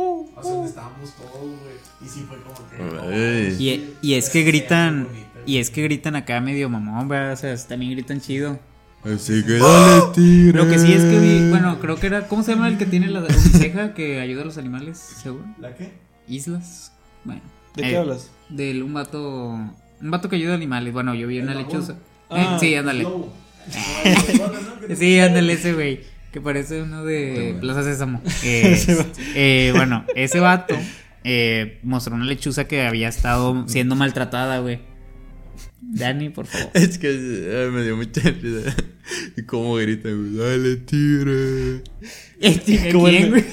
O 0.00 0.42
sea, 0.42 0.52
donde 0.52 0.68
estábamos 0.68 1.10
todos, 1.14 1.32
güey. 1.32 1.74
Y 2.04 2.08
sí 2.08 2.26
fue 2.28 2.38
como 2.42 2.68
que. 2.68 3.14
Ay. 3.14 3.46
Y, 3.52 3.56
sí, 3.56 3.94
y 4.02 4.14
es 4.14 4.30
que 4.30 4.42
gritan. 4.42 5.08
Y 5.46 5.58
es 5.58 5.70
que 5.70 5.82
gritan 5.82 6.16
acá 6.16 6.40
medio 6.40 6.68
mamón, 6.68 7.08
güey. 7.08 7.30
O 7.30 7.36
sea, 7.36 7.56
también 7.56 7.92
gritan 7.92 8.20
chido. 8.20 8.58
Así 9.04 9.42
que 9.44 9.54
dale, 9.54 10.02
tigre. 10.14 10.62
Lo 10.62 10.68
que 10.68 10.78
sí 10.78 10.92
es 10.92 11.02
que 11.04 11.18
vi. 11.18 11.48
Bueno, 11.50 11.78
creo 11.80 11.96
que 11.96 12.06
era. 12.06 12.28
¿Cómo 12.28 12.42
se 12.42 12.52
llama 12.52 12.68
el 12.68 12.76
que 12.76 12.86
tiene 12.86 13.08
la 13.08 13.26
ceja 13.32 13.94
que 13.94 14.20
ayuda 14.20 14.42
a 14.42 14.44
los 14.44 14.58
animales? 14.58 14.98
¿Seguro? 14.98 15.44
¿La 15.58 15.74
qué? 15.74 15.92
Islas. 16.28 16.92
Bueno. 17.24 17.42
¿De 17.74 17.82
eh, 17.82 17.90
qué 17.90 17.96
hablas? 17.96 18.30
Del 18.48 18.82
un 18.82 18.92
vato. 18.92 19.52
Un 19.52 20.10
vato 20.10 20.28
que 20.28 20.36
ayuda 20.36 20.52
a 20.52 20.56
animales. 20.56 20.92
Bueno, 20.92 21.14
yo 21.14 21.26
vi 21.26 21.40
una 21.40 21.52
¿El 21.52 21.58
lechuza. 21.58 21.96
Ah, 22.28 22.56
Eh, 22.56 22.58
sí, 22.60 22.74
ándale. 22.74 23.02
Lobo. 23.04 23.32
Sí, 24.96 25.20
ándale 25.20 25.52
ese 25.52 25.72
güey. 25.72 26.00
Que 26.32 26.40
parece 26.40 26.82
uno 26.82 27.04
de 27.04 27.56
Plaza 27.60 27.82
Sésamo. 27.82 28.22
Eh, 28.44 28.78
eh, 29.34 29.72
bueno, 29.74 30.04
ese 30.14 30.38
vato 30.40 30.74
eh, 31.24 31.78
mostró 31.82 32.14
una 32.14 32.24
lechuza 32.24 32.64
que 32.68 32.82
había 32.86 33.08
estado 33.08 33.66
siendo 33.68 33.96
maltratada, 33.96 34.60
güey. 34.60 34.80
Dani, 35.82 36.30
por 36.30 36.46
favor. 36.46 36.70
Es 36.74 36.98
que 36.98 37.08
eh, 37.10 37.70
me 37.72 37.82
dio 37.82 37.96
mucha 37.96 38.20
risa. 38.22 38.74
Y 39.36 39.42
cómo 39.42 39.74
grita, 39.74 40.08
güey. 40.08 40.36
Dale, 40.36 40.76
tigre. 40.76 41.82
Este, 42.40 42.92
¿Cómo 42.92 43.06
¿Quién, 43.06 43.24
el- 43.24 43.30
güey? 43.30 43.44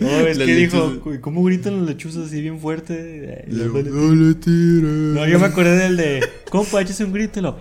No, 0.00 0.08
es 0.08 0.38
que 0.38 0.44
dijo, 0.46 0.88
lechuza. 0.90 1.08
"Uy, 1.10 1.20
¿cómo 1.20 1.44
gritan 1.44 1.76
las 1.80 1.88
lechuzas 1.88 2.26
así 2.28 2.40
bien 2.40 2.58
fuerte? 2.58 3.44
Y 3.48 3.52
luego, 3.52 3.82
Dale. 3.82 3.90
Dale, 3.90 4.34
tigre. 4.36 4.88
No, 4.88 5.26
yo 5.28 5.38
me 5.38 5.46
acordé 5.46 5.76
del 5.76 5.96
de, 5.98 6.24
compa, 6.50 6.80
échese 6.80 7.04
un 7.04 7.12
grito 7.12 7.38
y 7.40 7.42
lo, 7.42 7.58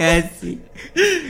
Ah, 0.00 0.22
sí. 0.40 0.58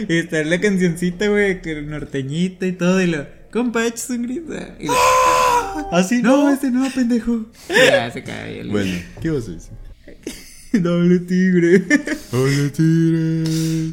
Y 0.09 0.17
está 0.17 0.45
la 0.45 0.61
cancioncita, 0.61 1.27
güey, 1.29 1.61
que 1.61 1.83
norteñita 1.83 2.67
y 2.67 2.73
todo. 2.73 3.03
Y 3.03 3.09
lo, 3.09 3.27
compa, 3.51 3.85
echas 3.85 4.09
un 4.11 4.23
grito. 4.23 4.53
Y 4.79 4.87
lo, 4.87 4.95
así, 5.93 6.23
no, 6.23 6.45
no, 6.45 6.51
ese 6.51 6.71
no, 6.71 6.89
pendejo. 6.91 7.47
Ya 7.69 8.11
se 8.13 8.23
cae. 8.23 8.61
el- 8.61 8.71
Bueno, 8.71 8.97
¿qué 9.21 9.31
vas 9.31 9.49
a 9.49 9.51
decir? 9.51 9.73
Doble 10.83 11.19
tigre. 11.21 11.81
Dale, 12.31 12.69
tigre. 12.71 13.93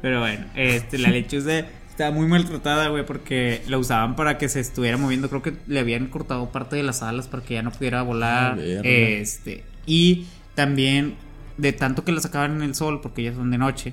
Pero 0.00 0.20
bueno, 0.20 0.46
este, 0.54 0.98
la 0.98 1.08
lechuza 1.10 1.64
estaba 1.90 2.12
muy 2.12 2.28
maltratada, 2.28 2.88
güey, 2.88 3.04
porque 3.04 3.60
la 3.66 3.78
usaban 3.78 4.14
para 4.14 4.38
que 4.38 4.48
se 4.48 4.60
estuviera 4.60 4.96
moviendo. 4.96 5.28
Creo 5.28 5.42
que 5.42 5.54
le 5.66 5.80
habían 5.80 6.06
cortado 6.06 6.52
parte 6.52 6.76
de 6.76 6.84
las 6.84 7.02
alas 7.02 7.26
para 7.26 7.42
que 7.42 7.54
ya 7.54 7.62
no 7.62 7.72
pudiera 7.72 8.02
volar. 8.02 8.56
Ah, 8.56 8.80
este, 8.84 9.64
y 9.84 10.26
también 10.54 11.16
de 11.58 11.72
tanto 11.72 12.04
que 12.04 12.12
la 12.12 12.20
sacaban 12.20 12.52
en 12.56 12.62
el 12.62 12.74
sol, 12.74 13.00
porque 13.02 13.22
ya 13.24 13.34
son 13.34 13.50
de 13.50 13.58
noche. 13.58 13.92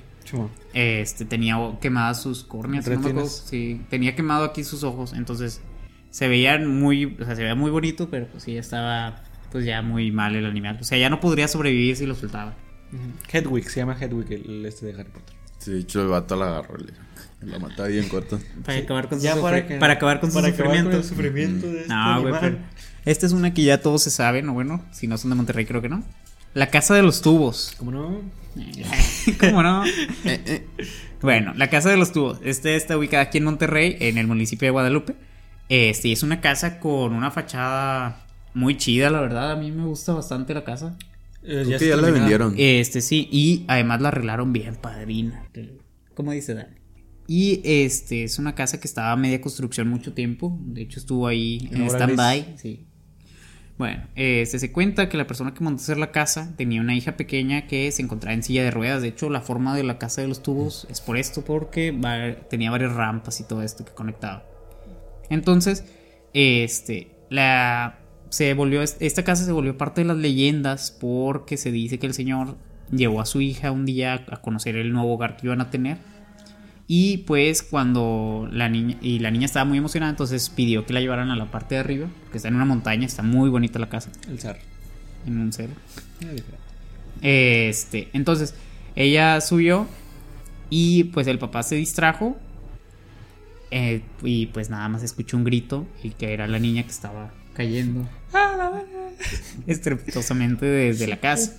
Este, 0.72 1.24
tenía 1.24 1.56
quemadas 1.80 2.22
sus 2.22 2.42
córneas, 2.44 2.86
no 2.88 2.98
me 3.00 3.10
acuerdo. 3.10 3.28
Sí, 3.28 3.80
tenía 3.90 4.14
quemado 4.16 4.44
aquí 4.44 4.64
sus 4.64 4.82
ojos, 4.82 5.12
entonces 5.12 5.60
se 6.10 6.28
veían 6.28 6.66
muy, 6.66 7.16
o 7.20 7.24
sea, 7.24 7.36
se 7.36 7.42
veía 7.42 7.54
muy 7.54 7.70
bonito, 7.70 8.08
pero 8.10 8.26
pues 8.28 8.44
sí, 8.44 8.54
ya 8.54 8.60
estaba 8.60 9.22
pues 9.52 9.64
ya 9.64 9.82
muy 9.82 10.10
mal 10.10 10.34
el 10.34 10.46
animal. 10.46 10.78
O 10.80 10.84
sea, 10.84 10.98
ya 10.98 11.10
no 11.10 11.20
podría 11.20 11.46
sobrevivir 11.48 11.96
si 11.96 12.06
lo 12.06 12.14
soltaba. 12.14 12.54
Hedwig, 13.32 13.68
se 13.68 13.80
llama 13.80 13.96
Hedwig 14.00 14.32
el, 14.32 14.50
el 14.50 14.66
este 14.66 14.86
de 14.86 14.92
Harry 15.00 15.10
Potter. 15.10 15.36
Sí, 15.58 15.72
de 15.72 15.78
hecho, 15.80 16.02
el 16.02 16.08
vato 16.08 16.36
la 16.36 16.46
agarró. 16.58 16.76
Le, 16.78 16.92
la 17.42 17.58
mataba 17.58 17.88
bien 17.88 18.08
corta. 18.08 18.38
Para 18.64 18.78
acabar 18.78 19.08
con 19.08 19.20
Ya 19.20 19.34
su 19.34 19.42
para 19.42 19.66
que- 19.66 19.76
para 19.76 19.94
acabar 19.94 20.20
con 20.20 20.30
su 20.30 20.36
para 20.36 20.48
acabar 20.48 20.66
sufrimiento. 20.76 20.90
con 20.90 21.00
el 21.00 21.04
sufrimiento 21.04 21.66
de 21.72 21.80
este 21.82 21.88
No, 21.92 22.20
güey, 22.22 22.34
pero 22.40 22.58
esta 23.04 23.26
es 23.26 23.32
una 23.32 23.52
que 23.54 23.62
ya 23.64 23.80
todos 23.80 24.02
se 24.02 24.10
saben, 24.10 24.48
o 24.48 24.52
bueno, 24.54 24.84
si 24.92 25.06
no 25.06 25.16
son 25.18 25.30
de 25.30 25.36
Monterrey, 25.36 25.64
creo 25.66 25.80
que 25.82 25.88
no. 25.88 26.02
La 26.56 26.70
casa 26.70 26.94
de 26.94 27.02
los 27.02 27.20
tubos. 27.20 27.74
¿Cómo 27.76 27.90
no? 27.90 28.22
¿Cómo 29.40 29.62
no? 29.62 29.84
bueno, 31.20 31.52
la 31.54 31.68
casa 31.68 31.90
de 31.90 31.98
los 31.98 32.12
tubos. 32.12 32.40
Este 32.42 32.76
está 32.76 32.96
ubicada 32.96 33.24
aquí 33.24 33.36
en 33.36 33.44
Monterrey, 33.44 33.98
en 34.00 34.16
el 34.16 34.26
municipio 34.26 34.64
de 34.64 34.70
Guadalupe. 34.70 35.16
Este 35.68 36.08
y 36.08 36.12
es 36.12 36.22
una 36.22 36.40
casa 36.40 36.80
con 36.80 37.12
una 37.12 37.30
fachada 37.30 38.24
muy 38.54 38.78
chida, 38.78 39.10
la 39.10 39.20
verdad. 39.20 39.52
A 39.52 39.56
mí 39.56 39.70
me 39.70 39.84
gusta 39.84 40.14
bastante 40.14 40.54
la 40.54 40.64
casa. 40.64 40.96
Eh, 41.42 41.64
Creo 41.66 41.78
que 41.78 41.88
ya 41.88 41.96
la 41.96 42.10
vendieron. 42.10 42.54
Este 42.56 43.02
sí, 43.02 43.28
y 43.30 43.66
además 43.68 44.00
la 44.00 44.08
arreglaron 44.08 44.54
bien, 44.54 44.76
padrina. 44.76 45.46
¿Cómo 46.14 46.32
dice 46.32 46.54
Dani? 46.54 46.74
Y 47.26 47.60
este 47.64 48.24
es 48.24 48.38
una 48.38 48.54
casa 48.54 48.80
que 48.80 48.88
estaba 48.88 49.12
a 49.12 49.16
media 49.16 49.42
construcción 49.42 49.88
mucho 49.88 50.14
tiempo. 50.14 50.58
De 50.62 50.80
hecho, 50.80 51.00
estuvo 51.00 51.26
ahí 51.26 51.68
en 51.70 51.82
En 51.82 51.90
stand-by. 51.90 52.54
Sí. 52.56 52.86
Bueno, 53.78 54.06
este 54.14 54.58
se 54.58 54.72
cuenta 54.72 55.08
que 55.10 55.18
la 55.18 55.26
persona 55.26 55.52
que 55.52 55.62
montó 55.62 55.80
a 55.80 55.84
hacer 55.84 55.98
la 55.98 56.10
casa 56.10 56.54
tenía 56.56 56.80
una 56.80 56.94
hija 56.94 57.16
pequeña 57.16 57.66
que 57.66 57.92
se 57.92 58.00
encontraba 58.00 58.32
en 58.32 58.42
silla 58.42 58.64
de 58.64 58.70
ruedas. 58.70 59.02
De 59.02 59.08
hecho, 59.08 59.28
la 59.28 59.42
forma 59.42 59.76
de 59.76 59.84
la 59.84 59.98
casa 59.98 60.22
de 60.22 60.28
los 60.28 60.42
tubos 60.42 60.86
es 60.90 61.02
por 61.02 61.18
esto, 61.18 61.44
porque 61.44 61.94
tenía 62.48 62.70
varias 62.70 62.94
rampas 62.94 63.38
y 63.40 63.44
todo 63.44 63.62
esto 63.62 63.84
que 63.84 63.92
conectaba. 63.92 64.44
Entonces, 65.28 65.84
este, 66.32 67.10
la 67.28 67.98
se 68.28 68.54
volvió 68.54 68.82
esta 68.82 69.22
casa 69.22 69.44
se 69.44 69.52
volvió 69.52 69.78
parte 69.78 70.00
de 70.00 70.08
las 70.08 70.16
leyendas 70.16 70.90
porque 70.90 71.56
se 71.56 71.70
dice 71.70 71.98
que 71.98 72.06
el 72.06 72.14
señor 72.14 72.56
llevó 72.90 73.20
a 73.20 73.26
su 73.26 73.40
hija 73.40 73.70
un 73.70 73.86
día 73.86 74.24
a 74.30 74.40
conocer 74.40 74.76
el 74.76 74.92
nuevo 74.92 75.14
hogar 75.14 75.36
que 75.36 75.46
iban 75.46 75.60
a 75.60 75.70
tener 75.70 75.98
y 76.88 77.18
pues 77.18 77.62
cuando 77.62 78.48
la 78.52 78.68
niña 78.68 78.96
y 79.00 79.18
la 79.18 79.30
niña 79.30 79.46
estaba 79.46 79.64
muy 79.64 79.78
emocionada 79.78 80.10
entonces 80.10 80.50
pidió 80.50 80.86
que 80.86 80.92
la 80.92 81.00
llevaran 81.00 81.30
a 81.30 81.36
la 81.36 81.50
parte 81.50 81.74
de 81.74 81.80
arriba 81.80 82.08
porque 82.22 82.38
está 82.38 82.48
en 82.48 82.54
una 82.54 82.64
montaña 82.64 83.06
está 83.06 83.22
muy 83.22 83.50
bonita 83.50 83.78
la 83.78 83.88
casa. 83.88 84.10
El 84.28 84.38
zar. 84.38 84.58
en 85.26 85.38
un 85.38 85.52
cerro. 85.52 85.74
Este, 87.22 88.08
entonces 88.12 88.54
ella 88.94 89.40
subió 89.40 89.88
y 90.70 91.04
pues 91.04 91.26
el 91.26 91.38
papá 91.38 91.62
se 91.62 91.74
distrajo 91.74 92.36
eh, 93.72 94.02
y 94.22 94.46
pues 94.46 94.70
nada 94.70 94.88
más 94.88 95.02
escuchó 95.02 95.36
un 95.36 95.44
grito 95.44 95.86
y 96.04 96.10
que 96.10 96.32
era 96.32 96.46
la 96.46 96.60
niña 96.60 96.84
que 96.84 96.90
estaba 96.90 97.32
cayendo. 97.54 98.08
Estrepitosamente 99.66 100.66
desde 100.66 101.08
la 101.08 101.18
casa. 101.18 101.56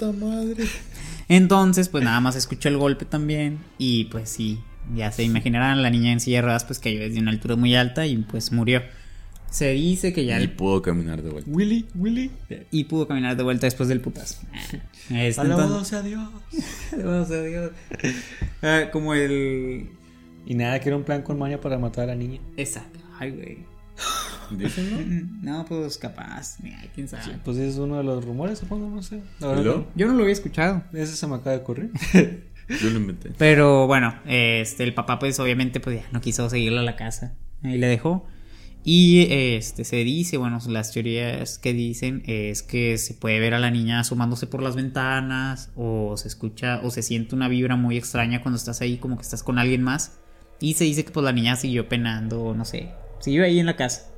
Entonces 1.28 1.90
pues 1.90 2.02
nada 2.02 2.22
más 2.22 2.38
escuchó 2.38 2.70
el 2.70 2.78
golpe 2.78 3.04
también 3.04 3.60
y 3.78 4.06
pues 4.06 4.30
sí, 4.30 4.60
ya 4.96 5.12
se 5.12 5.24
imaginarán 5.24 5.82
la 5.84 5.90
niña 5.90 6.12
en 6.12 6.20
silla 6.20 6.38
de 6.38 6.42
ruedas 6.44 6.66
pues 6.66 6.80
cayó 6.80 7.00
desde 7.00 7.20
una 7.20 7.32
altura 7.32 7.56
muy 7.56 7.76
alta 7.76 8.06
y 8.06 8.18
pues 8.18 8.52
murió. 8.52 8.82
Se 9.50 9.72
dice 9.72 10.12
que 10.12 10.26
ya 10.26 10.40
Y 10.40 10.44
el- 10.44 10.52
pudo 10.52 10.82
caminar 10.82 11.22
de 11.22 11.30
vuelta. 11.30 11.50
Willy, 11.50 11.86
Willy. 11.96 12.32
y 12.70 12.84
pudo 12.84 13.08
caminar 13.08 13.38
de 13.38 13.44
vuelta 13.44 13.66
después 13.66 13.88
del 13.90 14.02
putazo. 14.02 14.42
Este, 15.10 15.40
Alabado 15.42 15.84
sea 15.86 16.02
Dios. 16.02 16.28
Dios, 16.96 17.30
oh, 17.32 17.44
Dios. 17.44 17.72
Ah, 18.62 18.90
como 18.92 19.14
el. 19.14 19.90
Y 20.46 20.54
nada, 20.56 20.80
que 20.80 20.90
era 20.90 20.98
un 20.98 21.04
plan 21.04 21.22
con 21.22 21.40
maña 21.40 21.60
para 21.62 21.78
matar 21.78 22.04
a 22.06 22.08
la 22.08 22.16
niña. 22.16 22.40
Exacto. 22.58 23.00
Ay, 23.20 23.32
güey. 23.32 23.58
Dicen, 24.52 25.40
¿no? 25.42 25.58
No, 25.60 25.66
pues 25.66 25.98
capaz. 25.98 26.58
Mira, 26.62 26.82
quién 26.94 27.08
sabe. 27.08 27.38
Pues 27.44 27.58
es 27.58 27.78
uno 27.78 27.98
de 27.98 28.04
los 28.04 28.24
rumores, 28.24 28.60
supongo, 28.60 28.90
no 28.90 29.02
sé. 29.02 29.22
La. 29.40 29.62
Yo 29.64 30.08
no 30.08 30.14
lo 30.14 30.22
había 30.22 30.34
escuchado. 30.34 30.84
ese 30.94 31.16
se 31.16 31.26
me 31.28 31.36
acaba 31.36 31.52
de 31.56 31.62
ocurrir. 31.64 31.92
Yo 32.70 32.90
lo 32.90 32.98
inventé. 32.98 33.32
Pero 33.38 33.88
bueno, 33.88 34.16
este, 34.26 34.84
el 34.84 34.94
papá, 34.94 35.20
pues 35.20 35.40
obviamente, 35.40 35.80
pues 35.80 36.02
ya 36.02 36.08
no 36.12 36.22
quiso 36.22 36.50
seguirlo 36.50 36.80
a 36.80 36.84
la 36.84 36.96
casa. 36.96 37.36
Ahí 37.64 37.78
le 37.78 37.88
dejó. 37.88 38.26
Y 38.84 39.28
este 39.30 39.84
se 39.84 39.98
dice, 39.98 40.38
bueno, 40.38 40.60
las 40.70 40.94
teorías 40.94 41.60
que 41.60 41.74
dicen 41.74 42.24
es 42.26 42.64
que 42.64 42.98
se 42.98 43.14
puede 43.16 43.40
ver 43.40 43.54
a 43.54 43.60
la 43.60 43.70
niña 43.70 44.00
asomándose 44.00 44.48
por 44.48 44.62
las 44.62 44.76
ventanas, 44.78 45.72
o 45.76 46.16
se 46.16 46.28
escucha, 46.30 46.80
o 46.84 46.90
se 46.90 47.02
siente 47.02 47.36
una 47.36 47.50
vibra 47.50 47.76
muy 47.76 47.98
extraña 47.98 48.42
cuando 48.42 48.58
estás 48.58 48.80
ahí, 48.82 48.98
como 48.98 49.18
que 49.18 49.24
estás 49.24 49.44
con 49.44 49.60
alguien 49.60 49.84
más. 49.84 50.20
Y 50.62 50.76
se 50.76 50.86
dice 50.86 51.04
que 51.04 51.12
pues 51.12 51.24
la 51.24 51.34
niña 51.34 51.56
siguió 51.58 51.90
penando, 51.90 52.42
o 52.42 52.54
no 52.56 52.64
sé, 52.66 52.92
siguió 53.20 53.44
ahí 53.44 53.60
en 53.60 53.66
la 53.66 53.76
casa. 53.76 54.10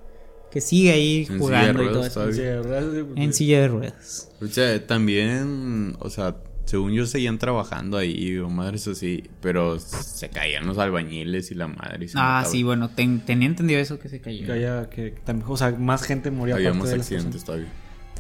Que 0.52 0.62
sigue 0.62 0.92
ahí 0.92 1.18
En 1.20 1.26
silla 1.26 1.36
de 1.36 1.40
jugando 1.40 1.84
y 1.84 1.88
todo 1.88 2.06
eso. 2.06 2.32
Sí, 2.32 2.42
de 2.42 2.64
sí, 2.64 3.04
porque- 3.08 3.24
En 3.24 3.34
silla 3.34 3.62
de 3.62 3.68
ruedas. 3.68 4.32
O 4.42 4.48
sea, 4.48 4.86
también, 4.88 5.96
o 6.00 6.10
sea, 6.10 6.36
según 6.70 6.94
yo 6.94 7.08
seguían 7.08 7.40
trabajando 7.40 7.98
ahí 7.98 8.38
o 8.38 8.48
madres 8.48 8.88
así, 8.88 9.24
pero 9.42 9.80
se 9.80 10.30
caían 10.30 10.68
los 10.68 10.78
albañiles 10.78 11.50
y 11.50 11.56
la 11.56 11.68
madre. 11.68 12.06
y 12.06 12.08
se 12.10 12.14
Ah, 12.20 12.46
sí, 12.48 12.62
bueno, 12.62 12.90
ten- 12.92 13.22
tenía 13.26 13.48
entendido 13.48 13.80
eso 13.80 13.98
que 13.98 14.08
se 14.08 14.22
cayó. 14.22 14.46
Que 14.46 14.52
haya, 14.52 14.88
que 14.90 15.10
también, 15.26 15.50
o 15.50 15.58
sea, 15.58 15.72
más 15.72 16.04
gente 16.04 16.30
murió 16.30 16.56
Había 16.56 16.72
más 16.74 16.90
las 16.90 17.00
accidentes 17.00 17.44
todavía. 17.44 17.70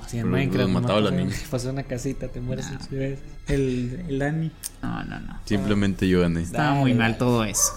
Así 0.03 0.17
en 0.17 0.23
Pero 0.23 0.31
Minecraft. 0.37 0.61
los 0.73 0.81
mataba 0.81 0.99
la 1.01 1.09
pasó- 1.11 1.15
niña. 1.23 1.35
Pasó 1.51 1.67
en 1.69 1.73
una 1.75 1.83
casita, 1.83 2.27
te 2.29 2.41
mueres 2.41 2.65
Ah. 2.71 2.79
veces. 2.89 3.19
El, 3.47 4.05
el 4.09 4.17
Dani. 4.17 4.51
No, 4.81 5.03
no, 5.03 5.19
no. 5.19 5.39
Simplemente 5.45 6.07
yo 6.07 6.21
gané. 6.21 6.41
Estaba 6.41 6.73
muy 6.73 6.95
mal 6.95 7.19
todo 7.19 7.43
eso. 7.43 7.73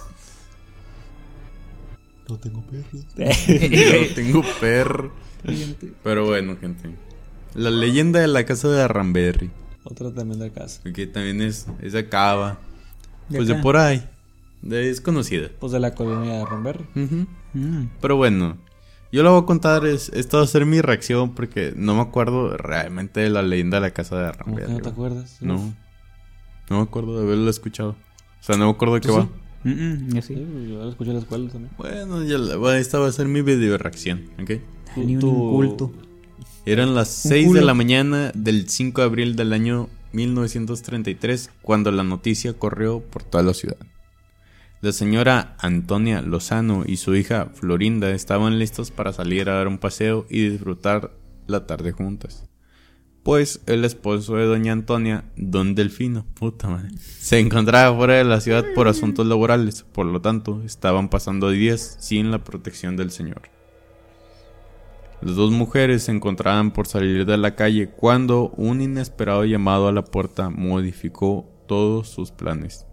No 2.30 2.38
tengo 2.38 2.62
perros. 2.62 3.06
Yo 3.46 4.06
tengo 4.14 4.42
perro. 4.58 5.12
Pero 6.02 6.24
bueno, 6.26 6.56
gente. 6.58 6.88
La 7.54 7.68
leyenda 7.68 8.20
de 8.20 8.28
la 8.28 8.46
casa 8.46 8.68
de 8.68 8.88
Ramberry. 8.88 9.50
Otra 9.84 10.12
también 10.12 10.38
de 10.40 10.50
casa. 10.50 10.80
Que 10.92 11.06
también 11.06 11.42
es, 11.42 11.66
es 11.80 11.92
de 11.92 12.00
acá, 12.00 12.34
va. 12.36 12.58
¿De 13.28 13.36
Pues 13.38 13.48
de 13.48 13.54
por 13.56 13.76
ahí. 13.76 14.02
De- 14.62 14.88
es 14.90 15.00
conocida. 15.00 15.48
Pues 15.58 15.72
de 15.72 15.80
la 15.80 15.94
colonia 15.94 16.34
de 16.38 16.44
Romberry. 16.44 16.84
Mm. 16.94 17.86
Pero 18.00 18.16
bueno, 18.16 18.56
yo 19.10 19.22
lo 19.22 19.32
voy 19.32 19.42
a 19.42 19.46
contar, 19.46 19.84
es, 19.86 20.08
esta 20.10 20.38
va 20.38 20.44
a 20.44 20.46
ser 20.46 20.64
mi 20.66 20.80
reacción 20.80 21.34
porque 21.34 21.72
no 21.76 21.94
me 21.96 22.00
acuerdo 22.02 22.56
realmente 22.56 23.20
de 23.20 23.30
la 23.30 23.42
leyenda 23.42 23.78
de 23.78 23.80
la 23.82 23.90
casa 23.92 24.16
de 24.18 24.32
¿Cómo 24.38 24.56
que 24.56 24.62
Ramberry. 24.62 24.72
no 24.72 24.80
te 24.82 24.88
acuerdas? 24.88 25.38
No, 25.40 25.74
no 26.70 26.76
me 26.76 26.82
acuerdo 26.82 27.18
de 27.18 27.24
haberlo 27.26 27.50
escuchado. 27.50 27.90
O 27.90 28.42
sea, 28.44 28.56
no 28.56 28.66
me 28.66 28.70
acuerdo 28.72 28.94
de 28.94 29.00
qué 29.00 29.08
¿Tú 29.08 29.14
va. 29.14 29.28
Mm, 29.64 29.70
mm, 29.70 30.08
yo 30.14 30.22
Sí, 30.22 30.34
sí. 30.34 30.46
pues, 30.52 30.68
yo 30.68 30.82
la 30.84 30.90
escuché 30.90 31.10
en 31.10 31.16
la 31.16 31.22
escuela 31.22 31.48
también. 31.50 31.72
Bueno, 31.76 32.22
ya 32.24 32.38
la- 32.38 32.78
esta 32.78 32.98
va 32.98 33.08
a 33.08 33.12
ser 33.12 33.26
mi 33.28 33.42
video 33.42 33.76
reacción, 33.78 34.30
¿ok? 34.40 34.50
Un 34.96 35.18
tu- 35.18 35.28
inculto. 35.28 35.92
Eran 36.64 36.94
las 36.94 37.24
Un 37.24 37.30
6 37.30 37.52
de 37.54 37.62
la 37.62 37.74
mañana 37.74 38.30
del 38.36 38.68
5 38.68 39.00
de 39.00 39.04
abril 39.04 39.34
del 39.34 39.52
año 39.52 39.88
1933 40.12 41.50
cuando 41.60 41.90
la 41.90 42.04
noticia 42.04 42.52
corrió 42.52 43.00
por 43.00 43.24
toda 43.24 43.42
la 43.42 43.52
ciudad. 43.52 43.78
La 44.80 44.92
señora 44.92 45.56
Antonia 45.58 46.22
Lozano 46.22 46.84
y 46.86 46.98
su 46.98 47.16
hija 47.16 47.50
Florinda 47.52 48.12
estaban 48.12 48.60
listos 48.60 48.92
para 48.92 49.12
salir 49.12 49.50
a 49.50 49.54
dar 49.54 49.66
un 49.66 49.78
paseo 49.78 50.24
y 50.30 50.48
disfrutar 50.50 51.10
la 51.48 51.66
tarde 51.66 51.90
juntas. 51.90 52.48
Pues 53.24 53.60
el 53.66 53.84
esposo 53.84 54.36
de 54.36 54.46
doña 54.46 54.72
Antonia, 54.72 55.24
don 55.36 55.74
Delfino, 55.74 56.26
puta 56.34 56.68
madre, 56.68 56.90
se 56.96 57.40
encontraba 57.40 57.96
fuera 57.96 58.14
de 58.14 58.24
la 58.24 58.40
ciudad 58.40 58.64
por 58.76 58.86
asuntos 58.86 59.26
laborales, 59.26 59.82
por 59.82 60.06
lo 60.06 60.20
tanto 60.20 60.62
estaban 60.64 61.08
pasando 61.08 61.50
días 61.50 61.96
sin 61.98 62.30
la 62.30 62.44
protección 62.44 62.96
del 62.96 63.10
señor. 63.10 63.42
Las 65.22 65.36
dos 65.36 65.52
mujeres 65.52 66.02
se 66.02 66.10
encontraban 66.10 66.72
por 66.72 66.88
salir 66.88 67.24
de 67.24 67.36
la 67.36 67.54
calle 67.54 67.88
cuando 67.88 68.48
un 68.56 68.80
inesperado 68.80 69.44
llamado 69.44 69.86
a 69.86 69.92
la 69.92 70.02
puerta 70.02 70.50
modificó 70.50 71.48
todos 71.68 72.08
sus 72.08 72.32
planes. 72.32 72.86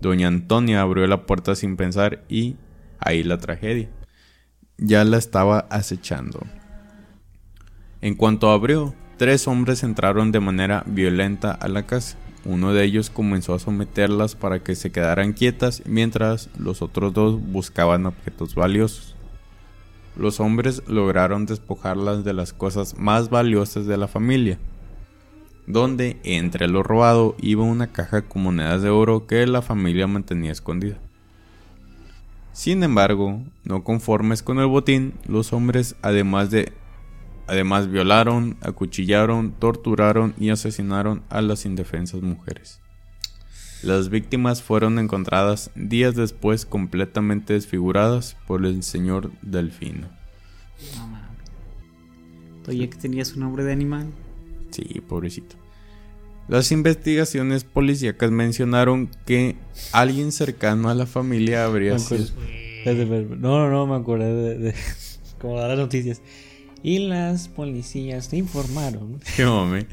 Doña 0.00 0.28
Antonia 0.28 0.80
abrió 0.80 1.06
la 1.06 1.26
puerta 1.26 1.54
sin 1.54 1.76
pensar 1.76 2.24
y 2.26 2.56
ahí 2.98 3.22
la 3.22 3.36
tragedia. 3.36 3.90
Ya 4.78 5.04
la 5.04 5.18
estaba 5.18 5.66
acechando. 5.70 6.40
En 8.00 8.14
cuanto 8.14 8.50
abrió, 8.50 8.94
tres 9.18 9.46
hombres 9.46 9.82
entraron 9.82 10.32
de 10.32 10.40
manera 10.40 10.84
violenta 10.86 11.50
a 11.50 11.68
la 11.68 11.84
casa. 11.84 12.16
Uno 12.46 12.72
de 12.72 12.84
ellos 12.84 13.10
comenzó 13.10 13.52
a 13.52 13.58
someterlas 13.58 14.36
para 14.36 14.62
que 14.62 14.74
se 14.74 14.90
quedaran 14.90 15.34
quietas 15.34 15.82
mientras 15.84 16.48
los 16.58 16.80
otros 16.80 17.12
dos 17.12 17.42
buscaban 17.42 18.06
objetos 18.06 18.54
valiosos. 18.54 19.17
Los 20.18 20.40
hombres 20.40 20.82
lograron 20.88 21.46
despojarlas 21.46 22.24
de 22.24 22.32
las 22.32 22.52
cosas 22.52 22.98
más 22.98 23.30
valiosas 23.30 23.86
de 23.86 23.96
la 23.96 24.08
familia. 24.08 24.58
donde 25.70 26.18
entre 26.24 26.66
lo 26.66 26.82
robado 26.82 27.36
iba 27.42 27.62
una 27.62 27.88
caja 27.92 28.22
con 28.22 28.42
monedas 28.42 28.80
de 28.80 28.88
oro 28.88 29.26
que 29.26 29.46
la 29.46 29.60
familia 29.60 30.06
mantenía 30.06 30.50
escondida. 30.50 30.96
Sin 32.54 32.82
embargo, 32.82 33.42
no 33.64 33.84
conformes 33.84 34.42
con 34.42 34.60
el 34.60 34.66
botín, 34.66 35.12
los 35.26 35.52
hombres 35.52 35.94
además 36.00 36.50
de 36.50 36.72
además 37.46 37.90
violaron, 37.90 38.56
acuchillaron, 38.62 39.52
torturaron 39.52 40.34
y 40.38 40.48
asesinaron 40.48 41.22
a 41.28 41.42
las 41.42 41.66
indefensas 41.66 42.22
mujeres. 42.22 42.80
Las 43.82 44.08
víctimas 44.08 44.62
fueron 44.62 44.98
encontradas 44.98 45.70
días 45.76 46.16
después 46.16 46.66
completamente 46.66 47.52
desfiguradas 47.52 48.36
por 48.46 48.66
el 48.66 48.82
señor 48.82 49.30
Delfino. 49.42 50.08
No 50.96 51.06
mames. 51.06 51.28
Que 52.90 52.98
tenía 52.98 53.24
su 53.24 53.38
nombre 53.38 53.64
de 53.64 53.72
animal. 53.72 54.08
Sí, 54.70 55.00
pobrecito. 55.08 55.56
Las 56.48 56.72
investigaciones 56.72 57.64
policíacas 57.64 58.30
mencionaron 58.30 59.10
que 59.26 59.56
alguien 59.92 60.32
cercano 60.32 60.88
a 60.88 60.94
la 60.94 61.06
familia 61.06 61.64
habría 61.64 61.98
sido. 61.98 62.24
No, 63.38 63.58
no, 63.58 63.70
no, 63.70 63.86
me 63.86 63.96
acuerdo 63.96 64.24
de, 64.34 64.58
de 64.58 64.74
como 65.40 65.58
dar 65.58 65.70
las 65.70 65.78
noticias. 65.78 66.22
Y 66.82 67.00
las 67.00 67.48
policías 67.48 68.28
te 68.28 68.36
informaron. 68.36 69.20
Qué 69.36 69.44
mame. 69.44 69.86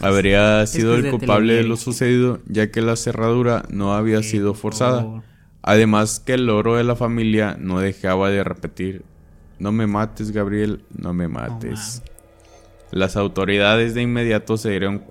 Habría 0.00 0.66
sido 0.66 0.96
el 0.96 1.10
culpable 1.10 1.54
de 1.54 1.64
lo 1.64 1.76
sucedido, 1.76 2.40
ya 2.46 2.70
que 2.70 2.82
la 2.82 2.96
cerradura 2.96 3.64
no 3.70 3.94
había 3.94 4.22
sido 4.22 4.54
forzada. 4.54 5.22
Además 5.62 6.20
que 6.20 6.34
el 6.34 6.50
oro 6.50 6.76
de 6.76 6.84
la 6.84 6.96
familia 6.96 7.56
no 7.58 7.80
dejaba 7.80 8.30
de 8.30 8.44
repetir, 8.44 9.02
no 9.58 9.72
me 9.72 9.86
mates 9.86 10.30
Gabriel, 10.30 10.84
no 10.94 11.14
me 11.14 11.28
mates. 11.28 12.02
Las 12.90 13.16
autoridades 13.16 13.94
de 13.94 14.02
inmediato 14.02 14.56
se 14.56 14.70
dieron, 14.70 15.04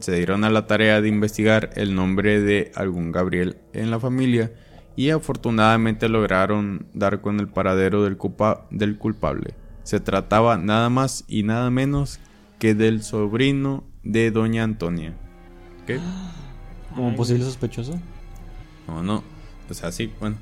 se 0.00 0.16
dieron 0.16 0.44
a 0.44 0.50
la 0.50 0.66
tarea 0.66 1.00
de 1.00 1.08
investigar 1.08 1.70
el 1.74 1.94
nombre 1.94 2.40
de 2.40 2.72
algún 2.74 3.12
Gabriel 3.12 3.58
en 3.72 3.90
la 3.90 4.00
familia 4.00 4.52
y 4.96 5.10
afortunadamente 5.10 6.08
lograron 6.08 6.86
dar 6.92 7.20
con 7.20 7.40
el 7.40 7.48
paradero 7.48 8.02
del, 8.02 8.18
del 8.70 8.98
culpable. 8.98 9.54
Se 9.84 10.00
trataba 10.00 10.58
nada 10.58 10.90
más 10.90 11.24
y 11.28 11.42
nada 11.42 11.70
menos 11.70 12.18
que 12.58 12.74
del 12.74 13.02
sobrino 13.02 13.84
de 14.02 14.30
Doña 14.30 14.64
Antonia. 14.64 15.14
¿Qué? 15.86 15.98
¿Como 16.94 17.14
posible 17.16 17.44
sospechoso? 17.44 17.98
No, 18.86 19.02
no. 19.02 19.22
O 19.68 19.74
sea, 19.74 19.92
sí, 19.92 20.12
bueno. 20.20 20.36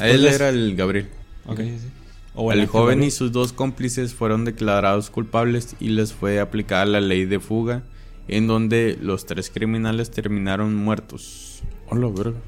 Él 0.00 0.26
era 0.26 0.48
el 0.48 0.76
Gabriel. 0.76 1.08
Ok, 1.46 1.58
sí, 1.58 1.78
sí. 1.78 2.50
el 2.52 2.66
joven 2.66 3.02
y 3.02 3.10
sus 3.10 3.32
dos 3.32 3.52
cómplices 3.52 4.14
fueron 4.14 4.44
declarados 4.44 5.10
culpables 5.10 5.76
y 5.80 5.90
les 5.90 6.12
fue 6.12 6.40
aplicada 6.40 6.86
la 6.86 7.00
ley 7.00 7.26
de 7.26 7.40
fuga, 7.40 7.82
en 8.28 8.46
donde 8.46 8.98
los 9.00 9.26
tres 9.26 9.50
criminales 9.50 10.10
terminaron 10.10 10.74
muertos. 10.74 11.62
Hola, 11.88 12.08
verga. 12.08 12.38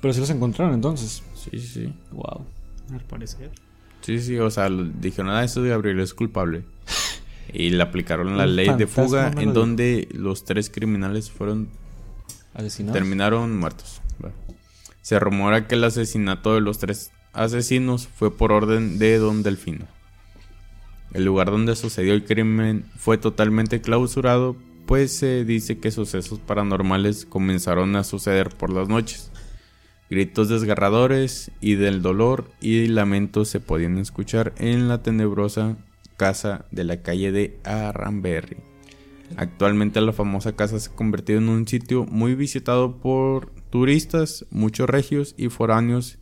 Pero 0.00 0.12
se 0.12 0.20
los 0.20 0.30
encontraron 0.30 0.74
entonces. 0.74 1.22
Sí, 1.34 1.58
sí. 1.58 1.92
Wow. 2.12 2.46
Al 2.92 3.00
parecer. 3.00 3.50
Sí, 4.02 4.20
sí, 4.20 4.38
o 4.38 4.50
sea, 4.50 4.68
dijeron, 4.68 5.30
ah, 5.30 5.44
eso 5.44 5.62
de 5.62 5.70
Gabriel 5.70 6.00
es 6.00 6.12
culpable. 6.12 6.64
Y 7.54 7.70
le 7.70 7.82
aplicaron 7.82 8.36
la 8.36 8.46
ley 8.46 8.68
de 8.76 8.86
fuga 8.88 9.32
en 9.38 9.54
donde 9.54 10.08
los 10.12 10.44
tres 10.44 10.70
criminales 10.70 11.30
fueron 11.30 11.68
asesinados. 12.52 12.94
Terminaron 12.94 13.56
muertos. 13.56 14.02
Se 15.02 15.18
rumora 15.18 15.68
que 15.68 15.76
el 15.76 15.84
asesinato 15.84 16.54
de 16.54 16.60
los 16.60 16.78
tres 16.78 17.12
asesinos 17.32 18.08
fue 18.08 18.36
por 18.36 18.52
orden 18.52 18.98
de 18.98 19.18
Don 19.18 19.42
Delfino. 19.42 19.86
El 21.12 21.24
lugar 21.24 21.50
donde 21.50 21.76
sucedió 21.76 22.12
el 22.12 22.24
crimen 22.24 22.86
fue 22.96 23.18
totalmente 23.18 23.80
clausurado, 23.80 24.56
pues 24.86 25.16
se 25.16 25.44
dice 25.44 25.78
que 25.78 25.92
sucesos 25.92 26.40
paranormales 26.40 27.24
comenzaron 27.24 27.94
a 27.94 28.02
suceder 28.02 28.48
por 28.48 28.72
las 28.72 28.88
noches. 28.88 29.30
Gritos 30.10 30.48
desgarradores 30.48 31.52
y 31.60 31.76
del 31.76 32.02
dolor 32.02 32.50
y 32.60 32.86
lamentos 32.88 33.48
se 33.48 33.60
podían 33.60 33.98
escuchar 33.98 34.52
en 34.58 34.88
la 34.88 35.02
tenebrosa 35.02 35.76
casa 36.16 36.66
de 36.70 36.84
la 36.84 37.02
calle 37.02 37.32
de 37.32 37.58
Arranberry. 37.64 38.56
Actualmente 39.36 40.00
la 40.00 40.12
famosa 40.12 40.54
casa 40.54 40.78
se 40.78 40.90
ha 40.90 40.94
convertido 40.94 41.38
en 41.38 41.48
un 41.48 41.66
sitio 41.66 42.04
muy 42.04 42.34
visitado 42.34 42.98
por 42.98 43.50
turistas, 43.70 44.46
muchos 44.50 44.88
regios 44.88 45.34
y 45.36 45.48
foráneos 45.48 46.18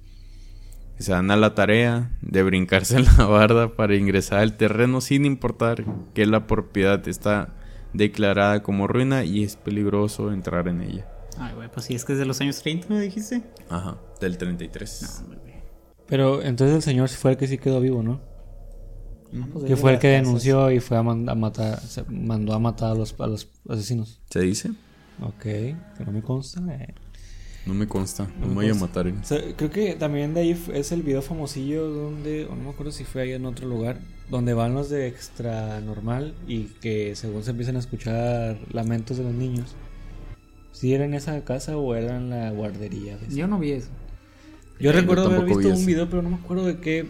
que 0.96 1.02
se 1.02 1.12
dan 1.12 1.30
a 1.30 1.36
la 1.36 1.54
tarea 1.54 2.16
de 2.22 2.42
brincarse 2.42 2.96
en 2.96 3.04
la 3.04 3.26
barda 3.26 3.76
para 3.76 3.96
ingresar 3.96 4.38
al 4.38 4.56
terreno 4.56 5.00
sin 5.00 5.24
importar 5.24 5.84
que 6.14 6.26
la 6.26 6.46
propiedad 6.46 7.06
está 7.08 7.54
declarada 7.92 8.62
como 8.62 8.86
ruina 8.86 9.24
y 9.24 9.44
es 9.44 9.56
peligroso 9.56 10.32
entrar 10.32 10.68
en 10.68 10.80
ella. 10.80 11.06
Ay, 11.38 11.54
güey, 11.54 11.70
pues 11.70 11.86
si 11.86 11.94
es 11.94 12.04
que 12.04 12.12
es 12.12 12.18
de 12.18 12.26
los 12.26 12.40
años 12.40 12.62
30, 12.62 12.88
¿me 12.88 13.00
dijiste? 13.00 13.42
Ajá, 13.68 13.98
del 14.20 14.38
33. 14.38 15.24
Pero 16.06 16.42
entonces 16.42 16.76
el 16.76 16.82
señor 16.82 17.08
fue 17.08 17.32
el 17.32 17.36
que 17.36 17.46
sí 17.46 17.58
quedó 17.58 17.80
vivo, 17.80 18.02
¿no? 18.02 18.20
Pues, 19.52 19.64
que 19.64 19.76
fue 19.76 19.94
el 19.94 19.98
que 19.98 20.08
denunció 20.08 20.70
y 20.70 20.80
fue 20.80 20.98
a, 20.98 21.02
matar, 21.02 21.80
mandó 22.08 22.52
a 22.52 22.58
matar 22.58 22.92
a 22.92 22.94
los, 22.94 23.14
asesinos. 23.68 24.20
¿Se 24.30 24.40
dice? 24.40 24.70
Ok, 25.22 25.42
que 25.42 26.04
no 26.04 26.12
me 26.12 26.22
consta. 26.22 26.60
Eh. 26.70 26.94
No 27.64 27.74
me 27.74 27.86
consta, 27.86 28.28
no, 28.40 28.48
me 28.48 28.54
voy 28.54 28.70
a 28.70 28.74
matar. 28.74 29.10
creo 29.56 29.70
que 29.70 29.94
también 29.94 30.34
de 30.34 30.40
ahí 30.40 30.64
es 30.74 30.92
el 30.92 31.02
video 31.02 31.22
famosillo 31.22 31.88
donde, 31.88 32.44
o 32.46 32.56
no 32.56 32.64
me 32.64 32.70
acuerdo 32.70 32.90
si 32.90 33.04
fue 33.04 33.22
ahí 33.22 33.32
en 33.32 33.46
otro 33.46 33.68
lugar, 33.68 34.00
donde 34.28 34.52
van 34.52 34.74
los 34.74 34.90
de 34.90 35.06
extra 35.06 35.80
normal 35.80 36.34
y 36.48 36.64
que 36.80 37.14
según 37.14 37.44
se 37.44 37.52
empiezan 37.52 37.76
a 37.76 37.78
escuchar 37.78 38.58
lamentos 38.72 39.16
de 39.16 39.24
los 39.24 39.32
niños. 39.32 39.76
Si 40.72 40.92
era 40.92 41.04
en 41.04 41.14
esa 41.14 41.42
casa 41.44 41.76
o 41.76 41.94
era 41.94 42.16
en 42.16 42.30
la 42.30 42.50
guardería. 42.50 43.16
Yo 43.30 43.46
no 43.46 43.58
vi 43.60 43.72
eso. 43.72 43.90
Yo 44.80 44.90
recuerdo 44.90 45.26
haber 45.26 45.44
visto 45.44 45.68
un 45.68 45.86
video, 45.86 46.10
pero 46.10 46.22
no 46.22 46.30
me 46.30 46.36
acuerdo 46.36 46.66
de 46.66 46.78
qué 46.78 47.06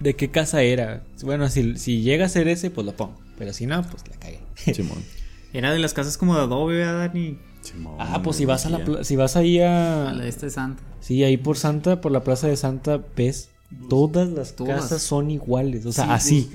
de 0.00 0.14
qué 0.14 0.30
casa 0.30 0.62
era. 0.62 1.02
Bueno, 1.22 1.48
si, 1.48 1.76
si 1.76 2.02
llega 2.02 2.26
a 2.26 2.28
ser 2.28 2.48
ese, 2.48 2.70
pues 2.70 2.86
lo 2.86 2.92
pongo. 2.92 3.18
Pero 3.36 3.52
si 3.52 3.66
no, 3.66 3.82
pues 3.82 4.02
la 4.08 4.16
cagué. 4.16 4.40
Simón. 4.74 4.98
Era 5.52 5.72
de 5.72 5.78
las 5.78 5.94
casas 5.94 6.18
como 6.18 6.34
de 6.34 6.42
adobe, 6.42 6.76
¿verdad, 6.76 7.08
Dani? 7.08 7.38
Simón, 7.62 7.96
ah, 7.98 8.20
pues 8.22 8.36
si 8.36 8.44
vas 8.44 8.66
a 8.66 8.70
la 8.70 9.04
si 9.04 9.16
vas 9.16 9.34
ahí 9.36 9.60
a. 9.60 10.10
A 10.10 10.12
la 10.12 10.24
de 10.24 10.28
este 10.28 10.50
Santa. 10.50 10.82
Sí, 11.00 11.24
ahí 11.24 11.36
por 11.36 11.56
Santa, 11.56 12.00
por 12.00 12.12
la 12.12 12.22
plaza 12.22 12.48
de 12.48 12.56
Santa, 12.56 13.02
ves. 13.16 13.50
Todas 13.90 14.28
las 14.30 14.52
casas 14.52 15.02
son 15.02 15.30
iguales. 15.30 15.84
O 15.84 15.92
sea, 15.92 16.14
así. 16.14 16.48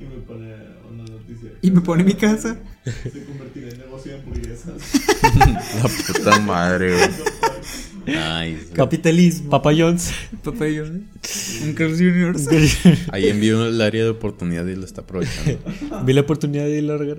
y 0.00 0.04
me 0.04 0.20
pone 0.20 0.54
una 0.90 1.04
noticia. 1.04 1.50
¿Y 1.60 1.70
me 1.70 1.80
pone 1.82 2.04
mi 2.04 2.14
casa? 2.14 2.56
Se 2.84 3.24
convertirá 3.24 3.68
en 3.68 3.78
negocio 3.78 4.12
de 4.12 4.18
hamburguesas. 4.18 4.74
la 5.82 6.14
puta 6.14 6.40
madre, 6.40 6.94
güey. 6.94 7.10
Capitalismo. 8.72 9.50
Papa 9.50 9.70
John's. 9.76 10.12
Papa 10.42 10.64
John's. 10.64 11.62
Un 11.62 11.76
Jr. 11.76 12.36
Ahí 13.12 13.28
envió 13.28 13.66
el 13.66 13.80
área 13.80 14.04
de 14.04 14.10
oportunidad 14.10 14.66
y 14.66 14.76
lo 14.76 14.84
está 14.84 15.02
aprovechando. 15.02 15.58
Vi 16.04 16.12
la 16.12 16.20
oportunidad 16.22 16.64
de 16.64 16.82
largar. 16.82 17.18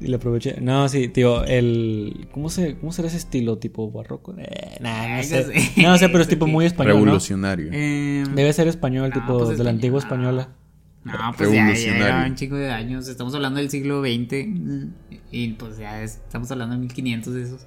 Y 0.00 0.06
la 0.06 0.16
aproveché. 0.18 0.60
No, 0.60 0.88
sí, 0.88 1.08
tío, 1.08 1.44
el. 1.44 2.28
¿Cómo, 2.32 2.50
se, 2.50 2.76
cómo 2.76 2.92
será 2.92 3.08
ese 3.08 3.16
estilo? 3.16 3.58
¿Tipo 3.58 3.90
barroco? 3.90 4.34
Eh, 4.38 4.78
no 4.80 5.22
sé. 5.22 5.72
No 5.78 5.96
sé, 5.98 6.08
pero 6.08 6.20
es 6.20 6.28
tipo 6.28 6.46
muy 6.46 6.66
español. 6.66 6.94
Revolucionario. 6.94 7.70
Em, 7.72 8.34
Debe 8.34 8.52
ser 8.52 8.68
español, 8.68 9.12
tipo 9.12 9.38
pues 9.38 9.56
de 9.58 9.64
la 9.64 9.70
antigua 9.70 9.98
española. 9.98 10.50
No, 11.04 11.12
pues 11.36 11.52
ya, 11.52 11.72
ya 11.72 12.24
un 12.26 12.34
chico 12.34 12.56
de 12.56 12.70
años. 12.70 13.08
Estamos 13.08 13.34
hablando 13.34 13.60
del 13.60 13.70
siglo 13.70 14.02
XX. 14.02 14.46
Y 15.30 15.48
pues 15.52 15.78
ya 15.78 16.02
estamos 16.02 16.50
hablando 16.50 16.74
de 16.74 16.80
1500 16.82 17.34
de 17.34 17.42
esos. 17.42 17.66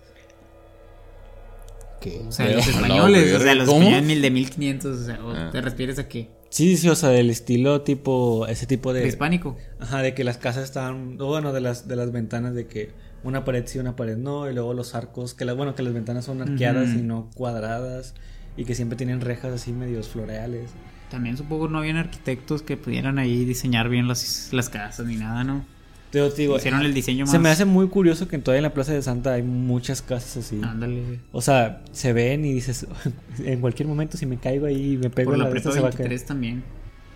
O 2.28 2.32
sea, 2.32 2.50
los 2.50 2.68
españoles, 2.68 3.34
o 3.34 3.40
sea, 3.40 3.56
los 3.56 3.68
españoles 3.68 4.22
de 4.22 4.32
1500, 4.32 4.98
o 4.98 5.06
sea, 5.06 5.20
ah. 5.22 5.50
¿te 5.52 5.62
refieres 5.62 6.00
a 6.00 6.08
qué? 6.08 6.30
Sí, 6.50 6.78
sí, 6.78 6.88
o 6.88 6.96
sea, 6.96 7.10
del 7.10 7.30
estilo 7.30 7.82
tipo, 7.82 8.48
ese 8.48 8.66
tipo 8.66 8.94
de... 8.94 9.08
hispánico. 9.08 9.58
Ajá, 9.80 10.02
de 10.02 10.14
que 10.14 10.24
las 10.24 10.38
casas 10.38 10.64
están, 10.64 11.18
bueno, 11.18 11.52
de 11.54 11.62
las, 11.62 11.88
de 11.88 11.96
las 11.96 12.12
ventanas 12.12 12.56
de 12.56 12.68
que 12.68 12.92
una 13.24 13.44
pared 13.44 13.64
sí, 13.66 13.80
una 13.80 13.96
pared 13.96 14.18
no, 14.18 14.50
y 14.50 14.54
luego 14.54 14.74
los 14.74 14.96
arcos, 14.96 15.34
que 15.34 15.46
las, 15.46 15.56
bueno, 15.56 15.76
que 15.76 15.84
las 15.84 15.94
ventanas 15.94 16.26
son 16.26 16.42
arqueadas 16.42 16.94
y 16.94 17.02
no 17.02 17.30
cuadradas, 17.36 18.16
y 18.56 18.66
que 18.66 18.76
siempre 18.76 18.98
tienen 18.98 19.22
rejas 19.22 19.54
así 19.54 19.74
medios 19.74 20.08
floreales. 20.08 20.72
También 21.10 21.38
supongo 21.38 21.68
no 21.68 21.80
habían 21.80 21.98
arquitectos 21.98 22.62
que 22.62 22.76
pudieran 22.76 23.18
ahí 23.18 23.46
diseñar 23.46 23.90
bien 23.90 24.08
las, 24.08 24.50
las 24.52 24.70
casas 24.70 25.06
ni 25.06 25.16
nada, 25.16 25.44
¿no? 25.44 25.66
Hicieron 26.14 26.82
el 26.84 26.94
diseño 26.94 27.26
más. 27.26 27.32
Se 27.32 27.40
me 27.40 27.50
hace 27.50 27.66
muy 27.66 27.88
curioso 27.88 28.28
que 28.28 28.38
todavía 28.38 28.60
en 28.60 28.64
la 28.64 28.74
Plaza 28.74 28.94
de 28.94 29.02
Santa 29.02 29.34
hay 29.34 29.44
muchas 29.44 30.02
casas 30.02 30.38
así. 30.38 30.60
Ándale. 30.64 31.20
O 31.32 31.42
sea, 31.42 31.82
se 31.92 32.14
ven 32.14 32.46
y 32.46 32.54
dices, 32.54 32.88
en 33.40 33.60
cualquier 33.62 33.88
momento 33.88 34.18
si 34.18 34.26
me 34.26 34.38
caigo 34.38 34.66
ahí 34.66 34.94
y 34.94 34.98
me 34.98 35.10
pego 35.10 35.32
Por 35.32 35.40
la, 35.40 35.50
la 35.50 35.60
se 35.60 35.80
va 35.80 35.90
a 35.90 35.92
caer. 35.92 36.20
también. 36.22 36.64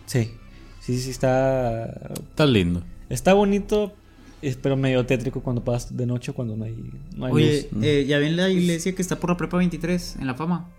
Sí. 0.06 0.32
Sí, 0.82 1.00
sí, 1.00 1.12
está. 1.12 1.86
Está 2.30 2.46
lindo. 2.46 2.84
Está 3.10 3.34
bonito, 3.34 3.94
pero 4.62 4.76
medio 4.76 5.06
tétrico 5.06 5.42
cuando 5.42 5.64
pasas 5.64 5.96
de 5.96 6.06
noche 6.06 6.34
cuando 6.34 6.56
no 6.58 6.66
hay, 6.66 6.76
no 7.16 7.26
hay 7.26 7.32
Oye, 7.34 7.70
Eh, 7.82 8.06
ya 8.08 8.18
ven 8.18 8.36
la 8.36 8.50
iglesia 8.50 8.96
que 8.96 9.02
está 9.02 9.18
por 9.18 9.30
la 9.30 9.38
prepa 9.38 9.58
23 9.58 10.18
en 10.20 10.28
la 10.28 10.34
fama. 10.34 10.70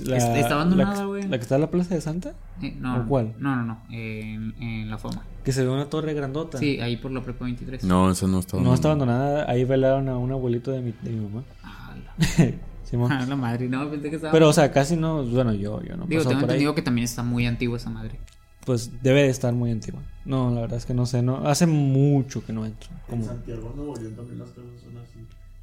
La, 0.00 0.16
está 0.16 0.54
abandonada, 0.54 1.04
güey. 1.04 1.22
La, 1.28 1.36
que 1.38 1.42
está 1.42 1.54
en 1.54 1.60
la 1.60 1.70
Plaza 1.70 1.94
de 1.94 2.00
Santa? 2.00 2.34
Eh, 2.62 2.76
no, 2.78 3.02
¿O 3.02 3.06
cuál? 3.06 3.34
No, 3.38 3.54
no, 3.54 3.64
no. 3.64 3.82
En, 3.90 4.54
en, 4.60 4.90
La 4.90 4.98
Foma. 4.98 5.22
Que 5.44 5.52
se 5.52 5.62
ve 5.62 5.70
una 5.70 5.86
torre 5.86 6.14
grandota. 6.14 6.58
Sí, 6.58 6.80
ahí 6.80 6.96
por 6.96 7.12
la 7.12 7.22
Prepa 7.22 7.44
23. 7.44 7.84
No, 7.84 8.10
esa 8.10 8.26
no 8.26 8.40
está 8.40 8.56
abandonada. 8.56 8.70
No 8.70 8.74
está 8.74 8.88
abandonada. 8.88 9.50
Ahí 9.50 9.64
velaron 9.64 10.08
a 10.08 10.16
un 10.16 10.32
abuelito 10.32 10.72
de 10.72 10.80
mi, 10.80 10.92
de 11.02 11.10
mi 11.10 11.24
mamá. 11.26 11.44
Ah, 11.62 11.94
la... 12.18 12.52
Simón. 12.84 13.12
Ah, 13.12 13.24
la 13.26 13.36
madre, 13.36 13.68
no, 13.68 13.88
pensé 13.90 14.10
que 14.10 14.16
estaba. 14.16 14.32
Pero, 14.32 14.48
o 14.48 14.52
sea, 14.52 14.70
casi 14.72 14.96
no. 14.96 15.24
Bueno, 15.24 15.52
yo, 15.54 15.82
yo 15.82 15.96
no. 15.96 16.06
Digo, 16.06 16.24
tengo 16.24 16.40
entendido 16.40 16.74
que 16.74 16.82
también 16.82 17.04
está 17.04 17.22
muy 17.22 17.46
antigua 17.46 17.76
esa 17.76 17.90
madre. 17.90 18.18
Pues 18.64 19.02
debe 19.02 19.22
de 19.22 19.28
estar 19.28 19.52
muy 19.52 19.70
antigua. 19.70 20.00
No, 20.24 20.50
la 20.50 20.62
verdad 20.62 20.78
es 20.78 20.86
que 20.86 20.94
no 20.94 21.06
sé. 21.06 21.22
no 21.22 21.46
Hace 21.46 21.66
mucho 21.66 22.44
que 22.44 22.52
no 22.52 22.64
entro. 22.64 22.88
Como... 23.08 23.22
En 23.22 23.28
Santiago, 23.28 23.72
Nuevo 23.76 23.94
León 23.96 24.14
también 24.14 24.38
las 24.38 24.48
casas 24.48 24.80
son 24.82 24.96
así. 24.98 25.18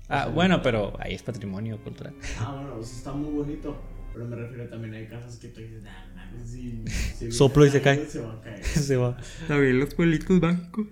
Ah, 0.07 0.27
bueno, 0.27 0.61
pero 0.61 0.93
ahí 0.99 1.13
es 1.13 1.23
patrimonio 1.23 1.77
cultural. 1.83 2.13
Ah, 2.39 2.53
bueno, 2.53 2.75
pues 2.75 2.91
está 2.91 3.13
muy 3.13 3.31
bonito. 3.31 3.75
Pero 4.13 4.27
me 4.27 4.35
refiero 4.35 4.69
también 4.69 4.93
hay 4.93 5.07
casas 5.07 5.37
que 5.37 5.47
tú 5.47 5.61
dices, 5.61 5.83
nah, 5.83 6.45
si 6.45 6.83
se 7.17 7.31
Soplo 7.31 7.65
y 7.65 7.69
se 7.69 7.81
cae. 7.81 8.05
Se 8.07 8.19
va 8.19 8.33
a 8.33 8.41
caer. 8.41 8.63
se 8.65 8.95
va. 8.97 9.17
Está 9.41 9.57
bien, 9.57 9.79
los 9.79 9.93
pueblitos 9.93 10.41
mágicos. 10.41 10.87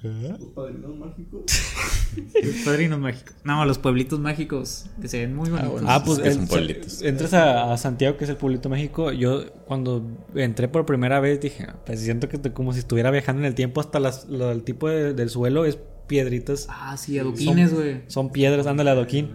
¿Qué? 0.00 0.08
¿Los 0.08 0.50
padrinos 0.54 0.96
mágicos? 0.96 1.42
los 2.42 2.54
padrinos 2.64 3.00
mágicos. 3.00 3.34
No, 3.44 3.64
los 3.66 3.78
pueblitos 3.78 4.20
mágicos 4.20 4.86
que 5.00 5.08
se 5.08 5.18
ven 5.18 5.34
muy 5.34 5.50
ah, 5.50 5.66
bonitos. 5.66 5.84
Ah, 5.88 6.02
pues 6.04 6.34
son 6.34 6.46
pueblitos. 6.46 7.02
entras 7.02 7.34
a, 7.34 7.76
Santiago, 7.76 8.16
que 8.16 8.24
es 8.24 8.30
el 8.30 8.36
pueblito 8.36 8.68
mágico. 8.68 9.10
Yo, 9.12 9.50
cuando 9.66 10.06
entré 10.34 10.68
por 10.68 10.86
primera 10.86 11.18
vez, 11.20 11.40
dije, 11.40 11.66
pues 11.84 12.00
siento 12.00 12.28
que 12.28 12.38
como 12.52 12.72
si 12.72 12.78
estuviera 12.78 13.10
viajando 13.10 13.40
en 13.40 13.46
el 13.46 13.54
tiempo, 13.54 13.80
hasta 13.80 13.98
las, 13.98 14.28
el 14.30 14.62
tipo 14.62 14.88
del 14.88 15.30
suelo 15.30 15.64
es 15.64 15.78
piedritas. 16.06 16.66
Ah, 16.70 16.96
sí, 16.96 17.18
adoquines, 17.18 17.74
güey. 17.74 18.02
Son, 18.06 18.30
piedras, 18.30 18.66
ándale, 18.66 18.90
adoquín. 18.90 19.32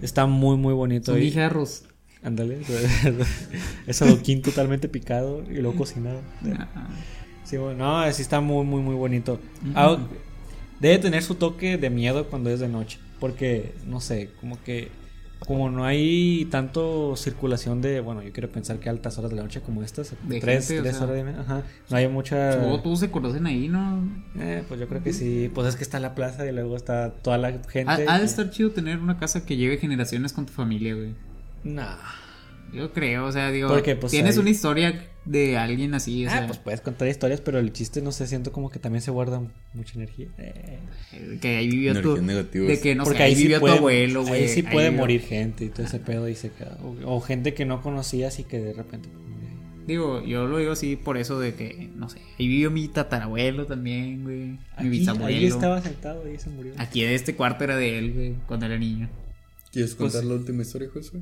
Está 0.00 0.26
muy, 0.26 0.56
muy 0.56 0.74
bonito. 0.74 1.12
Son 1.12 1.20
guijarros. 1.20 1.84
Ándale. 2.22 2.60
es 3.86 4.02
adoquín 4.02 4.42
totalmente 4.42 4.88
picado 4.88 5.42
y 5.50 5.54
luego 5.54 5.76
cocinado. 5.76 6.20
Sí, 7.44 7.56
bueno, 7.56 8.04
no, 8.04 8.12
sí 8.12 8.22
está 8.22 8.40
muy, 8.40 8.64
muy, 8.64 8.80
muy 8.80 8.94
bonito. 8.94 9.40
Ah, 9.74 9.98
debe 10.80 10.98
tener 10.98 11.22
su 11.22 11.34
toque 11.34 11.76
de 11.78 11.90
miedo 11.90 12.28
cuando 12.28 12.50
es 12.50 12.60
de 12.60 12.68
noche. 12.68 12.98
Porque, 13.18 13.74
no 13.86 14.00
sé, 14.00 14.30
como 14.40 14.60
que 14.62 14.90
como 15.46 15.70
no 15.70 15.84
hay 15.84 16.46
tanto 16.50 17.16
circulación 17.16 17.80
de, 17.80 18.00
bueno, 18.00 18.22
yo 18.22 18.32
quiero 18.32 18.50
pensar 18.50 18.78
que 18.78 18.88
altas 18.88 19.18
horas 19.18 19.30
de 19.30 19.36
la 19.36 19.42
noche 19.42 19.60
como 19.60 19.82
estas, 19.82 20.14
de 20.22 20.40
tres, 20.40 20.68
tres 20.68 21.00
horas 21.00 21.16
de 21.16 21.30
ajá, 21.30 21.62
no 21.90 21.96
hay 21.96 22.08
mucha... 22.08 22.60
Todos 22.82 23.00
se 23.00 23.10
conocen 23.10 23.46
ahí, 23.46 23.68
¿no? 23.68 24.08
Eh, 24.38 24.62
pues 24.68 24.78
yo 24.78 24.88
creo 24.88 25.02
que 25.02 25.12
sí, 25.12 25.50
pues 25.52 25.66
es 25.68 25.76
que 25.76 25.82
está 25.82 25.98
la 25.98 26.14
plaza 26.14 26.46
y 26.46 26.52
luego 26.52 26.76
está 26.76 27.10
toda 27.10 27.38
la 27.38 27.52
gente. 27.68 28.06
Ha, 28.08 28.18
de 28.18 28.24
estar 28.24 28.50
chido 28.50 28.70
tener 28.70 28.98
una 28.98 29.18
casa 29.18 29.44
que 29.44 29.56
lleve 29.56 29.78
generaciones 29.78 30.32
con 30.32 30.46
tu 30.46 30.52
familia, 30.52 30.94
güey. 30.94 31.14
Nah. 31.64 31.96
Yo 32.72 32.90
creo, 32.92 33.26
o 33.26 33.32
sea, 33.32 33.50
digo, 33.50 33.68
Porque, 33.68 33.96
pues, 33.96 34.10
tienes 34.10 34.38
una 34.38 34.48
historia 34.48 35.10
de 35.26 35.58
alguien 35.58 35.94
así. 35.94 36.26
O 36.26 36.30
ah, 36.30 36.44
pues 36.46 36.58
puedes 36.58 36.80
contar 36.80 37.06
historias, 37.06 37.42
pero 37.42 37.58
el 37.58 37.70
chiste, 37.72 38.00
no 38.00 38.12
sé, 38.12 38.26
siento 38.26 38.50
como 38.50 38.70
que 38.70 38.78
también 38.78 39.02
se 39.02 39.10
guarda 39.10 39.42
mucha 39.74 39.94
energía. 39.96 40.28
Eh. 40.38 40.78
Que 41.40 41.56
ahí 41.56 41.68
vivió 41.68 42.00
tu. 42.00 42.16
De 42.16 42.80
que 42.80 42.94
no 42.94 43.04
Porque 43.04 43.18
sé, 43.18 43.24
ahí, 43.24 43.34
vivió 43.34 43.60
tu 43.60 43.68
abuelo, 43.68 44.24
güey. 44.24 44.42
Ahí 44.42 44.48
sí 44.48 44.62
puede 44.62 44.90
morir 44.90 45.20
gente 45.20 45.66
y 45.66 45.68
todo 45.68 45.84
ese 45.84 45.98
pedo 45.98 46.28
y 46.28 46.34
se 46.34 46.50
queda. 46.50 46.78
O, 47.04 47.20
gente 47.20 47.52
que 47.52 47.66
no 47.66 47.82
conocías 47.82 48.38
y 48.38 48.44
que 48.44 48.58
de 48.58 48.72
repente. 48.72 49.08
Digo, 49.86 50.24
yo 50.24 50.46
lo 50.46 50.58
digo 50.58 50.72
así 50.72 50.94
por 50.94 51.16
eso 51.18 51.40
de 51.40 51.54
que, 51.54 51.90
no 51.96 52.08
sé, 52.08 52.20
ahí 52.38 52.46
vivió 52.46 52.70
mi 52.70 52.86
tatarabuelo 52.86 53.66
también, 53.66 54.22
güey. 54.22 54.58
Mi 54.80 54.88
bisabuelo. 54.88 55.26
Ahí 55.26 55.44
estaba 55.44 55.82
sentado 55.82 56.30
y 56.32 56.38
se 56.38 56.50
murió. 56.50 56.72
Aquí 56.78 57.02
este 57.02 57.34
cuarto 57.34 57.64
era 57.64 57.76
de 57.76 57.98
él, 57.98 58.12
güey, 58.12 58.34
cuando 58.46 58.66
era 58.66 58.78
niño. 58.78 59.10
¿Quieres 59.72 59.96
contar 59.96 60.20
pues 60.20 60.24
la 60.24 60.34
última 60.34 60.62
historia, 60.62 60.88
Josué? 60.92 61.20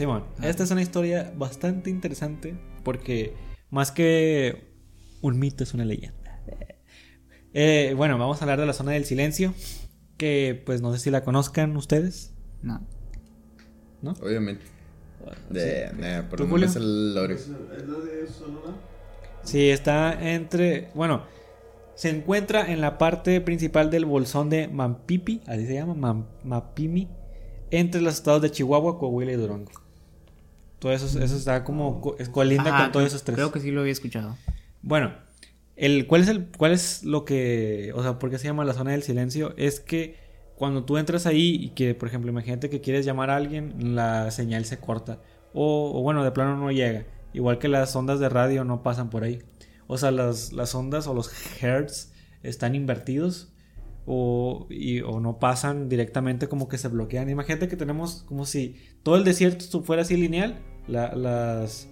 Simón, 0.00 0.24
esta 0.42 0.62
es 0.62 0.70
una 0.70 0.80
historia 0.80 1.30
bastante 1.36 1.90
interesante 1.90 2.56
porque 2.84 3.34
más 3.68 3.92
que 3.92 4.72
un 5.20 5.38
mito 5.38 5.62
es 5.62 5.74
una 5.74 5.84
leyenda. 5.84 6.42
Eh, 7.52 7.92
bueno, 7.94 8.16
vamos 8.16 8.40
a 8.40 8.44
hablar 8.44 8.58
de 8.60 8.64
la 8.64 8.72
zona 8.72 8.92
del 8.92 9.04
silencio, 9.04 9.52
que 10.16 10.62
pues 10.64 10.80
no 10.80 10.90
sé 10.94 11.00
si 11.00 11.10
la 11.10 11.22
conozcan 11.22 11.76
ustedes. 11.76 12.32
No. 12.62 12.80
¿No? 14.00 14.12
Obviamente. 14.22 14.64
De, 15.50 16.24
por 16.30 16.46
menos 16.46 16.76
el 16.76 17.14
lore. 17.14 17.34
¿Es 17.34 17.48
la 17.50 17.98
de 17.98 18.26
Sonora? 18.26 18.74
Sí, 19.42 19.68
está 19.68 20.32
entre, 20.32 20.88
bueno, 20.94 21.24
se 21.94 22.08
encuentra 22.08 22.72
en 22.72 22.80
la 22.80 22.96
parte 22.96 23.42
principal 23.42 23.90
del 23.90 24.06
bolsón 24.06 24.48
de 24.48 24.66
Mampipi, 24.66 25.42
así 25.46 25.66
se 25.66 25.74
llama, 25.74 26.24
Mapimi, 26.42 27.06
entre 27.70 28.00
los 28.00 28.14
estados 28.14 28.40
de 28.40 28.50
Chihuahua, 28.50 28.98
Coahuila 28.98 29.32
y 29.32 29.36
Durango. 29.36 29.89
Todo 30.80 30.92
eso, 30.92 31.06
eso 31.06 31.36
está 31.36 31.62
como 31.62 32.00
colinda 32.32 32.76
con 32.76 32.92
todos 32.92 33.06
esos 33.06 33.22
tres. 33.22 33.36
Creo 33.36 33.52
que 33.52 33.60
sí 33.60 33.70
lo 33.70 33.82
había 33.82 33.92
escuchado. 33.92 34.36
Bueno, 34.82 35.12
el, 35.76 36.06
¿cuál, 36.06 36.22
es 36.22 36.28
el, 36.28 36.48
¿cuál 36.56 36.72
es 36.72 37.04
lo 37.04 37.24
que, 37.24 37.92
o 37.94 38.02
sea, 38.02 38.18
por 38.18 38.30
qué 38.30 38.38
se 38.38 38.46
llama 38.46 38.64
la 38.64 38.72
zona 38.72 38.90
del 38.90 39.02
silencio? 39.02 39.54
Es 39.56 39.78
que 39.78 40.16
cuando 40.56 40.84
tú 40.84 40.98
entras 40.98 41.26
ahí 41.26 41.56
y 41.60 41.68
que, 41.70 41.94
por 41.94 42.08
ejemplo, 42.08 42.30
imagínate 42.30 42.68
que 42.70 42.80
quieres 42.80 43.04
llamar 43.04 43.30
a 43.30 43.36
alguien, 43.36 43.94
la 43.94 44.30
señal 44.30 44.64
se 44.64 44.78
corta. 44.78 45.20
O, 45.52 45.92
o 45.94 46.02
bueno, 46.02 46.24
de 46.24 46.32
plano 46.32 46.56
no 46.56 46.72
llega. 46.72 47.04
Igual 47.32 47.58
que 47.58 47.68
las 47.68 47.94
ondas 47.94 48.18
de 48.18 48.28
radio 48.28 48.64
no 48.64 48.82
pasan 48.82 49.10
por 49.10 49.22
ahí. 49.22 49.42
O 49.86 49.98
sea, 49.98 50.10
las, 50.10 50.52
las 50.52 50.74
ondas 50.74 51.06
o 51.06 51.14
los 51.14 51.30
hertz 51.62 52.12
están 52.42 52.74
invertidos 52.74 53.52
o, 54.06 54.68
o 55.06 55.20
no 55.20 55.38
pasan 55.38 55.88
directamente 55.88 56.48
como 56.48 56.68
que 56.68 56.78
se 56.78 56.88
bloquean. 56.88 57.28
Imagínate 57.30 57.68
que 57.68 57.76
tenemos 57.76 58.24
como 58.26 58.44
si 58.44 58.76
todo 59.02 59.16
el 59.16 59.24
desierto 59.24 59.82
fuera 59.82 60.02
así 60.02 60.16
lineal, 60.16 60.58
las, 60.88 61.88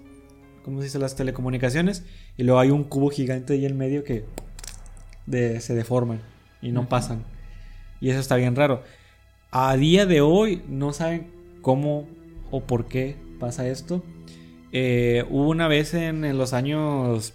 ¿cómo 0.65 0.79
se 0.79 0.85
dice? 0.85 0.99
Las 0.99 1.17
telecomunicaciones, 1.17 2.05
y 2.37 2.45
luego 2.45 2.61
hay 2.61 2.71
un 2.71 2.85
cubo 2.85 3.11
gigante 3.11 3.55
ahí 3.55 3.67
en 3.67 3.77
medio 3.77 4.05
que 4.05 4.25
se 5.27 5.75
deforman 5.75 6.21
y 6.63 6.73
no 6.73 6.89
pasan. 6.89 7.25
Y 8.01 8.11
eso 8.11 8.21
está 8.21 8.37
bien 8.37 8.57
raro. 8.57 8.83
A 9.51 9.77
día 9.77 10.07
de 10.07 10.21
hoy 10.21 10.63
no 10.69 10.93
saben 10.93 11.29
cómo 11.63 12.07
o 12.51 12.61
por 12.63 12.87
qué 12.87 13.17
pasa 13.39 13.69
esto. 13.69 14.03
Eh, 14.73 15.25
hubo 15.31 15.49
una 15.49 15.69
vez 15.69 15.95
en, 15.95 16.37
los 16.37 16.53
años, 16.53 17.35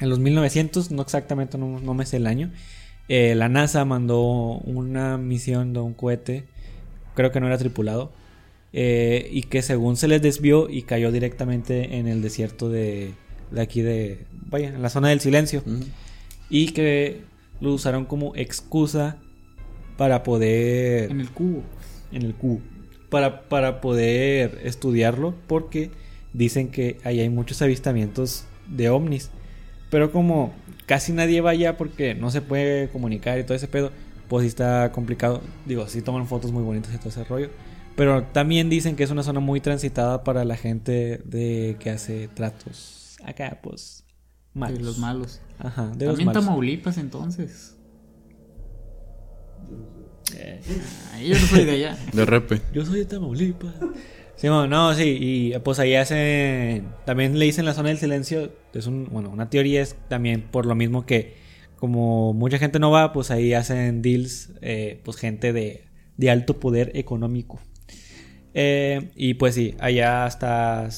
en 0.00 0.08
los 0.08 0.18
1900, 0.18 0.90
no 0.90 1.02
exactamente, 1.02 1.58
no 1.58 1.94
me 1.94 2.06
sé 2.06 2.16
el 2.16 2.26
año, 2.26 2.50
eh, 3.12 3.34
la 3.34 3.48
NASA 3.48 3.84
mandó 3.84 4.20
una 4.20 5.18
misión 5.18 5.72
de 5.72 5.80
un 5.80 5.94
cohete, 5.94 6.44
creo 7.16 7.32
que 7.32 7.40
no 7.40 7.48
era 7.48 7.58
tripulado, 7.58 8.12
eh, 8.72 9.28
y 9.30 9.42
que 9.42 9.62
según 9.62 9.96
se 9.96 10.08
les 10.08 10.22
desvió 10.22 10.68
y 10.68 10.82
cayó 10.82 11.10
directamente 11.12 11.96
en 11.96 12.06
el 12.06 12.22
desierto 12.22 12.68
de, 12.68 13.12
de 13.50 13.60
aquí 13.60 13.82
de, 13.82 14.26
vaya, 14.46 14.68
en 14.68 14.82
la 14.82 14.90
zona 14.90 15.08
del 15.08 15.20
silencio, 15.20 15.62
y 16.48 16.72
que 16.72 17.22
lo 17.60 17.72
usaron 17.72 18.04
como 18.04 18.34
excusa 18.36 19.18
para 19.96 20.22
poder... 20.22 21.10
En 21.10 21.20
el 21.20 21.30
cubo. 21.30 21.62
En 22.12 22.22
el 22.22 22.34
cubo. 22.34 22.60
Para, 23.10 23.48
para 23.48 23.80
poder 23.80 24.60
estudiarlo 24.64 25.34
porque 25.46 25.90
dicen 26.32 26.68
que 26.68 26.98
ahí 27.04 27.20
hay 27.20 27.28
muchos 27.28 27.60
avistamientos 27.60 28.44
de 28.68 28.88
ovnis. 28.88 29.30
Pero 29.90 30.12
como 30.12 30.54
casi 30.86 31.12
nadie 31.12 31.40
va 31.40 31.50
allá 31.50 31.76
porque 31.76 32.14
no 32.14 32.30
se 32.30 32.40
puede 32.40 32.88
comunicar 32.88 33.38
y 33.38 33.44
todo 33.44 33.54
ese 33.54 33.68
pedo, 33.68 33.90
pues 34.28 34.42
sí 34.42 34.48
está 34.48 34.90
complicado. 34.92 35.42
Digo, 35.66 35.86
sí 35.88 36.02
toman 36.02 36.26
fotos 36.26 36.52
muy 36.52 36.62
bonitas 36.62 36.94
y 36.94 36.98
todo 36.98 37.08
ese 37.08 37.24
rollo. 37.24 37.50
Pero 38.00 38.22
también 38.22 38.70
dicen 38.70 38.96
que 38.96 39.02
es 39.04 39.10
una 39.10 39.22
zona 39.22 39.40
muy 39.40 39.60
transitada 39.60 40.24
para 40.24 40.46
la 40.46 40.56
gente 40.56 41.20
de 41.26 41.76
que 41.78 41.90
hace 41.90 42.28
tratos 42.28 43.18
acá, 43.22 43.58
pues 43.62 44.06
malos. 44.54 44.78
De 44.78 44.84
los 44.86 44.98
malos. 44.98 45.40
Ajá, 45.58 45.92
de 45.94 46.06
También 46.06 46.32
Tamaulipas 46.32 46.96
entonces. 46.96 47.76
Eh. 50.34 50.62
yo 51.28 51.38
no 51.38 51.46
soy 51.46 51.66
de 51.66 51.72
allá. 51.72 51.98
De 52.14 52.24
repe. 52.24 52.62
Yo 52.72 52.86
soy 52.86 53.00
de 53.00 53.04
Tamaulipas. 53.04 53.74
Sí, 54.34 54.48
bueno, 54.48 54.66
no, 54.66 54.94
sí, 54.94 55.18
y 55.20 55.58
pues 55.58 55.78
ahí 55.78 55.94
hacen, 55.94 56.88
también 57.04 57.38
le 57.38 57.44
dicen 57.44 57.66
la 57.66 57.74
zona 57.74 57.90
del 57.90 57.98
silencio, 57.98 58.50
es 58.72 58.86
un, 58.86 59.10
bueno, 59.10 59.28
una 59.28 59.50
teoría 59.50 59.82
es 59.82 59.94
también 60.08 60.48
por 60.50 60.64
lo 60.64 60.74
mismo 60.74 61.04
que 61.04 61.36
como 61.76 62.32
mucha 62.32 62.56
gente 62.56 62.78
no 62.78 62.90
va, 62.90 63.12
pues 63.12 63.30
ahí 63.30 63.52
hacen 63.52 64.00
deals, 64.00 64.54
eh, 64.62 65.02
pues 65.04 65.18
gente 65.18 65.52
de, 65.52 65.84
de 66.16 66.30
alto 66.30 66.58
poder 66.58 66.92
económico. 66.94 67.60
Eh, 68.54 69.10
y 69.14 69.34
pues 69.34 69.54
sí, 69.54 69.76
allá 69.78 70.24
hasta, 70.24 70.88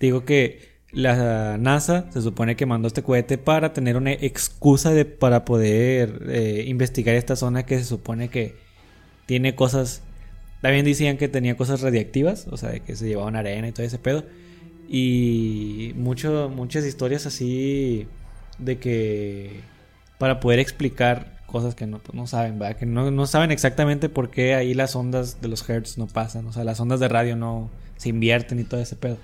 digo 0.00 0.24
que 0.24 0.74
la 0.92 1.58
NASA 1.58 2.10
se 2.12 2.22
supone 2.22 2.56
que 2.56 2.66
mandó 2.66 2.88
este 2.88 3.02
cohete 3.02 3.36
para 3.36 3.72
tener 3.72 3.96
una 3.96 4.12
excusa 4.12 4.92
de, 4.92 5.04
para 5.04 5.44
poder 5.44 6.22
eh, 6.28 6.64
investigar 6.68 7.16
esta 7.16 7.36
zona 7.36 7.66
que 7.66 7.78
se 7.78 7.84
supone 7.84 8.28
que 8.28 8.54
tiene 9.26 9.54
cosas 9.54 10.02
también 10.64 10.86
decían 10.86 11.18
que 11.18 11.28
tenía 11.28 11.58
cosas 11.58 11.82
radiactivas, 11.82 12.46
o 12.50 12.56
sea, 12.56 12.78
que 12.78 12.96
se 12.96 13.06
llevaban 13.06 13.36
arena 13.36 13.68
y 13.68 13.72
todo 13.72 13.84
ese 13.84 13.98
pedo. 13.98 14.24
Y 14.88 15.92
mucho, 15.94 16.48
muchas 16.48 16.86
historias 16.86 17.26
así 17.26 18.08
de 18.58 18.78
que 18.78 19.60
para 20.16 20.40
poder 20.40 20.60
explicar 20.60 21.33
cosas 21.54 21.76
que 21.76 21.86
no, 21.86 22.00
pues, 22.00 22.16
no 22.16 22.26
saben, 22.26 22.58
¿verdad? 22.58 22.76
Que 22.76 22.84
no, 22.84 23.12
no 23.12 23.26
saben 23.28 23.52
exactamente 23.52 24.08
por 24.08 24.28
qué 24.28 24.56
ahí 24.56 24.74
las 24.74 24.96
ondas 24.96 25.40
de 25.40 25.46
los 25.46 25.70
hertz 25.70 25.98
no 25.98 26.08
pasan. 26.08 26.48
O 26.48 26.52
sea, 26.52 26.64
las 26.64 26.80
ondas 26.80 26.98
de 26.98 27.06
radio 27.06 27.36
no 27.36 27.70
se 27.96 28.08
invierten 28.08 28.58
y 28.58 28.64
todo 28.64 28.80
ese 28.80 28.96
pedo. 28.96 29.18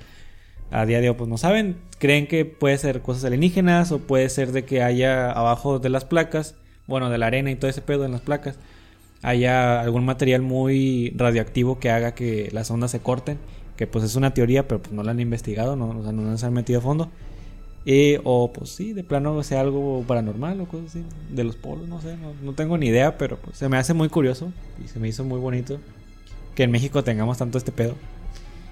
A 0.71 0.87
día 0.87 1.01
de 1.01 1.11
hoy, 1.11 1.17
pues 1.17 1.29
no 1.29 1.39
saben. 1.39 1.79
Creen 1.99 2.29
que 2.29 2.45
puede 2.45 2.79
ser 2.79 3.03
cosas 3.03 3.25
alienígenas 3.25 3.91
o 3.91 3.99
puede 3.99 4.29
ser 4.29 4.53
de 4.53 4.65
que 4.65 4.81
haya 4.81 5.33
abajo 5.33 5.81
de 5.81 5.89
las 5.89 6.05
placas, 6.05 6.55
bueno, 6.87 7.11
de 7.11 7.19
la 7.19 7.27
arena 7.27 7.51
y 7.51 7.57
todo 7.57 7.69
ese 7.69 7.83
pedo 7.83 8.05
en 8.05 8.13
las 8.13 8.21
placas, 8.21 8.61
haya 9.23 9.81
algún 9.81 10.05
material 10.05 10.41
muy 10.41 11.13
radioactivo 11.17 11.81
que 11.81 11.91
haga 11.91 12.15
que 12.15 12.49
las 12.53 12.71
ondas 12.71 12.93
se 12.93 13.01
corten. 13.01 13.39
Que 13.77 13.89
pues 13.89 14.05
es 14.05 14.15
una 14.15 14.35
teoría, 14.35 14.69
pero 14.69 14.81
pues 14.83 14.93
no 14.93 15.03
la 15.03 15.11
han 15.11 15.19
investigado, 15.19 15.75
no, 15.75 15.89
o 15.89 16.03
sea, 16.05 16.13
no 16.13 16.39
se 16.39 16.47
han 16.47 16.53
metido 16.53 16.79
a 16.79 16.83
fondo. 16.83 17.11
Eh, 17.87 18.21
o 18.25 18.53
pues 18.53 18.71
sí, 18.71 18.93
de 18.93 19.03
plano 19.03 19.43
sea 19.43 19.61
algo 19.61 20.05
paranormal 20.07 20.61
o 20.61 20.69
cosas 20.69 20.91
así. 20.91 21.05
De 21.31 21.45
los 21.45 21.57
polos, 21.57 21.89
no 21.89 22.01
sé, 22.01 22.17
no, 22.17 22.35
no, 22.43 22.53
tengo 22.53 22.77
ni 22.77 22.89
idea, 22.89 23.17
pero 23.17 23.39
pues 23.39 23.57
se 23.57 23.69
me 23.69 23.79
hace 23.79 23.95
muy 23.95 24.09
curioso 24.09 24.53
y 24.85 24.89
se 24.89 24.99
me 24.99 25.09
hizo 25.09 25.25
muy 25.25 25.41
bonito 25.41 25.81
que 26.55 26.65
en 26.65 26.71
México 26.71 27.03
tengamos 27.03 27.39
tanto 27.39 27.59
este 27.59 27.73
pedo. 27.73 27.95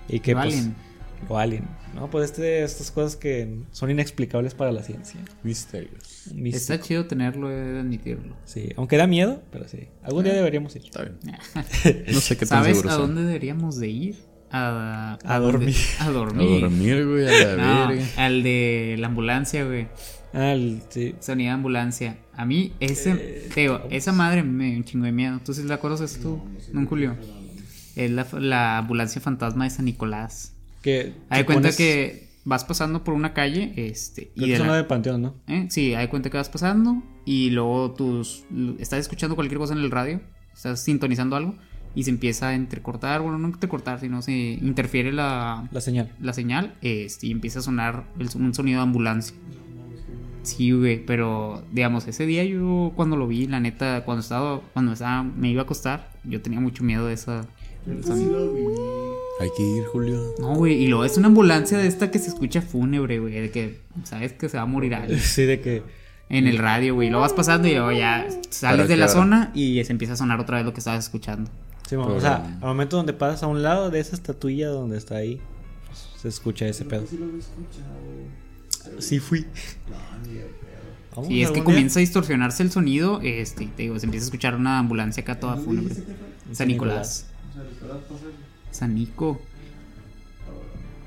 Y 0.09 0.20
que 0.20 0.34
pues, 0.34 0.68
o 1.28 1.38
alien. 1.38 1.64
No, 1.94 2.11
pues 2.11 2.30
este, 2.30 2.62
estas 2.62 2.90
cosas 2.90 3.16
que 3.16 3.62
son 3.72 3.90
inexplicables 3.90 4.54
para 4.54 4.72
la 4.72 4.82
ciencia. 4.82 5.20
Misterios. 5.42 6.28
Está 6.44 6.80
chido 6.80 7.06
tenerlo, 7.06 7.48
de 7.48 7.80
admitirlo. 7.80 8.36
Sí, 8.44 8.70
aunque 8.76 8.96
da 8.96 9.06
miedo, 9.06 9.42
pero 9.50 9.66
sí. 9.68 9.88
Algún 10.02 10.24
día 10.24 10.34
deberíamos 10.34 10.76
ir. 10.76 10.84
Está 10.84 11.02
bien. 11.02 11.18
no 12.12 12.20
sé 12.20 12.36
qué 12.36 12.46
tan 12.46 12.62
¿Sabes 12.62 12.84
a 12.84 12.94
dónde 12.94 13.22
deberíamos 13.22 13.78
de 13.78 13.88
ir? 13.88 14.16
A, 14.51 15.18
a, 15.24 15.38
dormir. 15.38 15.76
A 16.01 16.11
dormir. 16.11 16.49
A 16.49 16.61
dormir, 16.61 17.07
güey, 17.07 17.28
a 17.28 17.57
la 17.57 17.86
verga. 17.88 18.05
Al 18.16 18.42
de 18.42 18.96
la 18.99 19.09
ambulancia, 19.09 19.64
güey. 19.64 19.88
Al, 20.32 20.82
sí. 20.88 21.14
Sonido 21.20 21.49
de 21.49 21.55
ambulancia. 21.55 22.18
A 22.34 22.44
mí, 22.44 22.72
ese, 22.80 23.12
eh, 23.12 23.49
Teo, 23.55 23.86
esa 23.90 24.12
madre 24.12 24.42
me 24.42 24.76
un 24.76 24.84
chingo 24.84 25.05
de 25.05 25.12
miedo. 25.12 25.40
¿Tú 25.44 25.53
sí 25.53 25.62
la 25.64 25.78
conoces 25.78 26.20
tú, 26.20 26.40
no, 26.72 26.86
Julio? 26.86 27.16
Es 27.96 28.11
la, 28.11 28.26
la, 28.38 28.78
ambulancia 28.78 29.20
fantasma 29.20 29.64
de 29.64 29.70
San 29.70 29.84
Nicolás. 29.84 30.55
Que. 30.82 31.14
Hay 31.28 31.44
cuenta 31.44 31.74
que 31.74 32.28
vas 32.44 32.64
pasando 32.64 33.05
por 33.05 33.14
una 33.14 33.34
calle, 33.34 33.72
este. 33.76 34.30
y 34.34 34.51
de, 34.51 34.59
la, 34.59 34.76
de 34.76 34.84
Panteón, 34.84 35.20
¿no? 35.20 35.34
¿Eh? 35.46 35.66
Sí, 35.68 35.94
hay 35.94 36.09
cuenta 36.09 36.30
que 36.30 36.36
vas 36.36 36.49
pasando 36.49 37.03
y 37.26 37.51
luego 37.51 37.92
tus. 37.92 38.44
Estás 38.78 39.01
escuchando 39.01 39.34
cualquier 39.34 39.59
cosa 39.59 39.74
en 39.74 39.80
el 39.80 39.90
radio, 39.90 40.20
estás 40.55 40.80
sintonizando 40.80 41.36
algo 41.36 41.57
y 41.99 42.05
se 42.05 42.11
empieza 42.11 42.51
a 42.51 42.55
entrecortar, 42.55 43.22
bueno, 43.22 43.38
no 43.38 43.49
entrecortar, 43.49 43.99
sino 43.99 44.22
se 44.22 44.30
interfiere 44.30 45.11
la, 45.11 45.68
la 45.72 45.80
señal. 45.80 46.12
La 46.20 46.32
señal 46.32 46.76
este, 46.80 47.26
y 47.26 47.32
empieza 47.32 47.59
a 47.59 47.62
sonar 47.62 48.05
el, 48.20 48.28
un 48.36 48.55
sonido 48.55 48.78
de 48.78 48.84
ambulancia. 48.84 49.36
Sí, 50.44 50.70
güey, 50.70 51.05
pero 51.05 51.64
digamos, 51.72 52.07
ese 52.07 52.24
día 52.24 52.44
yo 52.44 52.92
cuando 52.94 53.16
lo 53.16 53.26
vi, 53.26 53.49
la 53.49 53.59
neta, 53.59 54.05
cuando 54.05 54.20
estaba, 54.20 54.61
cuando 54.74 54.92
estaba, 54.92 55.24
me 55.24 55.51
iba 55.51 55.62
a 55.62 55.64
acostar, 55.64 56.12
yo 56.22 56.40
tenía 56.40 56.61
mucho 56.61 56.84
miedo 56.84 57.05
de 57.05 57.14
esa. 57.14 57.49
Hay 59.40 59.49
que 59.57 59.62
ir, 59.64 59.84
Julio. 59.86 60.22
No, 60.38 60.55
güey, 60.55 60.74
y 60.74 60.86
luego 60.86 61.05
es 61.05 61.16
una 61.16 61.26
ambulancia 61.26 61.78
de 61.78 61.88
esta 61.88 62.12
que 62.12 62.20
se 62.20 62.28
escucha 62.28 62.62
fúnebre, 62.62 63.18
güey, 63.18 63.40
de 63.40 63.51
que 63.51 63.80
sabes 64.05 64.34
que 64.34 64.49
se 64.49 64.57
va 64.57 64.62
a 64.62 64.66
morir 64.66 64.94
alguien. 64.94 65.18
Sí, 65.20 65.42
de 65.42 65.61
que 65.61 65.82
en 66.28 66.46
el 66.46 66.59
radio, 66.59 66.94
güey. 66.94 67.11
Lo 67.11 67.18
vas 67.18 67.32
pasando 67.32 67.66
y 67.66 67.72
luego 67.72 67.90
ya 67.90 68.24
sales 68.51 68.86
de 68.86 68.96
la 68.96 69.09
zona 69.09 69.51
y 69.53 69.82
se 69.82 69.90
empieza 69.90 70.12
a 70.12 70.16
sonar 70.16 70.38
otra 70.38 70.59
vez 70.59 70.64
lo 70.64 70.72
que 70.72 70.78
estabas 70.78 71.03
escuchando. 71.03 71.51
Sí, 71.89 71.97
o 71.97 72.20
sea, 72.20 72.45
al 72.61 72.68
momento 72.68 72.99
donde 72.99 73.14
pasas 73.14 73.43
a 73.43 73.47
un 73.47 73.62
lado 73.62 73.89
de 73.89 73.99
esa 73.99 74.14
estatuilla 74.14 74.68
donde 74.68 74.99
está 74.99 75.16
ahí, 75.16 75.41
pues, 75.86 76.07
se 76.20 76.28
escucha 76.28 76.66
ese 76.66 76.84
pedo. 76.84 77.05
Sí 78.99 79.20
fui. 79.20 79.47
Y 81.30 81.43
es 81.43 81.51
que 81.51 81.64
comienza 81.64 81.99
a 81.99 82.01
distorsionarse 82.01 82.62
el 82.62 82.70
sonido, 82.70 83.20
este, 83.22 83.68
te 83.68 83.84
digo, 83.84 83.99
se 83.99 84.05
empieza 84.05 84.24
a 84.24 84.26
escuchar 84.26 84.55
una 84.55 84.78
ambulancia 84.78 85.22
acá 85.22 85.41
toda 85.41 85.57
fúnebre. 85.57 85.95
San 86.53 86.68
Nicolás. 86.68 87.26
San 88.70 88.95
Nico. 88.95 89.41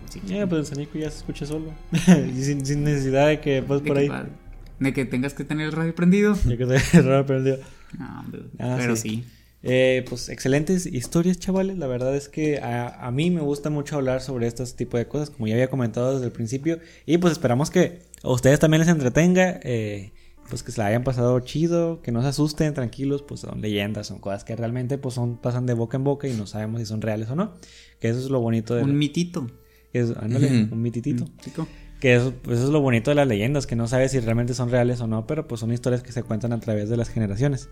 Sí, 0.09 0.19
pues 0.49 0.59
en 0.59 0.65
San 0.65 0.77
Nico 0.79 0.97
ya 0.97 1.11
se 1.11 1.17
escucha 1.17 1.45
solo. 1.45 1.73
sin, 2.03 2.83
necesidad 2.83 3.27
de 3.27 3.39
que 3.39 3.61
pases 3.61 3.87
por 3.87 3.99
ahí. 3.99 4.09
De 4.79 4.93
que 4.93 5.05
tengas 5.05 5.35
que 5.35 5.43
tener 5.43 5.67
el 5.67 5.73
radio 5.73 5.93
prendido. 5.93 6.33
De 6.33 6.57
que 6.57 6.65
tengas 6.65 6.93
el 6.95 7.05
radio 7.05 7.25
prendido. 7.27 7.59
No, 7.99 8.25
ah, 8.59 8.75
pero 8.79 8.95
sí. 8.95 9.25
Eh, 9.63 10.03
pues 10.09 10.29
excelentes 10.29 10.85
historias, 10.85 11.37
chavales. 11.37 11.77
La 11.77 11.87
verdad 11.87 12.15
es 12.15 12.29
que 12.29 12.59
a, 12.59 13.05
a, 13.05 13.11
mí 13.11 13.29
me 13.29 13.41
gusta 13.41 13.69
mucho 13.69 13.95
hablar 13.95 14.21
sobre 14.21 14.47
este 14.47 14.65
tipo 14.65 14.97
de 14.97 15.07
cosas, 15.07 15.29
como 15.29 15.47
ya 15.47 15.53
había 15.53 15.69
comentado 15.69 16.13
desde 16.13 16.25
el 16.25 16.31
principio. 16.31 16.79
Y 17.05 17.17
pues 17.17 17.33
esperamos 17.33 17.69
que 17.69 17.99
a 18.23 18.29
ustedes 18.29 18.59
también 18.59 18.79
les 18.79 18.89
entretenga. 18.89 19.59
Eh, 19.63 20.11
pues 20.51 20.63
que 20.63 20.73
se 20.73 20.81
la 20.81 20.87
hayan 20.87 21.05
pasado 21.05 21.39
chido, 21.39 22.01
que 22.01 22.11
no 22.11 22.21
se 22.21 22.27
asusten, 22.27 22.73
tranquilos, 22.73 23.23
pues 23.23 23.39
son 23.39 23.61
leyendas, 23.61 24.07
son 24.07 24.19
cosas 24.19 24.43
que 24.43 24.53
realmente 24.53 24.97
pues 24.97 25.15
son, 25.15 25.37
pasan 25.37 25.65
de 25.65 25.73
boca 25.73 25.95
en 25.95 26.03
boca 26.03 26.27
y 26.27 26.33
no 26.33 26.45
sabemos 26.45 26.81
si 26.81 26.85
son 26.85 27.01
reales 27.01 27.29
o 27.29 27.35
no. 27.37 27.53
Que 28.01 28.09
eso 28.09 28.19
es 28.19 28.29
lo 28.29 28.41
bonito 28.41 28.75
de... 28.75 28.83
Un 28.83 28.97
mitito. 28.97 29.47
Es, 29.93 30.09
un 30.09 30.81
mititito. 30.81 31.25
Que 32.01 32.15
eso, 32.15 32.33
pues 32.41 32.57
eso 32.57 32.67
es 32.67 32.73
lo 32.73 32.81
bonito 32.81 33.11
de 33.11 33.15
las 33.15 33.27
leyendas, 33.27 33.65
que 33.65 33.77
no 33.77 33.87
sabes 33.87 34.11
si 34.11 34.19
realmente 34.19 34.53
son 34.53 34.69
reales 34.69 34.99
o 34.99 35.07
no, 35.07 35.25
pero 35.25 35.47
pues 35.47 35.61
son 35.61 35.71
historias 35.71 36.03
que 36.03 36.11
se 36.11 36.21
cuentan 36.21 36.51
a 36.51 36.59
través 36.59 36.89
de 36.89 36.97
las 36.97 37.07
generaciones. 37.07 37.69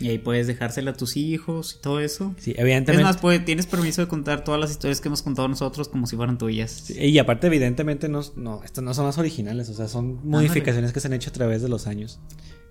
Y 0.00 0.08
ahí 0.08 0.18
puedes 0.18 0.46
dejársela 0.46 0.92
a 0.92 0.94
tus 0.94 1.16
hijos 1.16 1.76
y 1.78 1.82
todo 1.82 2.00
eso. 2.00 2.34
Sí, 2.38 2.54
evidentemente. 2.56 3.08
Es 3.08 3.22
más, 3.22 3.44
tienes 3.44 3.66
permiso 3.66 4.00
de 4.00 4.08
contar 4.08 4.44
todas 4.44 4.58
las 4.58 4.70
historias 4.70 5.00
que 5.00 5.08
hemos 5.08 5.22
contado 5.22 5.46
nosotros 5.46 5.88
como 5.88 6.06
si 6.06 6.16
fueran 6.16 6.38
tuyas. 6.38 6.90
y 6.90 7.18
aparte, 7.18 7.48
evidentemente, 7.48 8.08
no, 8.08 8.22
no, 8.36 8.62
estas 8.64 8.82
no 8.82 8.94
son 8.94 9.06
las 9.06 9.18
originales, 9.18 9.68
o 9.68 9.74
sea, 9.74 9.88
son 9.88 10.26
modificaciones 10.26 10.92
que 10.92 11.00
se 11.00 11.08
han 11.08 11.12
hecho 11.12 11.30
a 11.30 11.32
través 11.34 11.60
de 11.62 11.68
los 11.68 11.86
años. 11.86 12.18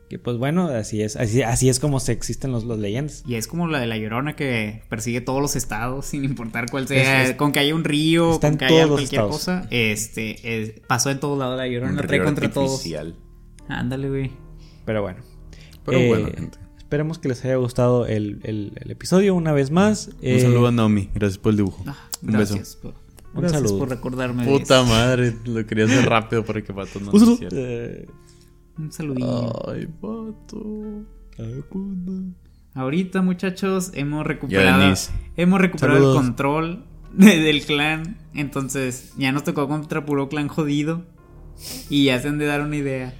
Que 0.10 0.18
pues 0.18 0.38
bueno, 0.38 0.70
así 0.70 1.04
es, 1.04 1.16
así, 1.18 1.44
así 1.44 1.70
es 1.70 1.80
como 1.80 2.00
se 2.00 2.14
existen 2.14 2.52
los, 2.52 2.64
los 2.64 2.80
leyendas. 2.80 3.24
Y 3.28 3.36
es 3.36 3.46
como 3.46 3.68
la 3.68 3.80
de 3.80 3.86
la 3.86 3.96
llorona 3.96 4.36
que 4.36 4.82
persigue 4.90 5.22
todos 5.22 5.40
los 5.40 5.56
estados, 5.56 6.08
sin 6.08 6.26
importar 6.26 6.66
cuál 6.72 6.88
sea, 6.88 7.38
con 7.38 7.52
que 7.52 7.60
haya 7.60 7.76
un 7.76 7.84
río, 7.84 8.40
con 8.40 8.58
que 8.58 8.66
haya 8.66 8.88
cualquier 8.88 9.22
cosa. 9.22 9.68
Este, 9.70 10.82
pasó 10.88 11.12
en 11.12 11.20
todos 11.20 11.38
lados 11.38 11.58
la 11.58 11.68
llorona, 11.68 12.02
trae 12.02 12.24
contra 12.24 12.50
todos. 12.50 12.84
Ándale, 13.68 14.10
güey. 14.10 14.32
Pero 14.84 15.04
bueno. 15.04 15.20
Pero 15.86 16.08
bueno, 16.08 16.28
eh, 16.30 16.34
gente. 16.36 16.58
Esperemos 16.90 17.20
que 17.20 17.30
les 17.30 17.46
haya 17.46 17.58
gustado 17.58 18.08
el, 18.08 18.40
el, 18.42 18.74
episodio 18.90 19.36
una 19.36 19.52
vez 19.52 19.70
más. 19.70 20.08
Un 20.08 20.16
eh, 20.24 20.40
saludo 20.40 20.70
a 20.70 20.72
Naomi. 20.72 21.08
Gracias 21.14 21.38
por 21.38 21.52
el 21.52 21.58
dibujo. 21.58 21.84
Ah, 21.86 21.96
un 22.24 22.32
gracias 22.32 22.60
beso. 22.60 22.80
Por, 22.82 22.94
un 23.36 23.42
gracias 23.42 23.62
saludo. 23.62 23.78
por 23.78 23.90
recordarme. 23.90 24.44
Puta 24.44 24.82
madre. 24.82 25.36
Lo 25.46 25.64
quería 25.68 25.86
hacer 25.86 26.10
rápido 26.10 26.44
para 26.44 26.64
que 26.64 26.74
Pato 26.74 27.00
no 27.00 27.12
un, 27.12 27.40
eh, 27.52 28.08
un 28.80 28.92
saludito. 28.92 29.70
Ay, 29.72 29.86
Pato. 29.86 31.06
Ay, 31.38 31.64
puta. 31.70 32.12
Ahorita, 32.74 33.22
muchachos, 33.22 33.92
hemos 33.94 34.26
recuperado, 34.26 34.96
hemos 35.38 35.62
recuperado 35.62 36.14
el 36.14 36.18
control 36.18 36.86
del 37.14 37.66
clan. 37.66 38.18
Entonces, 38.34 39.14
ya 39.16 39.32
nos 39.32 39.44
tocó 39.44 39.68
contra 39.68 40.06
puro 40.06 40.28
clan 40.28 40.48
jodido. 40.48 41.06
Y 41.88 42.06
ya 42.06 42.20
se 42.20 42.30
han 42.30 42.40
de 42.40 42.48
dar 42.48 42.62
una 42.62 42.78
idea. 42.78 43.14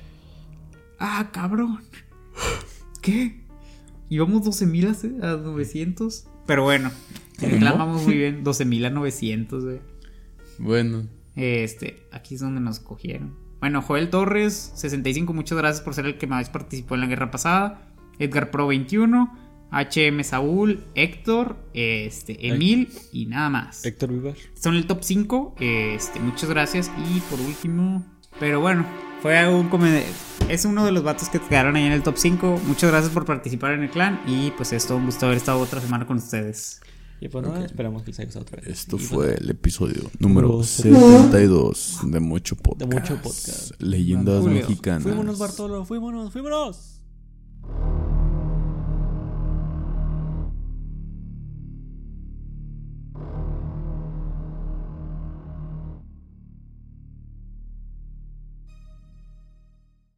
Ah, 0.98 1.30
cabrón. 1.32 1.82
¿Qué? 3.04 3.39
Íbamos 4.10 4.44
12.000 4.44 5.24
a, 5.24 5.38
900. 5.38 6.28
Pero 6.46 6.64
bueno, 6.64 6.92
reclamamos 7.40 8.04
muy 8.04 8.16
bien. 8.16 8.44
12.000 8.44 8.88
a 8.88 8.90
900, 8.90 9.64
güey. 9.64 9.80
Bueno. 10.58 11.08
Este, 11.36 12.08
aquí 12.12 12.36
es 12.36 12.42
donde 12.42 12.60
nos 12.60 12.80
cogieron. 12.80 13.38
Bueno, 13.60 13.82
Joel 13.82 14.10
Torres, 14.10 14.72
65, 14.76 15.34
muchas 15.34 15.58
gracias 15.58 15.84
por 15.84 15.94
ser 15.94 16.06
el 16.06 16.18
que 16.18 16.28
más 16.28 16.50
participó 16.50 16.96
en 16.96 17.02
la 17.02 17.08
guerra 17.08 17.30
pasada. 17.30 17.88
Edgar 18.18 18.52
Pro 18.52 18.68
21, 18.68 19.32
HM 19.72 20.24
Saúl, 20.24 20.84
Héctor, 20.96 21.58
este, 21.74 22.48
Emil 22.48 22.90
y 23.12 23.26
nada 23.28 23.50
más. 23.50 23.86
Héctor 23.86 24.12
Vivar. 24.12 24.36
Son 24.56 24.76
el 24.76 24.88
top 24.88 25.00
5. 25.02 25.56
Este, 25.60 26.20
muchas 26.20 26.50
gracias. 26.50 26.92
Y 27.14 27.20
por 27.22 27.40
último, 27.40 28.06
pero 28.40 28.60
bueno, 28.62 28.86
fue 29.22 29.48
un 29.54 29.70
Es 30.48 30.66
uno 30.66 30.86
de 30.86 30.92
los 30.92 31.04
vatos 31.04 31.30
que 31.30 31.40
quedaron 31.40 31.76
ahí 31.76 31.86
en 31.86 31.92
el 31.92 32.04
top 32.04 32.16
5. 32.18 32.62
Muchas 32.66 32.90
gracias 32.90 33.14
por 33.14 33.26
participar 33.26 33.74
en 33.74 33.84
el 33.84 33.90
clan. 33.90 34.22
Y 34.26 34.52
pues 34.52 34.72
es 34.72 34.86
todo 34.88 34.98
un 34.98 35.06
gusto 35.06 35.26
haber 35.26 35.38
estado 35.38 35.60
otra 35.60 35.82
semana 35.82 36.08
con 36.08 36.18
ustedes. 36.18 36.82
Y 37.22 37.28
pues 37.28 37.46
nada, 37.46 37.66
esperamos 37.66 38.04
que 38.04 38.12
les 38.12 38.20
haya 38.20 38.28
gustado 38.28 38.44
otra 38.44 38.62
vez. 38.62 38.68
Esto 38.68 38.98
fue 38.98 39.36
el 39.36 39.50
episodio 39.50 40.10
número 40.20 40.64
72 40.64 42.00
de 42.04 42.20
Mucho 42.22 42.56
Podcast. 42.56 42.90
De 42.90 43.00
Mucho 43.00 43.16
Podcast. 43.22 43.82
Leyendas 43.82 44.46
mexicanas. 44.46 45.04
Fuímonos, 45.04 45.38
Bartolo, 45.38 45.84
fuímonos, 45.84 46.32
fuímonos. 46.32 47.02